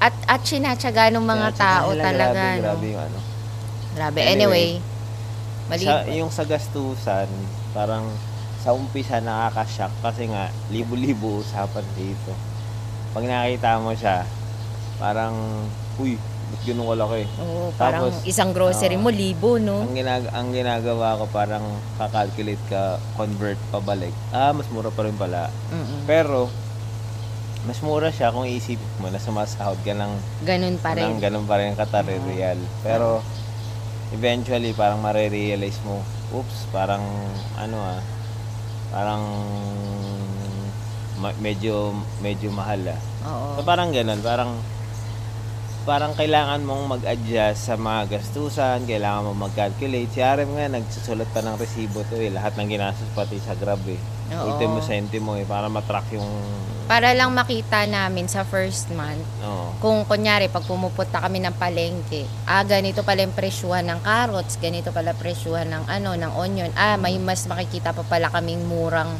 At 0.00 0.14
at 0.24 0.40
sinatsaga 0.42 1.12
ng 1.12 1.24
mga 1.24 1.48
tao 1.54 1.92
talaga 1.92 2.56
grabe, 2.56 2.60
no. 2.60 2.64
Grabe 2.64 2.86
yung 2.88 3.02
ano. 3.02 3.18
Grabe. 3.90 4.20
Anyway, 4.22 4.34
Anyway, 4.34 4.68
mali. 5.68 5.84
Sa, 5.84 5.94
yung 6.08 6.32
sa 6.32 6.44
gastusan, 6.46 7.28
parang 7.74 8.06
sa 8.60 8.76
umpisa 8.76 9.24
nakaka-shock 9.24 9.92
kasi 10.04 10.28
nga 10.28 10.52
libo-libo 10.68 11.40
usapan 11.40 11.84
dito. 11.96 12.32
Pag 13.16 13.24
nakita 13.24 13.80
mo 13.80 13.96
siya, 13.96 14.28
parang, 15.00 15.34
uy, 15.96 16.20
ba't 16.52 16.62
ganun 16.68 16.92
kalaki? 16.92 17.24
Oo, 17.40 17.72
parang 17.74 18.12
Tapos, 18.12 18.22
isang 18.28 18.52
grocery 18.52 19.00
ah, 19.00 19.02
mo, 19.02 19.08
libo, 19.08 19.56
no? 19.56 19.88
Ang, 19.88 19.96
ginag 19.96 20.28
ang 20.30 20.52
ginagawa 20.52 21.18
ko 21.18 21.24
parang 21.32 21.64
kakalculate 21.96 22.62
ka, 22.68 23.00
convert 23.16 23.58
pabalik. 23.72 24.12
Ah, 24.30 24.52
mas 24.52 24.68
mura 24.68 24.92
pa 24.92 25.08
rin 25.08 25.16
pala. 25.16 25.48
Mm-mm. 25.72 26.04
Pero, 26.04 26.52
mas 27.60 27.78
mura 27.84 28.08
siya 28.08 28.32
kung 28.32 28.48
iisipin 28.48 28.88
mo 28.96 29.12
na 29.12 29.20
sumasahod 29.20 29.76
ka 29.84 29.92
ng, 29.92 30.12
Ganun 30.48 30.76
pa 30.80 30.96
rin. 30.96 31.04
ng 31.04 31.20
ganun 31.20 31.44
pa 31.44 31.60
rin 31.60 31.76
katari 31.76 32.16
real. 32.24 32.56
Pero, 32.80 33.20
eventually, 34.10 34.72
parang 34.72 35.04
marerealize 35.04 35.76
mo, 35.84 36.00
oops, 36.32 36.64
parang, 36.72 37.04
ano 37.60 37.76
ah, 37.76 38.00
parang, 38.88 39.22
ma- 41.20 41.36
medyo, 41.36 41.92
medyo 42.18 42.48
mahal 42.48 42.80
ah. 42.88 43.00
Oo. 43.28 43.60
So 43.60 43.62
parang 43.62 43.92
ganun, 43.92 44.24
parang 44.24 44.56
parang 45.88 46.12
kailangan 46.12 46.60
mong 46.62 46.98
mag-adjust 46.98 47.72
sa 47.72 47.74
mga 47.74 48.18
gastusan, 48.18 48.84
kailangan 48.84 49.26
mo 49.26 49.32
mag-calculate. 49.32 50.12
Si 50.12 50.20
Arem 50.20 50.52
nga, 50.52 50.68
nagsusulat 50.68 51.28
pa 51.32 51.40
ng 51.40 51.56
resibo 51.56 52.04
to 52.12 52.20
eh. 52.20 52.28
Lahat 52.28 52.54
ng 52.56 52.68
ginastos 52.68 53.08
pati 53.16 53.40
sa 53.40 53.56
Grab 53.56 53.80
eh. 53.88 54.00
Oo. 54.36 54.54
Ultimo 54.54 54.78
sentimo 54.84 55.34
eh, 55.34 55.48
para 55.48 55.66
matrack 55.72 56.14
yung... 56.14 56.28
Para 56.90 57.14
lang 57.14 57.30
makita 57.30 57.86
namin 57.86 58.26
sa 58.26 58.42
first 58.42 58.90
month, 58.90 59.22
Oo. 59.46 59.78
kung 59.78 60.02
kunyari, 60.04 60.50
pag 60.50 60.66
pumupunta 60.66 61.22
kami 61.22 61.38
ng 61.38 61.54
palengke, 61.54 62.26
ah, 62.50 62.66
ganito 62.66 63.06
pala 63.06 63.22
yung 63.22 63.34
presyuhan 63.34 63.86
ng 63.86 64.02
carrots, 64.02 64.58
ganito 64.58 64.90
pala 64.90 65.14
presyuhan 65.14 65.70
ng 65.70 65.84
ano, 65.86 66.18
ng 66.18 66.32
onion. 66.34 66.70
Ah, 66.74 66.98
may 66.98 67.14
mas 67.22 67.46
makikita 67.46 67.94
pa 67.94 68.02
pala 68.02 68.26
kaming 68.34 68.66
murang 68.66 69.14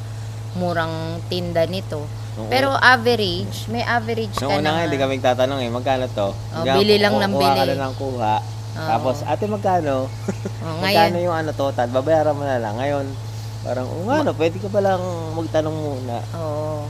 murang 0.53 0.93
tinda 1.27 1.63
nito. 1.65 2.03
Nung 2.33 2.47
Pero 2.47 2.71
average, 2.73 3.67
may 3.67 3.83
average 3.83 4.33
ka 4.33 4.45
Nung 4.45 4.59
una 4.59 4.71
nga, 4.71 4.75
na. 4.77 4.85
hindi 4.87 4.97
kami 4.97 5.15
tatanong 5.19 5.61
eh, 5.61 5.69
magkano 5.69 6.07
to? 6.07 6.29
Oh, 6.31 6.35
Hanggang 6.57 6.77
bili 6.77 6.97
lang 6.97 7.15
ku- 7.15 7.21
ng 7.21 7.33
kuha 7.33 7.49
ka 7.49 7.55
bili. 7.61 7.71
na 7.71 7.85
ng 7.85 7.95
kuha. 7.97 8.35
Oo. 8.71 8.89
Tapos, 8.89 9.17
ate 9.25 9.45
magkano? 9.47 9.95
Oh, 10.07 10.75
magkano 10.79 10.83
ngayon, 11.13 11.13
yung 11.21 11.37
ano 11.37 11.51
total? 11.53 11.87
Babayaran 11.89 12.35
mo 12.35 12.43
na 12.43 12.59
lang. 12.59 12.75
Ngayon, 12.77 13.07
parang, 13.61 13.87
oh 13.87 14.03
nga 14.05 14.23
no, 14.23 14.33
pwede 14.33 14.57
ka 14.57 14.69
palang 14.69 15.03
magtanong 15.35 15.77
muna. 15.77 16.17
oo. 16.33 16.87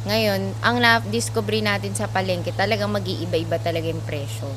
Ngayon, 0.00 0.40
ang 0.62 0.76
na-discovery 0.78 1.60
natin 1.60 1.92
sa 1.92 2.06
palengke, 2.06 2.50
talagang 2.50 2.88
mag-iiba-iba 2.88 3.58
talaga 3.58 3.86
yung 3.86 4.00
presyo. 4.00 4.48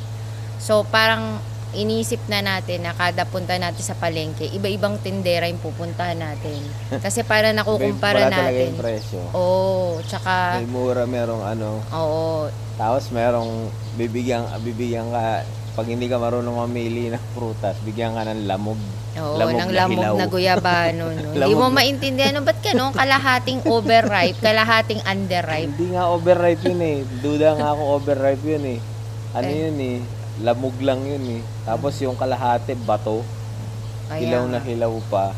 So, 0.57 0.85
parang 0.85 1.41
inisip 1.73 2.19
na 2.25 2.39
natin 2.39 2.81
na 2.81 2.91
kada 2.91 3.23
punta 3.23 3.55
natin 3.55 3.79
sa 3.79 3.93
palengke, 3.93 4.47
iba-ibang 4.47 4.97
tindera 4.97 5.45
yung 5.45 5.57
pupuntahan 5.57 6.15
natin. 6.15 6.59
Kasi 7.05 7.21
para 7.21 7.49
nakukumpara 7.49 8.17
Wala 8.21 8.29
talaga 8.29 8.51
natin. 8.51 8.67
yung 8.67 8.79
presyo. 8.79 9.21
Oo, 9.31 9.99
tsaka, 10.03 10.57
May 10.57 10.67
mura, 10.67 11.03
merong 11.03 11.41
ano, 11.41 11.79
oo, 11.89 12.47
Tapos 12.73 13.07
merong 13.09 13.67
bibigyan 13.93 14.41
bibigyan 14.59 15.07
ka 15.07 15.45
pag 15.71 15.87
hindi 15.87 16.05
ka 16.05 16.17
marunong 16.17 16.57
mamili 16.57 17.07
ng 17.07 17.25
prutas, 17.31 17.79
bigyan 17.81 18.11
ka 18.11 18.25
ng 18.25 18.43
lamog. 18.43 18.75
oo, 19.15 19.35
Lamog 19.37 19.55
ng 19.57 19.69
na 19.69 19.77
lamog 19.77 19.95
hilaw. 19.95 20.15
na 20.17 20.25
guyabano. 20.27 21.05
No? 21.13 21.19
Hindi 21.31 21.39
Lamog 21.39 21.55
mo 21.55 21.67
na- 21.67 21.77
maintindihan, 21.77 22.33
no? 22.33 22.43
ba't 22.43 22.59
ka 22.59 22.71
no? 22.73 22.91
Kalahating 22.91 23.63
overripe, 23.65 24.35
kalahating 24.39 24.99
underripe. 25.01 25.71
Hindi 25.71 25.95
nga 25.95 26.09
overripe 26.09 26.63
yun 26.65 26.81
eh. 26.81 26.97
Duda 27.17 27.55
nga 27.55 27.71
ako 27.71 27.81
overripe 27.95 28.43
yun 28.43 28.65
eh. 28.67 28.79
Ano 29.31 29.47
Eh. 29.47 29.59
yun 29.61 29.77
eh? 29.79 29.97
Lamog 30.41 30.73
lang 30.79 31.01
yun 31.01 31.21
eh. 31.31 31.41
Tapos 31.63 31.95
yung 31.97 32.13
kalahati, 32.13 32.73
bato. 32.75 33.21
Kaya 34.07 34.19
hilaw 34.19 34.43
na 34.45 34.57
nga. 34.57 34.65
hilaw 34.65 34.93
pa. 35.07 35.31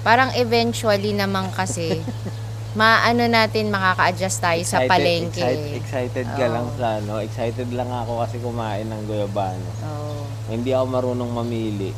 Parang 0.00 0.32
eventually 0.34 1.12
naman 1.12 1.50
kasi, 1.50 2.00
maano 2.74 3.24
natin 3.24 3.68
makaka-adjust 3.68 4.38
tayo 4.38 4.60
sa 4.60 4.80
Excited- 4.80 4.90
palengke. 4.90 5.40
Excited, 5.40 5.72
excited 5.74 6.26
ka 6.30 6.44
Oo. 6.44 6.52
lang 6.52 6.66
sa 6.74 6.86
ano. 6.96 7.12
Excited 7.18 7.68
lang 7.70 7.88
ako 7.88 8.12
kasi 8.20 8.36
kumain 8.38 8.84
ng 8.84 9.02
guyabano. 9.04 9.68
Oo. 9.82 10.24
Hindi 10.46 10.70
ako 10.70 10.84
marunong 10.86 11.30
mamili. 11.30 11.90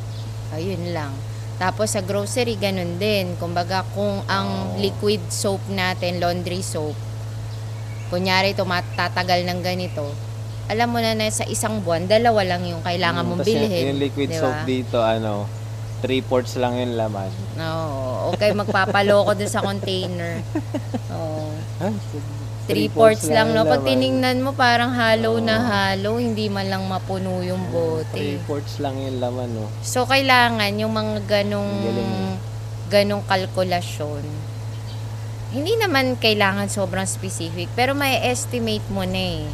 ayun 0.49 0.91
lang. 0.91 1.13
Tapos 1.55 1.91
sa 1.91 1.99
grocery, 1.99 2.55
ganun 2.55 2.97
din. 2.97 3.35
Kumbaga, 3.35 3.83
kung 3.91 4.23
ang 4.25 4.73
Oo. 4.73 4.79
liquid 4.79 5.19
soap 5.27 5.61
natin, 5.67 6.17
laundry 6.17 6.59
soap, 6.59 6.95
kunyari 8.07 8.53
tumatagal 8.53 9.45
ng 9.45 9.59
ganito, 9.59 10.09
alam 10.69 10.87
mo 10.87 11.01
na 11.01 11.11
na 11.11 11.25
sa 11.27 11.43
isang 11.43 11.81
buwan, 11.81 12.05
dalawa 12.05 12.45
lang 12.45 12.61
yung 12.63 12.79
kailangan 12.79 13.25
Mm, 13.25 13.27
mong 13.27 13.39
tas 13.39 13.49
yung- 13.49 13.61
bilhin. 13.65 13.83
Yung 13.89 13.99
liquid 13.99 14.29
di 14.29 14.37
soap 14.37 14.57
dito, 14.63 14.97
ano, 15.01 15.49
3 15.99 16.21
ports 16.21 16.55
lang 16.55 16.77
yung 16.77 16.93
laman. 16.95 17.27
Oo. 17.57 18.31
Okay, 18.31 18.53
magpapaloko 18.53 19.33
dun 19.33 19.49
sa 19.49 19.59
container. 19.59 20.39
Oo. 21.11 21.49
Ha? 21.81 21.89
Three 22.69 22.85
ports 22.85 23.25
lang, 23.25 23.49
no? 23.49 23.65
yung 23.65 23.73
Pag 23.73 23.81
tiningnan 23.81 24.45
mo, 24.45 24.53
parang 24.53 24.93
hollow 24.93 25.41
na 25.41 25.57
Oo. 25.57 25.65
hollow, 25.65 26.15
hindi 26.21 26.47
man 26.47 26.69
lang 26.69 26.85
mapuno 26.85 27.41
yung 27.41 27.65
Three 28.13 28.37
bote. 28.37 28.45
ports 28.45 28.77
lang 28.77 28.93
yung 28.93 29.17
laman, 29.17 29.49
no? 29.49 29.65
So, 29.81 30.05
kailangan 30.05 30.69
yung 30.77 30.93
mga 30.93 31.25
ganong, 31.25 31.71
eh. 31.81 32.37
ganong 32.87 33.25
kalkulasyon. 33.25 34.21
Hindi 35.49 35.73
naman 35.75 36.13
kailangan 36.15 36.69
sobrang 36.69 37.09
specific, 37.09 37.73
pero 37.73 37.97
may 37.97 38.21
estimate 38.21 38.85
mo 38.87 39.01
na 39.01 39.17
eh, 39.17 39.49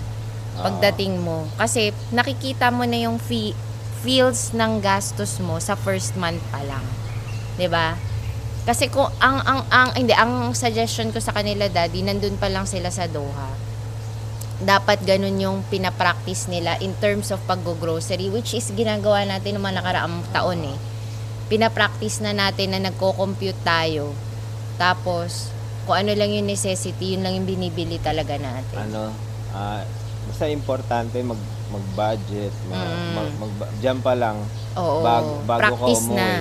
pagdating 0.59 1.19
mo. 1.19 1.47
Kasi 1.59 1.91
nakikita 2.15 2.71
mo 2.71 2.87
na 2.87 2.99
yung 2.99 3.19
fee, 3.19 3.55
feels 4.05 4.53
ng 4.53 4.79
gastos 4.79 5.41
mo 5.41 5.57
sa 5.57 5.73
first 5.73 6.13
month 6.15 6.39
pa 6.53 6.61
lang. 6.61 6.85
'Di 7.57 7.65
ba? 7.65 7.97
Kasi 8.65 8.89
kung 8.89 9.09
ang 9.21 9.41
ang 9.45 9.61
ang 9.69 9.89
hindi 9.93 10.13
ang 10.13 10.53
suggestion 10.53 11.09
ko 11.13 11.21
sa 11.21 11.33
kanila 11.33 11.69
daddy, 11.69 12.01
nandun 12.05 12.37
pa 12.37 12.49
lang 12.49 12.65
sila 12.69 12.89
sa 12.89 13.09
Doha. 13.09 13.53
Dapat 14.61 15.03
ganun 15.03 15.35
yung 15.37 15.57
pinapractice 15.67 16.47
nila 16.47 16.79
in 16.79 16.95
terms 17.03 17.29
of 17.29 17.43
pag-grocery 17.43 18.31
which 18.31 18.55
is 18.55 18.71
ginagawa 18.71 19.27
natin 19.27 19.59
ng 19.59 19.67
nakaraang 19.67 20.23
taon 20.31 20.63
eh. 20.63 20.77
Pinapractice 21.51 22.25
na 22.25 22.33
natin 22.33 22.73
na 22.73 22.89
nagko-compute 22.89 23.59
tayo. 23.61 24.15
Tapos 24.81 25.53
kung 25.85 26.01
ano 26.01 26.17
lang 26.17 26.33
yung 26.33 26.49
necessity, 26.49 27.13
yun 27.13 27.21
lang 27.21 27.37
yung 27.37 27.45
binibili 27.45 28.01
talaga 28.01 28.41
natin. 28.41 28.89
Ano, 28.89 29.13
ah, 29.53 29.85
basta 30.25 30.45
importante 30.47 31.17
mag 31.19 31.37
mag-budget, 31.67 32.53
mag, 32.65 32.77
Mm. 32.79 33.11
mag, 33.11 33.29
mag- 33.41 33.73
dyan 33.77 33.99
pa 33.99 34.13
lang, 34.13 34.37
Oo, 34.73 35.01
bago, 35.01 35.31
bago 35.43 35.61
practice 35.75 36.05
ka 36.05 36.07
umuwi, 36.07 36.21
na. 36.21 36.31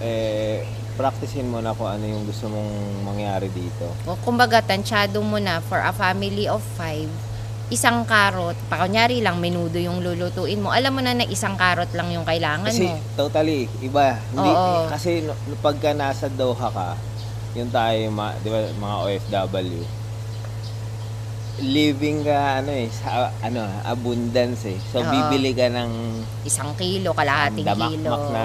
eh, 0.00 0.56
practicein 0.92 1.46
mo 1.46 1.58
na 1.58 1.72
kung 1.72 1.86
ano 1.86 2.02
yung 2.02 2.24
gusto 2.24 2.48
mong 2.48 2.70
mangyari 3.02 3.48
dito. 3.48 3.86
O, 4.02 4.16
kumbaga, 4.18 4.58
tansyado 4.58 5.20
mo 5.20 5.36
na 5.36 5.60
for 5.60 5.78
a 5.78 5.90
family 5.90 6.48
of 6.48 6.60
five, 6.74 7.08
isang 7.68 8.04
karot, 8.04 8.56
pa 8.68 8.76
kunyari 8.78 9.20
lang, 9.20 9.38
menudo 9.38 9.78
yung 9.78 10.00
lulutuin 10.00 10.58
mo, 10.58 10.68
alam 10.68 10.92
mo 10.92 11.00
na 11.00 11.14
na 11.14 11.24
isang 11.24 11.54
karot 11.54 11.88
lang 11.92 12.10
yung 12.10 12.24
kailangan 12.24 12.68
Kasi 12.68 12.84
mo. 12.84 13.00
totally, 13.14 13.68
iba. 13.80 14.16
Hindi, 14.28 14.50
Oo. 14.50 14.88
Kasi 14.88 15.10
no, 15.22 15.32
pagka 15.58 15.92
nasa 15.92 16.28
Doha 16.28 16.68
ka, 16.68 16.88
yung 17.54 17.68
tayo, 17.68 18.00
di 18.40 18.48
ba, 18.48 18.60
mga 18.74 18.96
OFW, 18.98 19.80
living 21.58 22.22
ka, 22.22 22.58
ano 22.58 22.72
eh, 22.72 22.88
sa, 22.88 23.10
ano, 23.38 23.60
abundance 23.84 24.64
eh. 24.66 24.78
So, 24.88 24.98
Oo. 24.98 25.06
bibili 25.06 25.52
ka 25.52 25.68
ng 25.68 25.92
Isang 26.42 26.72
kilo, 26.74 27.12
kalahating 27.12 27.60
kilo. 27.62 27.76
damakmak 27.76 28.24
na 28.30 28.44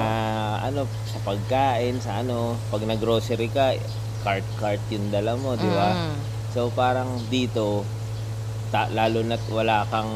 ano 0.60 0.84
sa 1.06 1.18
pagkain 1.24 1.98
sa 1.98 2.20
ano 2.20 2.36
pag 2.68 2.82
nag-grocery 2.82 3.48
ka 3.48 3.78
cart 4.20 4.44
cart 4.56 4.82
yung 4.90 5.08
dala 5.08 5.34
mo 5.34 5.54
di 5.54 5.64
ba 5.66 5.94
Mm. 5.94 6.16
so 6.50 6.68
parang 6.70 7.08
dito 7.28 7.86
ta- 8.68 8.90
lalo 8.90 9.22
na't 9.22 9.40
wala 9.48 9.88
kang 9.88 10.12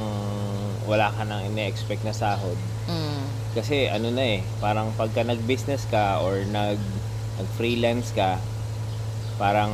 wala 0.84 1.08
ka 1.10 1.24
nang 1.24 1.46
ine-expect 1.46 2.02
na 2.02 2.12
sahod 2.12 2.58
Mm. 2.86 3.22
kasi 3.54 3.88
ano 3.88 4.10
na 4.10 4.24
eh 4.34 4.44
parang 4.58 4.92
pagka 4.92 5.24
nag-business 5.24 5.88
ka 5.88 6.20
or 6.20 6.44
nag 6.44 6.82
nag-freelance 7.38 8.12
ka 8.12 8.36
parang 9.38 9.72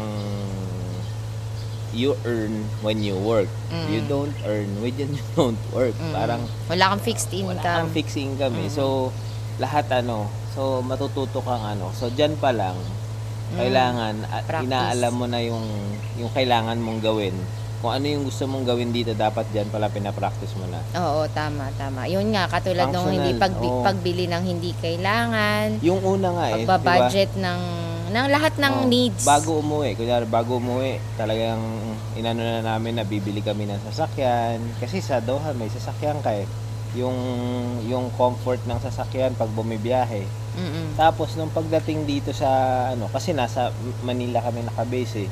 you 1.90 2.12
earn 2.24 2.52
when 2.80 3.00
you 3.00 3.16
work 3.16 3.48
you 3.88 4.00
Mm. 4.00 4.08
don't 4.08 4.36
earn 4.44 4.68
when 4.80 4.92
you 4.94 5.08
don't 5.34 5.60
work 5.70 5.94
Mm. 5.94 6.12
parang 6.12 6.42
Wala 6.68 6.92
kang 6.92 7.02
fixed 7.02 7.32
wala 7.32 7.56
income. 7.56 7.78
kang 7.78 7.92
fixed 7.92 8.18
income 8.18 8.56
eh. 8.58 8.68
Mm. 8.68 8.74
So, 8.74 9.12
lahat 9.58 9.88
ano, 9.92 10.28
so 10.52 10.80
matututo 10.82 11.40
kang 11.40 11.64
ano. 11.64 11.90
So, 11.92 12.08
dyan 12.10 12.36
pa 12.36 12.52
lang, 12.52 12.76
Mm. 13.48 13.58
kailangan, 13.58 14.16
at 14.28 14.44
Practice. 14.44 14.68
inaalam 14.68 15.14
mo 15.14 15.26
na 15.26 15.40
yung, 15.40 15.64
yung 16.16 16.28
kailangan 16.30 16.76
mong 16.78 17.00
gawin. 17.00 17.32
Kung 17.78 17.94
ano 17.94 18.06
yung 18.06 18.26
gusto 18.26 18.44
mong 18.44 18.66
gawin 18.66 18.90
dito, 18.90 19.14
dapat 19.14 19.48
dyan 19.50 19.70
pala 19.70 19.88
pinapractice 19.88 20.52
mo 20.54 20.66
na. 20.66 20.82
Oo, 20.98 21.30
tama, 21.30 21.70
tama. 21.74 22.04
Yun 22.06 22.34
nga, 22.34 22.50
katulad 22.50 22.90
nung 22.90 23.08
hindi 23.08 23.32
Functional, 23.32 23.44
pagbi- 23.54 23.72
oo. 23.72 23.86
pagbili 23.86 24.26
ng 24.26 24.44
hindi 24.44 24.72
kailangan, 24.76 25.80
Yung 25.80 26.02
una 26.02 26.28
nga 26.34 26.46
eh, 26.50 26.66
pagbabudget 26.66 27.38
ng, 27.38 27.60
ng 28.08 28.28
lahat 28.28 28.54
ng 28.56 28.74
Oo, 28.78 28.88
needs. 28.88 29.24
Bago 29.24 29.60
umuwi, 29.60 29.94
kunyari 29.94 30.24
bago 30.24 30.58
umuwi, 30.58 30.98
talagang 31.14 31.60
inano 32.14 32.40
na 32.40 32.64
namin 32.66 32.96
na 32.96 33.04
bibili 33.04 33.40
kami 33.40 33.66
ng 33.66 33.84
sasakyan. 33.86 34.60
Kasi 34.78 35.00
sa 35.00 35.20
Doha 35.20 35.52
may 35.52 35.68
sasakyan 35.68 36.20
ka 36.20 36.32
eh. 36.34 36.48
Yung, 36.96 37.14
yung 37.84 38.10
comfort 38.14 38.64
ng 38.64 38.80
sasakyan 38.80 39.36
pag 39.36 39.52
bumibiyahe. 39.52 40.24
Mm-mm. 40.56 40.96
Tapos 40.96 41.36
nung 41.36 41.52
pagdating 41.52 42.04
dito 42.04 42.32
sa 42.32 42.48
ano 42.90 43.06
kasi 43.08 43.30
nasa 43.30 43.70
Manila 44.02 44.42
kami 44.42 44.64
nakabase 44.64 45.28
eh. 45.28 45.32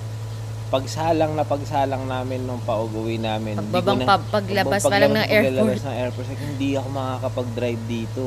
pagsalang 0.66 1.34
na 1.34 1.42
pagsalang 1.42 2.06
namin 2.06 2.44
nung 2.44 2.60
pauwi 2.60 3.16
namin. 3.16 3.56
Pagbabang 3.56 4.02
na- 4.02 4.08
pa- 4.08 4.28
paglabas 4.32 4.82
pa 4.82 4.98
lang 4.98 5.14
ng 5.14 5.26
airport. 5.26 5.80
ng 5.80 5.98
airport, 6.04 6.26
like, 6.28 6.42
hindi 6.44 6.70
ako 6.74 6.88
makakapag-drive 6.90 7.84
dito. 7.88 8.24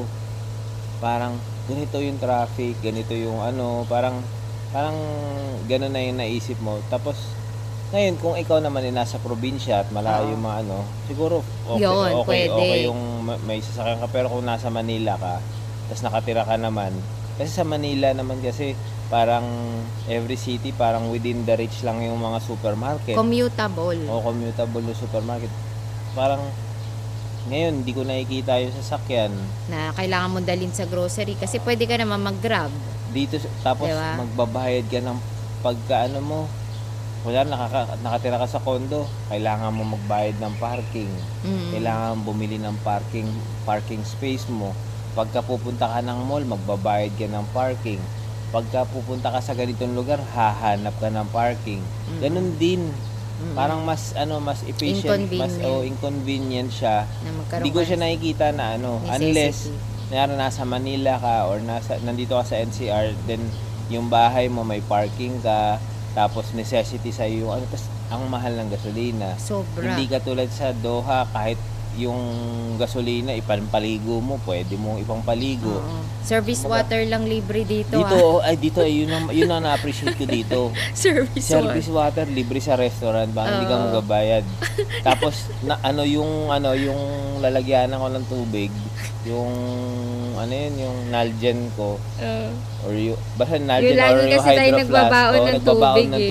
Parang 0.99 1.35
ganito 1.67 1.99
yung 1.99 2.17
traffic, 2.17 2.79
ganito 2.81 3.13
yung 3.13 3.43
ano, 3.43 3.85
parang 3.85 4.23
parang 4.69 4.97
gano'n 5.64 5.93
na 5.93 6.01
yung 6.03 6.19
naisip 6.19 6.59
mo. 6.61 6.81
Tapos 6.89 7.16
ngayon 7.89 8.21
kung 8.21 8.37
ikaw 8.37 8.61
naman 8.61 8.85
ay 8.85 8.93
nasa 8.93 9.16
probinsya 9.16 9.81
at 9.81 9.89
malayo 9.89 10.29
yung 10.29 10.45
mga 10.45 10.61
ano, 10.61 10.85
siguro 11.09 11.41
okay, 11.64 11.81
Yun, 11.81 12.11
okay, 12.21 12.29
pwede. 12.45 12.53
okay 12.53 12.81
yung 12.85 13.01
ma- 13.25 13.41
may 13.49 13.64
sasakyan 13.64 13.97
ka 14.05 14.09
pero 14.12 14.29
kung 14.29 14.45
nasa 14.45 14.69
Manila 14.69 15.16
ka, 15.16 15.41
tapos 15.89 16.03
nakatira 16.05 16.45
ka 16.45 16.61
naman, 16.61 16.93
kasi 17.41 17.49
sa 17.49 17.64
Manila 17.64 18.12
naman 18.12 18.45
kasi 18.45 18.77
parang 19.09 19.49
every 20.05 20.37
city 20.37 20.69
parang 20.77 21.09
within 21.09 21.49
the 21.49 21.57
reach 21.57 21.81
lang 21.81 22.05
yung 22.05 22.21
mga 22.21 22.45
supermarket 22.45 23.16
Commutable. 23.16 23.97
o 24.05 24.21
commutable 24.21 24.85
yung 24.85 25.01
supermarket. 25.01 25.49
Parang 26.12 26.45
ngayon 27.49 27.81
hindi 27.81 27.93
ko 27.93 28.03
nakikita 28.03 28.61
yung 28.61 28.75
sasakyan 28.75 29.33
Na 29.67 29.91
kailangan 29.93 30.31
mo 30.31 30.39
dalhin 30.41 30.71
sa 30.71 30.85
grocery 30.85 31.35
kasi 31.35 31.59
pwede 31.59 31.85
ka 31.85 31.97
naman 31.97 32.21
mag-grab. 32.21 32.71
dito 33.09 33.35
tapos 33.63 33.89
Diba? 33.89 34.21
magbabayad 34.21 34.85
ka 34.87 35.01
ng 35.01 35.19
pagka 35.59 36.07
ano 36.07 36.21
mo 36.21 36.41
wala 37.19 37.43
nakaka, 37.43 37.99
nakatira 37.99 38.37
ka 38.37 38.47
sa 38.47 38.61
kondo 38.61 39.03
kailangan 39.27 39.73
mo 39.73 39.83
magbayad 39.91 40.37
ng 40.37 40.55
parking 40.57 41.11
Mm. 41.41 41.71
kailangan 41.73 42.15
bumili 42.21 42.57
ng 42.57 42.77
parking 42.79 43.27
parking 43.65 44.05
space 44.05 44.47
mo 44.47 44.71
pagka 45.13 45.41
pupunta 45.41 45.89
ka 45.89 45.99
ng 45.99 46.21
mall 46.23 46.45
magbabayad 46.45 47.11
ka 47.11 47.27
ng 47.27 47.47
parking 47.51 47.99
pagka 48.49 48.85
pupunta 48.85 49.29
ka 49.29 49.41
sa 49.41 49.53
ganitong 49.53 49.93
lugar 49.93 50.21
hahanap 50.29 50.95
ka 50.95 51.09
ng 51.09 51.27
parking 51.29 51.81
Mm. 52.07 52.21
ganun 52.21 52.49
din 52.57 52.83
Mm. 53.39 53.55
parang 53.55 53.80
mas 53.86 54.18
ano 54.18 54.43
mas 54.43 54.66
efficient 54.66 55.30
mas 55.30 55.55
oh, 55.62 55.86
inconvenient 55.86 56.74
siya 56.74 57.07
na 57.07 57.62
hindi 57.62 57.70
ko 57.70 57.86
siya 57.86 57.95
nakikita 57.95 58.51
na 58.51 58.74
ano 58.74 58.99
necessity. 58.99 59.14
unless 59.14 59.59
Kunyari 60.09 60.41
nasa 60.41 60.64
Manila 60.64 61.20
ka 61.20 61.45
or 61.53 61.61
nasa 61.61 62.01
nandito 62.01 62.32
ka 62.32 62.41
sa 62.43 62.57
NCR 62.59 63.12
then 63.28 63.45
yung 63.93 64.09
bahay 64.09 64.49
mo 64.49 64.64
may 64.64 64.80
parking 64.80 65.36
ka 65.45 65.76
tapos 66.16 66.51
necessity 66.57 67.12
sa 67.12 67.28
yung 67.28 67.53
ano 67.53 67.68
tas 67.68 67.84
ang 68.09 68.24
mahal 68.26 68.57
ng 68.57 68.72
gasolina 68.72 69.36
Sobra. 69.36 69.84
hindi 69.84 70.09
ka 70.09 70.24
tulad 70.24 70.49
sa 70.49 70.72
Doha 70.72 71.28
kahit 71.28 71.61
yung 71.97 72.20
gasolina 72.76 73.32
ipampaligo 73.32 74.18
mo 74.18 74.36
pwede 74.43 74.74
mo 74.74 74.97
ipampaligo 74.97 75.72
Oo. 75.72 76.01
Service 76.20 76.61
Kumbaga, 76.61 76.84
water 76.84 77.01
lang 77.07 77.24
libre 77.24 77.64
dito. 77.64 77.97
dito 77.97 78.12
ah. 78.12 78.20
oh, 78.20 78.39
ay 78.39 78.55
dito 78.55 78.78
ay 78.78 78.93
yun 78.99 79.09
ang 79.09 79.24
yun 79.30 79.49
ang 79.49 79.64
na-appreciate 79.64 80.12
ko 80.12 80.24
dito 80.24 80.68
Service, 80.95 81.41
service 81.43 81.89
water 81.89 82.26
libre 82.26 82.59
sa 82.59 82.74
restaurant 82.74 83.30
baka 83.30 83.49
hindi 83.55 83.66
ka 83.66 83.74
Oo. 83.74 83.84
magabayad 83.89 84.45
tapos 85.09 85.34
na 85.62 85.80
ano 85.80 86.03
yung 86.03 86.49
ano 86.49 86.72
yung 86.72 87.01
lalagyanan 87.39 87.97
ko 87.97 88.09
ng 88.11 88.26
tubig 88.26 88.70
yung 89.24 89.51
ano 90.34 90.53
yun 90.53 90.74
yung 90.78 90.97
Nalgen 91.09 91.72
ko 91.74 91.97
water. 92.20 92.53
or 92.84 92.93
yung 92.93 93.18
basta 93.34 93.57
Nalgen 93.57 93.89
Yung 93.89 93.99
lagi 93.99 94.12
or 94.12 94.22
yung 94.22 94.32
kasi 94.36 94.49
tayo 94.49 94.61
Hydro 94.61 94.78
nagbabaon 94.78 95.09
Flask. 95.09 95.34
Oo, 95.34 95.49
ng 95.49 95.57
nagbabaon 95.57 95.97
tubig 95.97 96.09
ng 96.09 96.20
eh. 96.20 96.30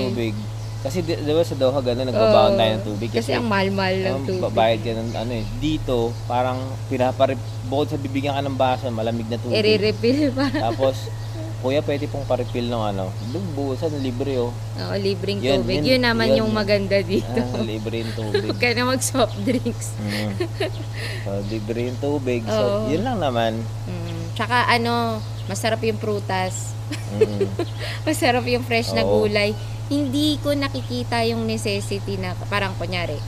Kasi 0.88 1.04
di, 1.04 1.14
di 1.14 1.30
ba 1.30 1.44
sa 1.44 1.54
Doha 1.54 1.78
gano'n 1.78 2.08
nagbabaon 2.08 2.56
tayo 2.56 2.72
ng 2.74 2.86
tubig 2.86 3.10
Kasi, 3.12 3.36
ang 3.36 3.44
mahal-mahal 3.46 3.96
ng 4.00 4.24
tubig. 4.24 4.40
babayad 4.42 4.80
ka 4.80 4.92
ng 4.94 5.10
ano 5.14 5.34
eh 5.34 5.46
dito 5.60 5.96
parang 6.24 6.58
pinaparip 6.88 7.36
bukod 7.68 7.92
sa 7.92 8.00
bibigyan 8.00 8.34
ka 8.34 8.42
ng 8.42 8.56
baso 8.56 8.88
malamig 8.88 9.28
na 9.28 9.36
tubig 9.36 9.60
I-refill 9.60 10.32
pa. 10.32 10.48
tapos 10.48 10.96
kuya 11.58 11.82
pwede 11.82 12.06
pong 12.06 12.24
pa-refill 12.24 12.70
ng 12.70 12.84
ano 12.88 13.10
bubusan 13.28 13.90
libre 14.00 14.40
oh 14.40 14.54
Oo, 14.78 14.94
libreng 14.96 15.42
Yun, 15.42 15.60
tubig. 15.60 15.82
yun, 15.82 15.90
Yun, 15.90 16.02
naman 16.06 16.28
yun. 16.30 16.38
yung 16.40 16.52
maganda 16.54 17.02
dito. 17.02 17.28
ah, 17.34 17.66
libre 17.66 18.06
yung 18.06 18.14
tubig 18.14 18.46
Huwag 18.46 18.62
ka 18.62 18.72
na 18.72 18.86
mag-soft 18.86 19.36
drinks. 19.42 19.98
Mm. 19.98 20.32
So, 21.26 21.30
libre 21.50 21.80
yung 21.84 21.98
tubig. 21.98 22.46
So, 22.46 22.62
Oo. 22.86 22.94
yun 22.94 23.02
lang 23.02 23.18
naman. 23.18 23.58
Mm. 23.90 24.22
Tsaka 24.32 24.70
ano, 24.70 25.18
masarap 25.50 25.82
yung 25.82 25.98
prutas. 25.98 26.77
Mm. 26.88 27.48
Masarap 28.08 28.46
yung 28.48 28.64
fresh 28.64 28.96
na 28.96 29.04
Oo. 29.04 29.26
gulay. 29.26 29.52
Hindi 29.88 30.36
ko 30.44 30.52
nakikita 30.52 31.24
yung 31.28 31.48
necessity 31.48 32.20
na 32.20 32.36
parang 32.52 32.76
kunyari 32.76 33.20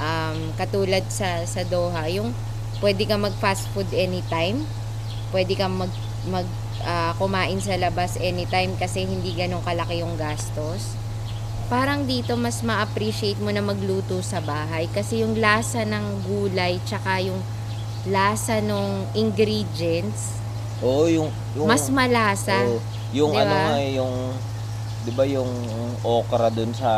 um, 0.00 0.38
katulad 0.56 1.04
sa 1.12 1.44
sa 1.44 1.62
Doha, 1.62 2.08
yung 2.08 2.32
pwede 2.80 3.04
ka 3.04 3.20
mag 3.20 3.36
fast 3.38 3.68
food 3.76 3.88
anytime. 3.92 4.64
Pwede 5.30 5.54
ka 5.54 5.68
mag 5.68 5.92
mag 6.26 6.48
ah, 6.82 7.12
kumain 7.20 7.60
sa 7.60 7.76
labas 7.76 8.16
anytime 8.18 8.74
kasi 8.80 9.04
hindi 9.04 9.36
ganun 9.36 9.62
kalaki 9.62 10.00
yung 10.00 10.16
gastos. 10.16 10.96
Parang 11.70 12.02
dito 12.02 12.34
mas 12.34 12.66
ma-appreciate 12.66 13.38
mo 13.38 13.54
na 13.54 13.62
magluto 13.62 14.18
sa 14.26 14.42
bahay 14.42 14.90
kasi 14.90 15.22
yung 15.22 15.38
lasa 15.38 15.86
ng 15.86 16.26
gulay 16.26 16.82
tsaka 16.82 17.22
yung 17.22 17.38
lasa 18.10 18.58
ng 18.58 19.14
ingredients 19.14 20.39
Oo, 20.80 21.04
yung... 21.06 21.28
yung 21.54 21.68
mas 21.68 21.86
malasa. 21.88 22.56
oo, 22.62 22.80
yung 23.12 23.32
Di 23.32 23.38
ano 23.38 23.54
nga 23.54 23.76
eh, 23.76 23.90
yung... 23.94 24.14
Di 25.00 25.16
ba 25.16 25.24
yung 25.24 25.48
okra 26.04 26.52
dun 26.52 26.76
sa 26.76 26.92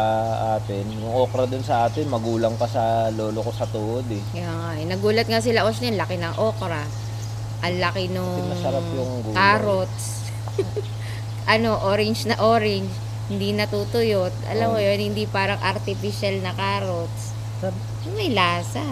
atin? 0.58 0.82
Yung 0.92 1.14
okra 1.16 1.46
dun 1.46 1.62
sa 1.62 1.86
atin, 1.86 2.10
magulang 2.10 2.58
pa 2.58 2.66
sa 2.66 3.06
lolo 3.08 3.42
ko 3.42 3.54
sa 3.54 3.62
tuhod 3.64 4.02
eh. 4.10 4.18
Kaya 4.34 4.50
nga, 4.50 4.70
eh. 4.74 4.84
nagulat 4.84 5.30
nga 5.30 5.38
sila, 5.38 5.62
Oshin, 5.62 5.94
laki 5.94 6.18
ng 6.18 6.34
okra. 6.34 6.82
Ang 7.62 7.78
laki 7.78 8.10
nung 8.10 8.50
masarap 8.50 8.82
yung 8.92 9.22
gulay. 9.22 9.34
carrots. 9.38 10.26
ano, 11.54 11.78
orange 11.78 12.26
na 12.26 12.42
orange. 12.42 12.90
Hindi 13.30 13.54
natutuyot. 13.54 14.34
Alam 14.50 14.74
mo 14.74 14.78
Oh. 14.78 14.82
yun, 14.82 14.98
hindi 14.98 15.30
parang 15.30 15.62
artificial 15.62 16.42
na 16.42 16.50
carrots. 16.52 17.30
May 18.12 18.34
lasa. 18.34 18.82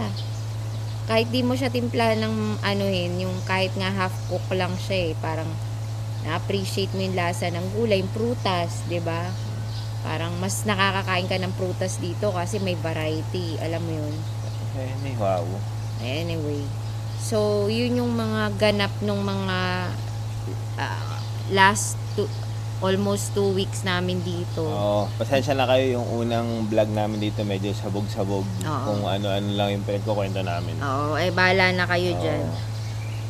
Kahit 1.10 1.26
di 1.34 1.42
mo 1.42 1.58
siya 1.58 1.74
timpla 1.74 2.14
ng 2.14 2.62
anuhin, 2.62 3.18
yung 3.26 3.34
kahit 3.42 3.74
nga 3.74 3.90
half 3.90 4.14
cook 4.30 4.46
lang 4.54 4.70
siya 4.78 5.10
eh. 5.10 5.12
Parang 5.18 5.50
na-appreciate 6.22 6.94
mo 6.94 7.02
yung 7.02 7.18
lasa 7.18 7.50
ng 7.50 7.66
gulay, 7.74 7.98
yung 7.98 8.12
prutas, 8.14 8.86
'di 8.86 9.02
ba? 9.02 9.26
Parang 10.06 10.30
mas 10.38 10.62
nakakakain 10.62 11.26
ka 11.26 11.34
ng 11.42 11.50
prutas 11.58 11.98
dito 11.98 12.30
kasi 12.30 12.62
may 12.62 12.78
variety. 12.78 13.58
Alam 13.58 13.82
mo 13.82 13.92
yun? 14.06 14.14
Wow. 15.18 15.44
Anyway. 15.98 16.62
So, 17.20 17.66
yun 17.66 18.00
yung 18.00 18.14
mga 18.14 18.54
ganap 18.56 18.94
nung 19.02 19.26
mga 19.26 19.90
ah, 20.78 21.18
last 21.52 22.00
two, 22.14 22.30
almost 22.80 23.36
two 23.36 23.52
weeks 23.52 23.84
namin 23.84 24.24
dito. 24.24 24.64
Oo, 24.64 25.04
pasensya 25.20 25.52
na 25.52 25.68
kayo 25.68 26.00
yung 26.00 26.06
unang 26.24 26.64
vlog 26.66 26.88
namin 26.88 27.20
dito 27.20 27.44
medyo 27.44 27.72
sabog-sabog. 27.76 28.44
Oo. 28.44 28.84
Kung 28.88 29.02
ano-ano 29.04 29.48
lang 29.52 29.76
yung 29.76 29.84
pinagkukwento 29.84 30.40
namin. 30.40 30.80
Oo, 30.80 31.16
eh 31.20 31.28
bala 31.28 31.72
na 31.76 31.84
kayo 31.84 32.16
Oo. 32.16 32.20
dyan. 32.24 32.42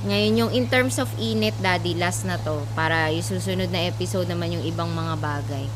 Ngayon, 0.00 0.32
yung 0.32 0.50
in 0.56 0.64
terms 0.64 0.96
of 0.96 1.12
init, 1.20 1.52
daddy, 1.60 1.92
last 1.92 2.24
na 2.24 2.40
to. 2.40 2.64
Para 2.72 3.12
yung 3.12 3.26
susunod 3.26 3.68
na 3.68 3.84
episode 3.84 4.24
naman 4.30 4.48
yung 4.54 4.64
ibang 4.64 4.88
mga 4.88 5.14
bagay. 5.20 5.66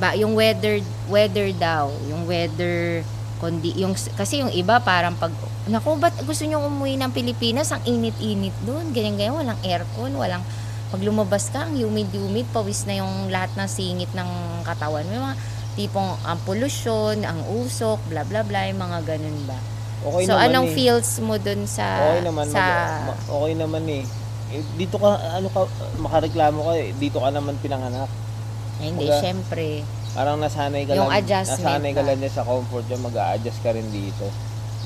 Ba, 0.00 0.16
yung 0.16 0.32
weather, 0.32 0.80
weather 1.10 1.52
daw. 1.52 1.92
Yung 2.08 2.24
weather, 2.24 3.04
kondi, 3.42 3.76
yung, 3.76 3.92
kasi 4.16 4.40
yung 4.40 4.48
iba 4.56 4.80
parang 4.80 5.12
pag, 5.20 5.34
naku, 5.68 6.00
ba't 6.00 6.16
gusto 6.24 6.48
nyo 6.48 6.64
umuwi 6.64 6.96
ng 6.96 7.12
Pilipinas? 7.12 7.68
Ang 7.74 7.84
init-init 7.84 8.56
doon. 8.64 8.88
Ganyan-ganyan, 8.94 9.36
walang 9.36 9.60
aircon, 9.60 10.16
walang, 10.16 10.40
pag 10.88 11.00
lumabas 11.04 11.52
ka, 11.52 11.68
ang 11.68 11.76
humid-humid, 11.76 12.48
pawis 12.48 12.88
na 12.88 13.04
yung 13.04 13.28
lahat 13.28 13.52
ng 13.60 13.68
singit 13.68 14.08
ng 14.16 14.30
katawan. 14.64 15.04
May 15.04 15.20
mga 15.20 15.36
tipong 15.76 16.10
ang 16.24 16.40
pollution, 16.48 17.22
ang 17.22 17.44
usok, 17.44 18.00
bla 18.08 18.24
bla 18.24 18.40
bla, 18.40 18.66
yung 18.66 18.80
mga 18.80 18.98
ganun 19.04 19.38
ba. 19.44 19.58
Okay 19.98 20.24
so, 20.24 20.32
naman 20.32 20.48
anong 20.48 20.68
eh. 20.70 20.74
feels 20.74 21.10
mo 21.20 21.34
dun 21.36 21.66
sa... 21.68 21.84
Okay 22.14 22.22
naman, 22.24 22.46
sa... 22.48 22.62
mag- 22.62 23.04
ma- 23.12 23.20
okay 23.36 23.52
naman 23.58 23.82
eh. 23.84 24.04
Eh, 24.48 24.62
Dito 24.80 24.96
ka, 24.96 25.10
ano 25.18 25.48
ka, 25.52 25.60
makareklamo 26.00 26.60
ka 26.64 26.72
eh. 26.78 26.88
Dito 26.96 27.18
ka 27.20 27.28
naman 27.28 27.58
pinanganak. 27.60 28.08
Ay, 28.78 28.94
hindi, 28.94 29.10
Kumbaga, 29.10 29.20
syempre. 29.20 29.66
Parang 30.16 30.40
nasanay 30.40 30.82
ka 30.88 30.96
Yung 30.96 31.10
lang, 31.10 31.20
adjustment 31.20 31.60
nasanay 31.60 31.92
ka 31.92 32.02
ba? 32.02 32.08
lang 32.14 32.32
sa 32.32 32.42
comfort 32.46 32.84
dyan, 32.88 33.00
mag 33.04 33.16
adjust 33.36 33.60
ka 33.60 33.70
rin 33.74 33.86
dito. 33.92 34.26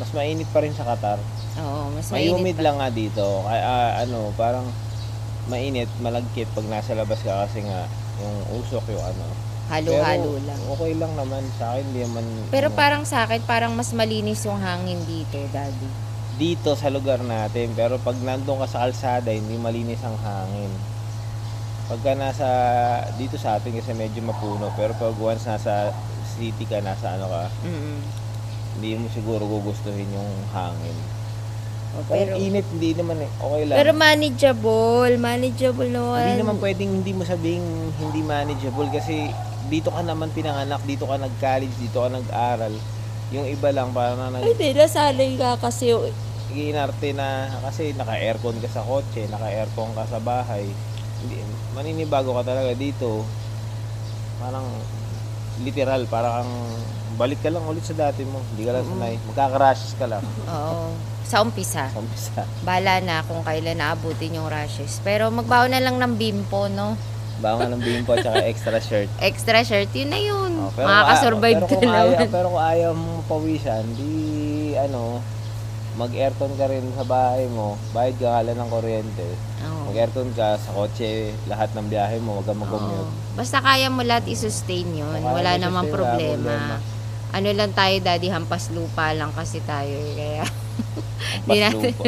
Mas 0.01 0.11
mainit 0.17 0.49
pa 0.51 0.65
rin 0.65 0.75
sa 0.75 0.83
Qatar. 0.83 1.21
Oo, 1.61 1.93
mas 1.95 2.09
May 2.11 2.27
mainit 2.27 2.33
humid 2.35 2.57
pa. 2.59 2.63
lang 2.67 2.77
nga 2.81 2.89
dito. 2.91 3.25
Kaya 3.47 3.63
ah, 3.63 3.91
ano, 4.03 4.33
parang 4.35 4.67
mainit, 5.51 5.91
malagkit 5.99 6.47
pag 6.55 6.67
nasa 6.71 6.95
labas 6.95 7.19
ka 7.23 7.47
kasi 7.47 7.65
nga 7.67 7.87
yung 8.23 8.37
usok 8.63 8.85
yung 8.93 9.03
ano. 9.03 9.27
Halo-halo 9.73 10.37
lang. 10.45 10.61
Okay 10.77 10.93
lang 10.99 11.13
naman 11.17 11.43
sa 11.57 11.73
akin, 11.75 11.85
hindi 11.91 12.05
naman 12.05 12.25
Pero 12.53 12.69
ano, 12.69 12.77
parang 12.77 13.03
sa 13.09 13.25
akin, 13.25 13.41
parang 13.49 13.73
mas 13.73 13.91
malinis 13.97 14.45
yung 14.45 14.61
hangin 14.61 15.01
dito, 15.09 15.39
daddy. 15.51 15.89
dito 16.33 16.73
sa 16.75 16.89
lugar 16.89 17.21
natin, 17.23 17.71
pero 17.77 18.01
pag 18.01 18.17
nandun 18.19 18.65
ka 18.65 18.67
sa 18.67 18.89
kalsada, 18.89 19.31
hindi 19.31 19.55
malinis 19.61 20.01
ang 20.03 20.17
hangin. 20.19 20.73
Pagka 21.87 22.17
nasa 22.17 22.49
dito 23.21 23.37
sa 23.37 23.61
atin 23.61 23.77
kasi 23.77 23.93
medyo 23.93 24.25
mapuno, 24.25 24.73
pero 24.75 24.97
pag 24.97 25.13
once 25.21 25.45
nasa 25.45 25.93
city 26.35 26.65
ka, 26.65 26.81
nasa 26.81 27.21
ano 27.21 27.29
ka, 27.29 27.45
Mm 27.63 28.23
hindi 28.73 28.97
mo 28.97 29.07
siguro 29.13 29.45
gugustuhin 29.45 30.09
yung 30.17 30.33
hangin. 30.53 30.97
Pero, 31.93 32.09
Pero 32.09 32.33
init, 32.41 32.65
hindi 32.73 32.97
naman 32.97 33.21
eh. 33.21 33.31
Okay 33.37 33.63
lang. 33.69 33.77
pero 33.77 33.91
manageable. 33.93 35.13
Manageable 35.21 35.89
naman. 35.93 36.25
hindi 36.25 36.41
naman 36.41 36.57
pwedeng 36.59 36.91
hindi 37.05 37.13
mo 37.13 37.23
sabing 37.29 37.65
hindi 38.01 38.21
manageable 38.25 38.89
kasi 38.89 39.29
dito 39.69 39.93
ka 39.93 40.01
naman 40.01 40.33
pinanganak, 40.33 40.81
dito 40.89 41.05
ka 41.05 41.21
nag-college, 41.21 41.75
dito 41.81 42.01
ka 42.01 42.09
nag-aral. 42.09 42.73
Yung 43.33 43.49
iba 43.49 43.69
lang 43.73 43.93
parang 43.93 44.21
na 44.21 44.29
nag 44.33 44.45
Ay, 44.45 44.57
di, 44.57 44.73
nasanay 44.73 45.37
ka 45.37 45.61
kasi 45.61 45.93
inarte 46.53 47.17
na 47.17 47.49
kasi 47.65 47.97
naka-aircon 47.97 48.61
ka 48.61 48.69
sa 48.69 48.85
kotse, 48.85 49.25
naka-aircon 49.29 49.93
ka 49.97 50.05
sa 50.09 50.21
bahay. 50.21 50.69
Hindi, 51.25 51.41
maninibago 51.73 52.37
ka 52.37 52.45
talaga 52.45 52.73
dito. 52.77 53.25
Parang 54.41 54.65
literal, 55.65 56.05
parang 56.09 56.49
balik 57.17 57.41
ka 57.41 57.49
lang 57.53 57.65
ulit 57.65 57.85
sa 57.85 57.97
dati 57.97 58.25
mo. 58.25 58.41
Hindi 58.53 58.69
ka 58.69 58.73
lang 58.77 58.85
sanay. 58.89 59.15
Magkaka-rashes 59.33 59.93
ka 59.97 60.09
lang. 60.09 60.25
Oo. 60.49 61.12
Sa 61.33 61.41
umpisa. 61.41 61.89
Sa 61.89 61.99
umpisa. 61.99 62.45
Bala 62.61 63.01
na 63.01 63.25
kung 63.25 63.41
kailan 63.41 63.81
naabutin 63.81 64.37
yung 64.37 64.47
rashes. 64.47 65.01
Pero 65.01 65.33
magbaon 65.33 65.73
na 65.73 65.81
lang 65.81 65.97
ng 65.97 66.13
bimpo, 66.15 66.69
no? 66.69 66.93
Bangon 67.41 67.73
ng 67.73 67.83
bimpo 67.83 68.13
at 68.13 68.23
saka 68.23 68.45
extra 68.45 68.77
shirt. 68.79 69.09
Extra 69.25 69.65
shirt, 69.65 69.89
yun 69.93 70.13
na 70.13 70.21
yun. 70.21 70.53
Oh, 70.55 70.69
kung 70.71 70.85
Makakasurvive 70.85 71.59
ka 71.59 71.65
pero 71.65 71.75
kung 71.75 71.89
ayaw, 71.91 72.07
naman. 72.15 72.29
pero 72.29 72.47
kung 72.51 72.63
ayaw 72.63 72.91
mo 72.93 73.13
pawisan, 73.27 73.83
di 73.97 74.13
ano, 74.77 75.19
mag-aircon 75.95 76.53
ka 76.55 76.69
rin 76.69 76.85
sa 76.93 77.03
bahay 77.03 77.49
mo, 77.49 77.75
bayad 77.91 78.15
ka 78.15 78.29
kala 78.31 78.53
ng 78.53 78.69
kuryente. 78.71 79.29
Oo. 79.63 79.91
Mag-aircon 79.91 80.31
ka 80.33 80.55
sa 80.55 80.71
kotse, 80.71 81.11
lahat 81.45 81.73
ng 81.73 81.87
biyahe 81.89 82.17
mo, 82.19 82.39
wag 82.39 82.47
kang 82.47 82.61
mag-commute. 82.61 83.11
Basta 83.35 83.59
kaya 83.59 83.89
mo 83.89 84.01
lahat 84.01 84.25
i-sustain 84.25 84.87
yun. 84.87 85.11
Kaya 85.11 85.33
Wala 85.33 85.51
namang 85.57 85.89
problema. 85.89 86.37
problema. 86.39 86.77
Ano 87.33 87.49
lang 87.49 87.73
tayo, 87.73 87.97
daddy, 87.99 88.29
hampas 88.29 88.69
lupa 88.71 89.11
lang 89.11 89.33
kasi 89.33 89.59
tayo. 89.65 89.89
eh. 89.91 90.13
Kaya, 90.15 90.45
Ang 91.43 91.49
Di 91.49 91.59
natin- 91.59 91.97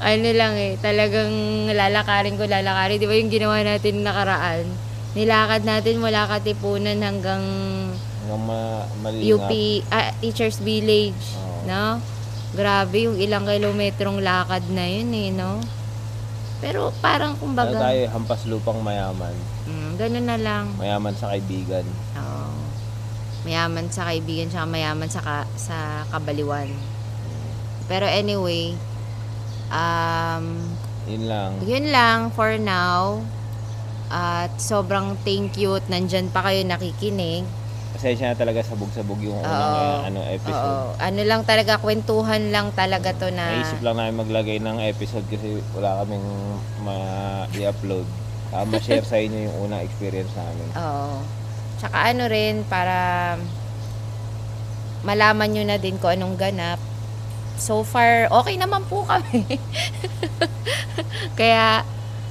ano 0.00 0.28
lang 0.30 0.54
eh, 0.54 0.78
talagang 0.78 1.32
lalakarin 1.68 2.34
ko, 2.34 2.44
lalakarin. 2.44 2.96
Di 2.96 3.06
ba 3.06 3.14
yung 3.14 3.28
ginawa 3.28 3.60
natin 3.60 4.00
nakaraan? 4.00 4.64
Nilakad 5.12 5.62
natin 5.64 5.98
mula 5.98 6.28
Katipunan 6.28 6.98
hanggang 6.98 7.42
Hanggang 8.20 8.42
ma- 8.44 8.86
malingap. 9.00 9.48
UP, 9.48 9.50
ah, 9.88 10.12
Teachers 10.18 10.60
Village. 10.60 11.34
Oo. 11.34 11.64
No? 11.64 11.98
Grabe 12.50 13.04
yung 13.04 13.16
ilang 13.16 13.44
kilometrong 13.44 14.18
lakad 14.18 14.64
na 14.68 14.84
yun 14.84 15.10
eh, 15.10 15.28
no? 15.30 15.60
Pero 16.58 16.90
parang 16.98 17.32
Ano 17.32 17.40
kumbaga, 17.40 17.76
tayo, 17.78 18.02
hampas 18.08 18.42
lupang 18.44 18.78
mayaman. 18.78 19.30
mm, 19.64 19.90
ganun 19.96 20.26
na 20.26 20.36
lang. 20.36 20.64
Mayaman 20.74 21.14
sa 21.14 21.30
kaibigan. 21.30 21.86
Oo. 22.14 22.37
Mayaman 23.48 23.88
sa 23.88 24.04
kaibigan, 24.04 24.52
tsaka 24.52 24.68
mayaman 24.68 25.08
sa, 25.08 25.24
ka- 25.24 25.48
sa 25.56 26.04
kabaliwan. 26.12 26.68
Pero 27.88 28.04
anyway, 28.04 28.76
um, 29.72 30.60
Yun 31.08 31.24
lang. 31.24 31.50
yun 31.64 31.88
lang 31.88 32.28
for 32.28 32.60
now. 32.60 33.24
At 34.08 34.52
sobrang 34.60 35.16
thank 35.24 35.56
you 35.56 35.76
at 35.76 35.88
nandyan 35.88 36.28
pa 36.28 36.44
kayo 36.44 36.60
nakikinig. 36.64 37.48
Pasensya 37.88 38.32
na 38.32 38.36
talaga 38.36 38.60
sabog-sabog 38.60 39.16
yung 39.20 39.40
unang 39.40 39.48
Oo. 39.48 39.80
eh, 39.80 40.08
ano, 40.12 40.20
episode. 40.28 40.76
Oo. 40.76 40.92
Ano 41.00 41.20
lang 41.24 41.40
talaga, 41.44 41.80
kwentuhan 41.80 42.52
lang 42.52 42.68
talaga 42.76 43.16
to 43.16 43.32
na... 43.32 43.64
Naisip 43.64 43.80
lang 43.80 43.96
namin 43.96 44.20
maglagay 44.20 44.60
ng 44.60 44.76
episode 44.84 45.24
kasi 45.24 45.64
wala 45.72 46.04
kaming 46.04 46.24
ma-i-upload. 46.84 48.04
Uh, 48.48 48.64
ma-share 48.64 49.04
sa 49.08 49.16
inyo 49.16 49.48
yung 49.48 49.56
unang 49.68 49.80
experience 49.80 50.32
namin. 50.36 50.68
Oo. 50.76 51.20
Tsaka 51.78 52.10
ano 52.10 52.26
rin, 52.26 52.66
para 52.66 53.38
malaman 55.06 55.48
nyo 55.54 55.64
na 55.64 55.78
din 55.78 55.96
kung 55.96 56.10
anong 56.12 56.34
ganap. 56.34 56.82
So 57.58 57.82
far, 57.82 58.30
okay 58.30 58.58
naman 58.58 58.86
po 58.86 59.06
kami. 59.06 59.58
Kaya, 61.38 61.82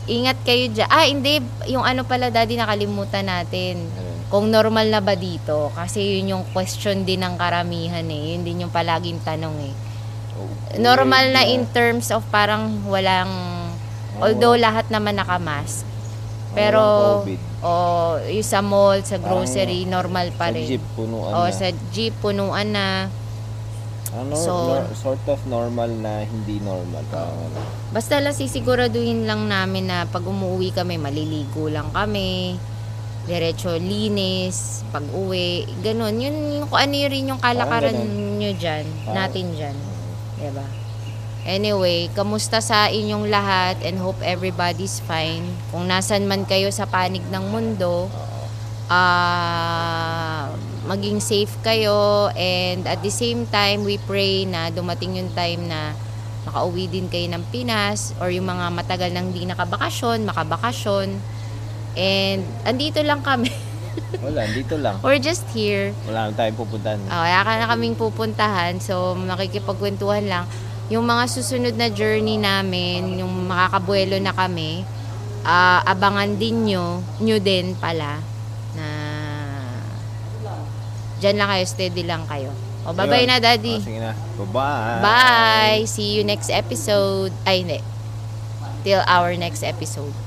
ingat 0.07 0.39
kayo 0.43 0.71
dyan. 0.71 0.89
Ah, 0.91 1.07
hindi. 1.07 1.39
Yung 1.67 1.83
ano 1.83 2.03
pala, 2.03 2.31
daddy, 2.31 2.59
nakalimutan 2.59 3.27
natin. 3.27 3.87
Ganun. 3.87 4.17
Kung 4.27 4.51
normal 4.51 4.91
na 4.91 4.99
ba 4.99 5.15
dito? 5.15 5.71
Kasi 5.71 6.19
yun 6.19 6.35
yung 6.35 6.45
question 6.51 7.07
din 7.07 7.23
ng 7.23 7.39
karamihan 7.39 8.03
eh. 8.03 8.35
Yun 8.35 8.43
din 8.43 8.63
yung 8.67 8.73
palaging 8.75 9.23
tanong 9.23 9.71
eh. 9.71 9.73
Oh, 10.35 10.51
Normal 10.83 11.31
na 11.31 11.47
in 11.47 11.63
terms 11.71 12.11
of 12.11 12.27
parang 12.27 12.83
walang... 12.91 13.31
Although 14.19 14.59
lahat 14.59 14.91
naman 14.91 15.15
nakamask. 15.15 15.86
Pero, 16.53 16.81
COVID. 17.21 17.39
oh, 17.61 18.15
yung 18.23 18.45
sa 18.45 18.59
mall, 18.61 18.99
sa 19.01 19.17
Parang 19.17 19.43
grocery, 19.43 19.83
normal 19.83 20.31
pa 20.35 20.47
Sa 20.47 20.55
rin. 20.55 20.67
jeep, 20.67 20.83
punuan 20.93 21.31
oh, 21.31 21.47
na. 21.47 21.53
sa 21.53 21.67
jeep, 21.91 22.13
punuan 22.19 22.67
na. 22.71 22.87
ano, 24.07 24.33
so- 24.33 24.71
nor- 24.71 24.95
sort 24.95 25.25
of 25.27 25.39
normal 25.45 25.91
na 25.91 26.23
hindi 26.23 26.63
normal. 26.63 27.03
Parang 27.11 27.35
ano. 27.35 27.59
Basta 27.91 28.17
lang 28.17 28.33
sisiguraduhin 28.33 29.27
lang 29.27 29.45
namin 29.45 29.85
na 29.85 30.07
pag 30.07 30.23
umuwi 30.23 30.71
kami, 30.71 30.95
maliligo 30.95 31.67
lang 31.67 31.91
kami. 31.91 32.55
Diretso 33.27 33.75
linis, 33.75 34.87
pag 34.87 35.03
uwi, 35.11 35.67
ganun. 35.83 36.15
Yun, 36.15 36.63
yung, 36.63 36.71
ano 36.71 36.93
yun 36.95 37.11
rin 37.11 37.27
yung 37.27 37.41
kalakaran 37.43 37.99
nyo 38.39 38.51
dyan, 38.55 38.87
natin 39.11 39.51
dyan. 39.51 39.75
Diba? 40.39 40.63
Anyway, 41.47 42.11
kamusta 42.11 42.59
sa 42.59 42.91
inyong 42.91 43.31
lahat 43.31 43.79
and 43.87 43.95
hope 43.95 44.19
everybody's 44.19 44.99
fine. 44.99 45.47
Kung 45.71 45.87
nasan 45.87 46.27
man 46.27 46.43
kayo 46.43 46.67
sa 46.75 46.83
panig 46.83 47.23
ng 47.31 47.45
mundo, 47.47 48.11
ah 48.91 50.51
maging 50.87 51.19
safe 51.19 51.51
kayo 51.63 52.31
and 52.35 52.87
at 52.87 53.03
the 53.03 53.11
same 53.11 53.43
time 53.51 53.83
we 53.83 53.99
pray 54.07 54.47
na 54.47 54.71
dumating 54.71 55.19
yung 55.19 55.27
time 55.35 55.67
na 55.67 55.91
makauwi 56.47 56.87
din 56.87 57.11
kayo 57.11 57.27
ng 57.31 57.43
Pinas 57.51 58.15
or 58.23 58.31
yung 58.31 58.47
mga 58.47 58.71
matagal 58.71 59.11
nang 59.11 59.31
hindi 59.31 59.43
nakabakasyon, 59.47 60.27
makabakasyon. 60.27 61.15
And 61.95 62.43
andito 62.63 63.03
lang 63.03 63.23
kami. 63.23 63.51
Wala, 64.23 64.47
dito 64.51 64.79
lang. 64.79 64.99
We're 65.03 65.19
just 65.19 65.43
here. 65.51 65.91
Wala 66.07 66.31
na 66.31 66.35
tayong 66.35 66.59
pupuntahan. 66.59 66.99
Oh, 67.07 67.23
kaya 67.23 67.39
ka 67.43 67.51
na 67.55 67.67
kaming 67.67 67.97
pupuntahan. 67.99 68.73
So, 68.79 69.17
makikipagkwentuhan 69.17 70.27
lang. 70.29 70.45
Yung 70.87 71.03
mga 71.03 71.27
susunod 71.27 71.75
na 71.75 71.91
journey 71.91 72.39
namin, 72.39 73.19
yung 73.19 73.31
makakabuelo 73.47 74.15
na 74.23 74.31
kami, 74.31 74.87
ah, 75.43 75.83
abangan 75.83 76.35
din 76.39 76.71
nyo, 76.71 77.03
nyo 77.19 77.37
din 77.43 77.75
pala, 77.75 78.23
na 78.75 78.87
dyan 81.19 81.35
lang 81.35 81.49
kayo, 81.51 81.63
steady 81.67 82.03
lang 82.07 82.23
kayo. 82.29 82.51
O, 82.87 82.95
bye-bye 82.95 83.27
na, 83.27 83.43
Daddy. 83.43 83.83
Oh, 83.83 83.83
sige 83.83 83.99
na. 83.99 84.15
Bye-bye. 84.39 84.99
Bye! 85.03 85.81
See 85.91 86.15
you 86.15 86.23
next 86.23 86.47
episode. 86.47 87.35
Ay, 87.43 87.67
hindi. 87.67 87.83
Till 88.87 89.03
our 89.03 89.35
next 89.35 89.59
episode. 89.59 90.26